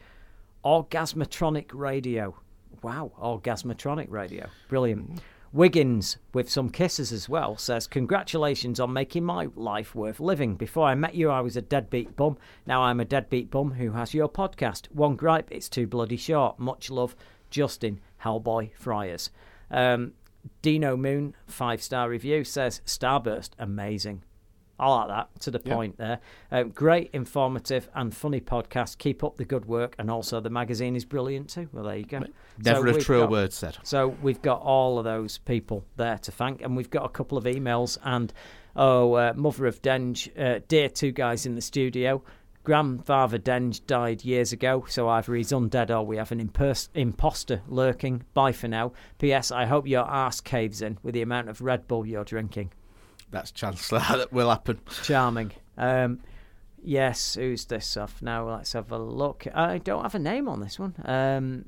[0.64, 2.36] Orgasmatronic Radio.
[2.82, 5.20] Wow, Orgasmatronic Radio, brilliant.
[5.50, 10.56] Wiggins with some kisses as well says congratulations on making my life worth living.
[10.56, 12.36] Before I met you, I was a deadbeat bum.
[12.66, 14.90] Now I'm a deadbeat bum who has your podcast.
[14.92, 16.58] One gripe: it's too bloody short.
[16.58, 17.16] Much love,
[17.48, 19.30] Justin Hellboy Friars.
[19.70, 20.12] Um,
[20.62, 24.22] Dino Moon five star review says Starburst amazing.
[24.80, 25.74] I like that to the Yeah.
[25.74, 26.20] point there.
[26.52, 28.98] Um, great, informative, and funny podcast.
[28.98, 31.68] Keep up the good work, and also the magazine is brilliant too.
[31.72, 32.22] Well, there you go.
[32.62, 33.76] Never a we've truer word said.
[33.82, 37.36] So we've got all of those people there to thank, and we've got a couple
[37.36, 37.98] of emails.
[38.04, 38.32] And
[38.76, 42.22] oh, uh, mother of Denge, uh, dear two guys in the studio.
[42.68, 47.62] Grandfather Denge died years ago, so either he's undead or we have an impers- imposter
[47.66, 48.24] lurking.
[48.34, 48.92] Bye for now.
[49.16, 49.50] P.S.
[49.50, 52.70] I hope your arse caves in with the amount of Red Bull you're drinking.
[53.30, 54.00] That's Chancellor.
[54.10, 54.80] that will happen.
[55.02, 55.52] Charming.
[55.78, 56.20] Um,
[56.84, 58.20] yes, who's this off?
[58.20, 59.46] Now let's have a look.
[59.54, 60.94] I don't have a name on this one.
[61.06, 61.64] Um,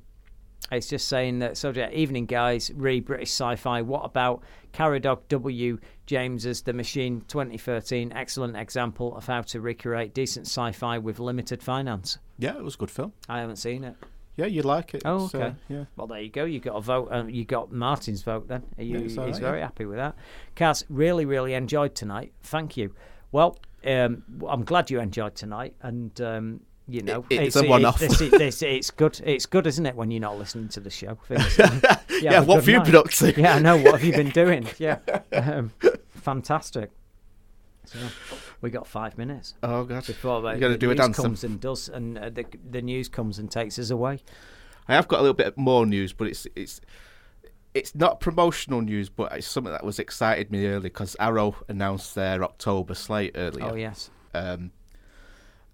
[0.71, 3.81] it's just saying that subject evening guys, re British sci-fi.
[3.81, 4.43] What about
[4.75, 5.79] Caradog W
[6.15, 8.11] James's The Machine 2013?
[8.13, 12.19] Excellent example of how to recreate decent sci-fi with limited finance.
[12.37, 13.13] Yeah, it was a good film.
[13.29, 13.95] I haven't seen it.
[14.35, 15.03] Yeah, you like it.
[15.05, 15.55] Oh, so, okay.
[15.69, 15.85] yeah.
[15.95, 16.45] Well, there you go.
[16.47, 17.11] You got a vote.
[17.13, 18.49] Um, you got Martin's vote.
[18.49, 19.67] Then Are you, Yeah, he's right, very yeah.
[19.67, 20.17] happy with that.
[20.57, 22.33] Kaz, really, really enjoyed tonight.
[22.43, 22.93] Thank you.
[23.31, 28.03] Well, um, I'm glad you enjoyed tonight, and um, you know, It- it's a one-off.
[28.03, 29.21] It's, it's, it's, it's good.
[29.25, 31.19] It's good, isn't it, when you're not listening to the show?
[31.29, 31.57] Things-
[32.21, 33.41] Yeah, have what have you been up to?
[33.41, 33.77] Yeah, I know.
[33.79, 34.67] What have you been doing?
[34.79, 34.99] Yeah,
[35.33, 35.73] um,
[36.35, 36.91] fantastic.
[37.87, 37.99] So
[38.61, 39.55] we got five minutes.
[39.63, 40.07] Oh, God.
[40.07, 42.83] Before the, You gotta the do a dance comes and does, and uh, the the
[42.83, 44.21] news comes and takes us away.
[44.87, 46.81] I have got a little bit more news, but it's it's
[47.75, 52.15] it's not promotional news, but it's something that was excited me early because Arrow announced
[52.15, 53.65] their October slate earlier.
[53.71, 54.11] Oh yes.
[54.35, 54.73] Um,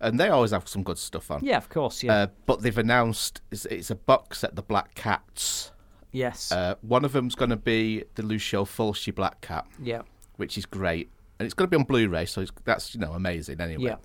[0.01, 1.43] and they always have some good stuff on.
[1.43, 2.03] Yeah, of course.
[2.03, 2.15] Yeah.
[2.15, 5.73] Uh, but they've announced it's, it's a box set, the Black Cats.
[6.13, 6.53] yes.
[6.53, 10.03] Uh, one of them's going to be the Lucio Fulci Black Cat, yeah.
[10.37, 13.13] Which is great, and it's going to be on Blu-ray, so it's, that's you know
[13.13, 13.85] amazing anyway.
[13.85, 13.97] Yeah.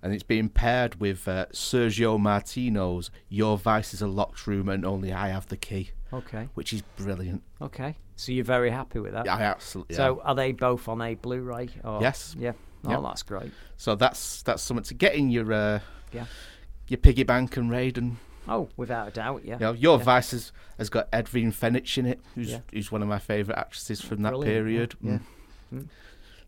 [0.00, 4.84] And it's being paired with uh, Sergio Martino's "Your Vice is a Locked Room and
[4.86, 6.48] Only I Have the Key," Okay.
[6.54, 7.42] which is brilliant.
[7.60, 7.96] Okay.
[8.14, 9.26] So you're very happy with that?
[9.26, 9.94] Yeah, I absolutely.
[9.96, 11.68] So are they both on a Blu-ray?
[11.84, 12.00] Or?
[12.00, 12.34] Yes.
[12.38, 12.52] Yeah.
[12.84, 13.00] Oh, Yeah.
[13.00, 13.52] that's great.
[13.76, 15.80] So that's that's something to get in your uh,
[16.12, 16.26] Yeah.
[16.86, 18.16] your piggy bank and raid and
[18.48, 19.44] Oh, without a doubt.
[19.44, 19.54] Yeah.
[19.54, 20.04] You know, Your yeah.
[20.04, 22.60] Vice has, has got Edwige Fenech in it, who's Yeah.
[22.72, 24.94] who's one of my favourite actresses from that Brilliant, yeah, period.
[25.02, 25.12] yeah.
[25.12, 25.20] Mm.
[25.72, 25.86] Mm.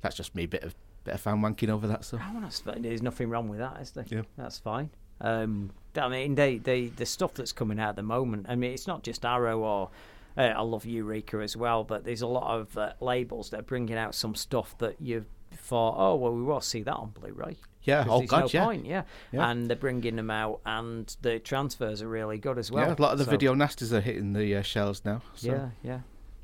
[0.00, 0.74] That's just me, bit of
[1.04, 2.20] bit of fan wanking over that stuff.
[2.24, 2.60] Oh, that's.
[2.60, 4.04] There's nothing wrong with that, is there?
[4.08, 4.22] Yeah.
[4.36, 4.90] That's fine.
[5.20, 8.46] Um, I mean, they, they, the stuff that's coming out at the moment.
[8.48, 9.90] I mean, it's not just Arrow or
[10.36, 13.64] uh, I love Eureka as well, but there's a lot of uh, labels that are
[13.64, 17.56] bringing out some stuff that you thought, oh well, we will see that on Blu-ray.
[17.82, 18.64] Yeah, oh, God, no yeah.
[18.64, 19.02] point, yeah.
[19.32, 19.50] Yeah.
[19.50, 22.86] And they're bringing them out, and the transfers are really good as well.
[22.86, 25.22] yeah, a lot of the So- video nasties are hitting the uh, shelves now.
[25.34, 25.48] So.
[25.48, 26.00] Yeah, yeah.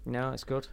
[0.07, 0.67] No, it's good.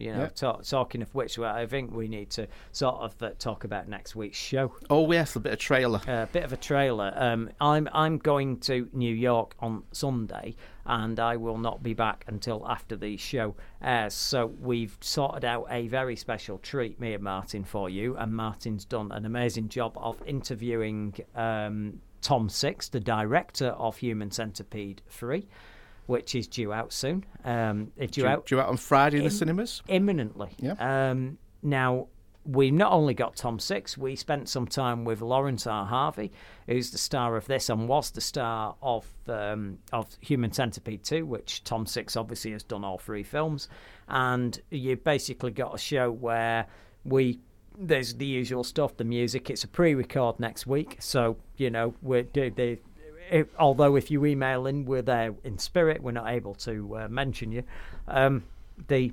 [0.00, 0.28] You know, Yeah.
[0.28, 3.88] talk, talking of which, well, I think we need to sort of uh, talk about
[3.88, 4.72] next week's show.
[4.88, 6.00] Oh yes, a bit of trailer.
[6.06, 7.12] A bit of a trailer.
[7.16, 10.56] Um, I'm I'm going to New York on Sunday,
[10.86, 14.14] and I will not be back until after the show airs.
[14.14, 18.16] So we've sorted out a very special treat, me and Martin, for you.
[18.16, 24.30] And Martin's done an amazing job of interviewing um, Tom Six, the director of Human
[24.30, 25.46] Centipede Three,
[26.10, 27.24] which is due out soon.
[27.44, 29.82] Um, due, Due- out due out on Friday in the cinemas?
[29.88, 30.50] imminently.
[30.58, 30.74] Yeah.
[30.78, 32.08] Um, now,
[32.44, 35.86] we not only got Tom Six, we spent some time with Lawrence R.
[35.86, 36.32] Harvey,
[36.66, 41.24] who's the star of this and was the star of um, of Human Centipede 2,
[41.26, 43.68] which Tom Six obviously has done all three films.
[44.08, 46.66] And you basically got a show where
[47.04, 47.38] we
[47.78, 49.48] there's the usual stuff, the music.
[49.48, 52.78] It's a pre-record next week, so you know we're do the.
[53.30, 56.02] If, although if you email in, we're there in spirit.
[56.02, 57.62] We're not able to uh, mention you.
[58.08, 58.44] Um,
[58.88, 59.12] the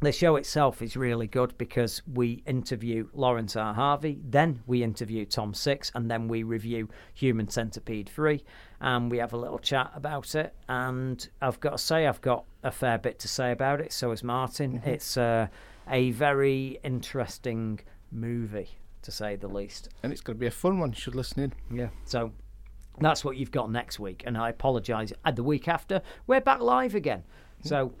[0.00, 3.72] the show itself is really good because we interview Lawrence R.
[3.72, 8.42] Harvey, then we interview Tom Six, and then we review Human Centipede 3,
[8.80, 10.54] and we have a little chat about it.
[10.68, 14.10] And I've got to say, I've got a fair bit to say about it, so
[14.10, 14.80] has Martin.
[14.80, 14.86] Mhm.
[14.88, 15.46] It's uh,
[15.88, 17.78] a very interesting
[18.10, 18.70] movie,
[19.02, 19.88] to say the least.
[20.02, 20.90] And it's going to be a fun one.
[20.90, 21.52] You should listen in.
[21.70, 21.90] Yeah.
[22.06, 22.32] So
[23.00, 25.12] that's what you've got next week, and I apologise.
[25.24, 27.24] And uh, the week after, we're back live again.
[27.62, 27.94] So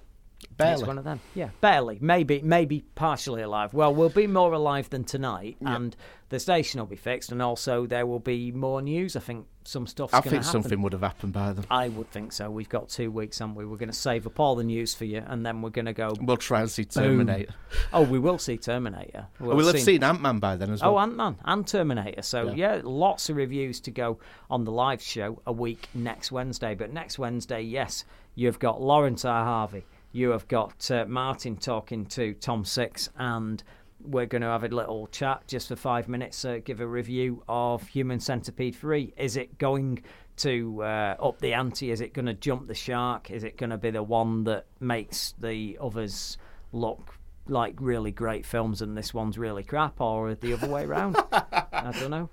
[0.56, 0.74] Barely.
[0.74, 1.20] it's one of them.
[1.34, 1.98] Yeah, barely.
[2.00, 3.74] Maybe, maybe partially alive.
[3.74, 5.96] Well, we'll be more alive than tonight, and
[6.28, 9.16] the station will be fixed, and also there will be more news.
[9.16, 10.44] I think some stuff's I think happen.
[10.44, 11.64] something would have happened by then.
[11.70, 12.50] I would think so.
[12.50, 13.64] We've got two weeks, haven't we?
[13.64, 15.92] We're going to save up all the news for you, and then we're going to
[15.92, 16.14] go.
[16.20, 16.84] We'll try and see.
[16.84, 17.54] Terminator.
[17.92, 19.26] Oh, we will see Terminator.
[19.40, 20.98] Oh, we'll, we'll have seen Ant Man by then as oh, well.
[20.98, 22.22] Oh, Ant Man and Terminator.
[22.22, 22.80] So yeah.
[22.82, 24.18] lots of reviews to go
[24.50, 26.74] on the live show a week next Wednesday.
[26.74, 28.04] But next Wednesday, yes,
[28.34, 29.44] you've got Lawrence R.
[29.44, 29.84] Harvey.
[30.12, 33.62] You have got uh, Martin talking to Tom Six, and
[33.98, 36.44] we're going to have a little chat just for five minutes.
[36.44, 39.14] Uh, give a review of Human Centipede Three.
[39.16, 40.02] Is it going
[40.36, 41.90] to uh, up the ante?
[41.90, 43.30] Is it going to jump the shark?
[43.30, 46.36] Is it going to be the one that makes the others
[46.72, 47.14] look
[47.48, 51.16] like really great films and this one's really crap, or the other way around?
[51.32, 52.28] I don't know.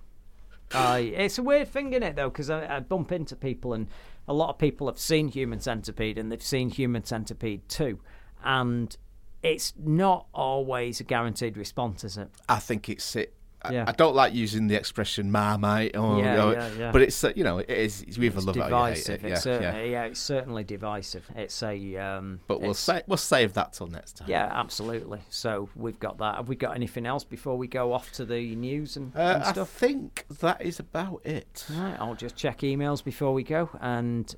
[0.71, 3.87] Uh, it's a weird thing, is it, though, because I, I bump into people, and
[4.27, 7.99] a lot of people have seen Human Centipede and they've seen Human Centipede 2,
[8.43, 8.95] and
[9.41, 12.29] it's not always a guaranteed response, is it?
[12.47, 13.33] I think it's it.
[13.61, 13.83] I, Yeah.
[13.87, 17.43] I don't like using the expression "marmite," or, Yeah, know, yeah, but it's uh, you
[17.43, 18.65] know it is either It's love divisive.
[18.65, 19.11] it or you hate it.
[19.11, 19.91] It's Yeah, certainly, yeah.
[19.91, 20.03] yeah.
[20.05, 21.29] it's certainly divisive.
[21.35, 21.95] It's a.
[21.97, 24.29] Um, But we'll it's- sa- we'll save that till next time.
[24.29, 25.19] Yeah, absolutely.
[25.29, 26.35] So we've got that.
[26.37, 29.57] Have we got anything else before we go off to the news and, Uh, and
[29.57, 31.65] I think that is about it.
[31.69, 33.69] Right, I'll just check emails before we go.
[33.81, 34.33] And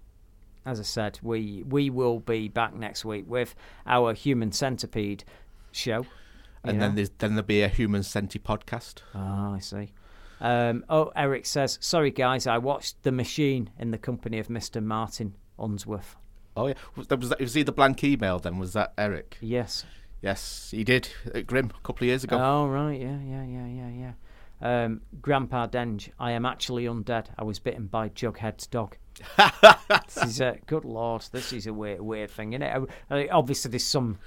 [0.65, 3.53] as I said, we we will be back next week with
[3.85, 5.23] our Human Centipede
[5.71, 6.05] show.
[6.63, 6.79] And Yeah.
[6.87, 8.99] then there's then there'll be a human centi podcast.
[9.15, 9.91] Ah, I see.
[10.39, 14.83] Um, oh, Eric says, "Sorry guys, I watched The Machine in the company of Mr.
[14.83, 16.15] Martin Unsworth."
[16.57, 18.39] Oh yeah, was that, was that was he the blank email?
[18.39, 19.37] Then was that Eric?
[19.41, 19.85] Yes.
[20.21, 22.37] Yes, he did at Grim a couple of years ago.
[22.39, 24.13] Oh right, yeah, yeah, yeah, yeah, yeah.
[24.83, 27.27] Um, Grandpa Denge, I am actually undead.
[27.39, 28.97] I was bitten by Jughead's dog.
[29.37, 31.23] this is a good lord.
[31.31, 32.89] This is a weird, weird thing, isn't it?
[33.09, 34.19] Uh, obviously, there's some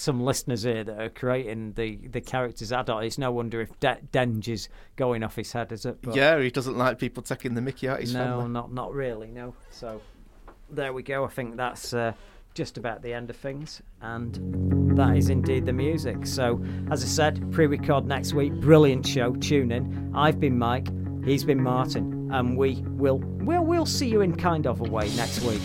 [0.00, 3.04] some listeners here that are creating the the characters adult.
[3.04, 6.00] It's no wonder if De- Denge is going off his head, is it?
[6.02, 8.48] But- yeah, he doesn't like people taking the Mickey out of his no, family.
[8.48, 9.28] not not really.
[9.28, 9.54] No.
[9.70, 10.00] So
[10.70, 11.24] there we go.
[11.24, 12.12] I think that's uh,
[12.54, 16.26] just about the end of things, and that is indeed the music.
[16.26, 18.52] So as I said, pre-record next week.
[18.54, 19.34] Brilliant show.
[19.36, 20.12] Tune in.
[20.14, 20.88] I've been Mike.
[21.24, 25.14] He's been Martin, and we will we'll we'll see you in kind of a way
[25.16, 25.60] next week.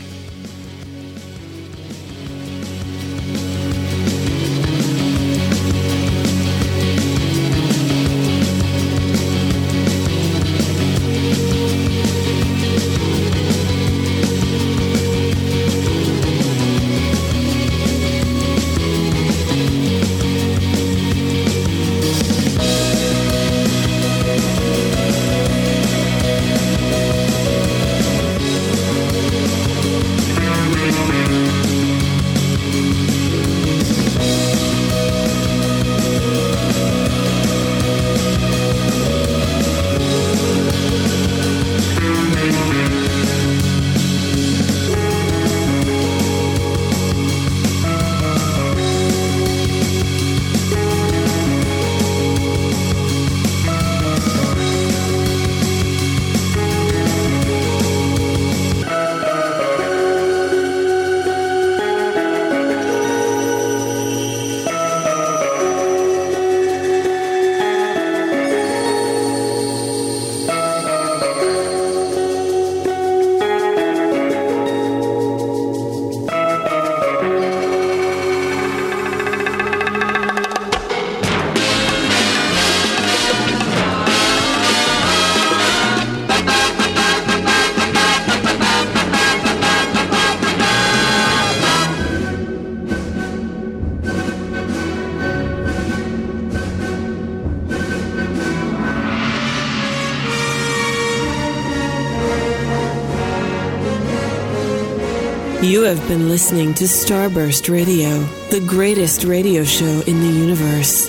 [105.96, 108.20] Have been listening to Starburst Radio,
[108.50, 111.08] the greatest radio show in the universe.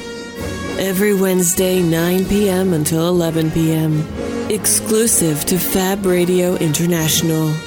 [0.78, 2.72] Every Wednesday, 9 p.m.
[2.72, 4.06] until 11 p.m.,
[4.48, 7.65] exclusive to Fab Radio International.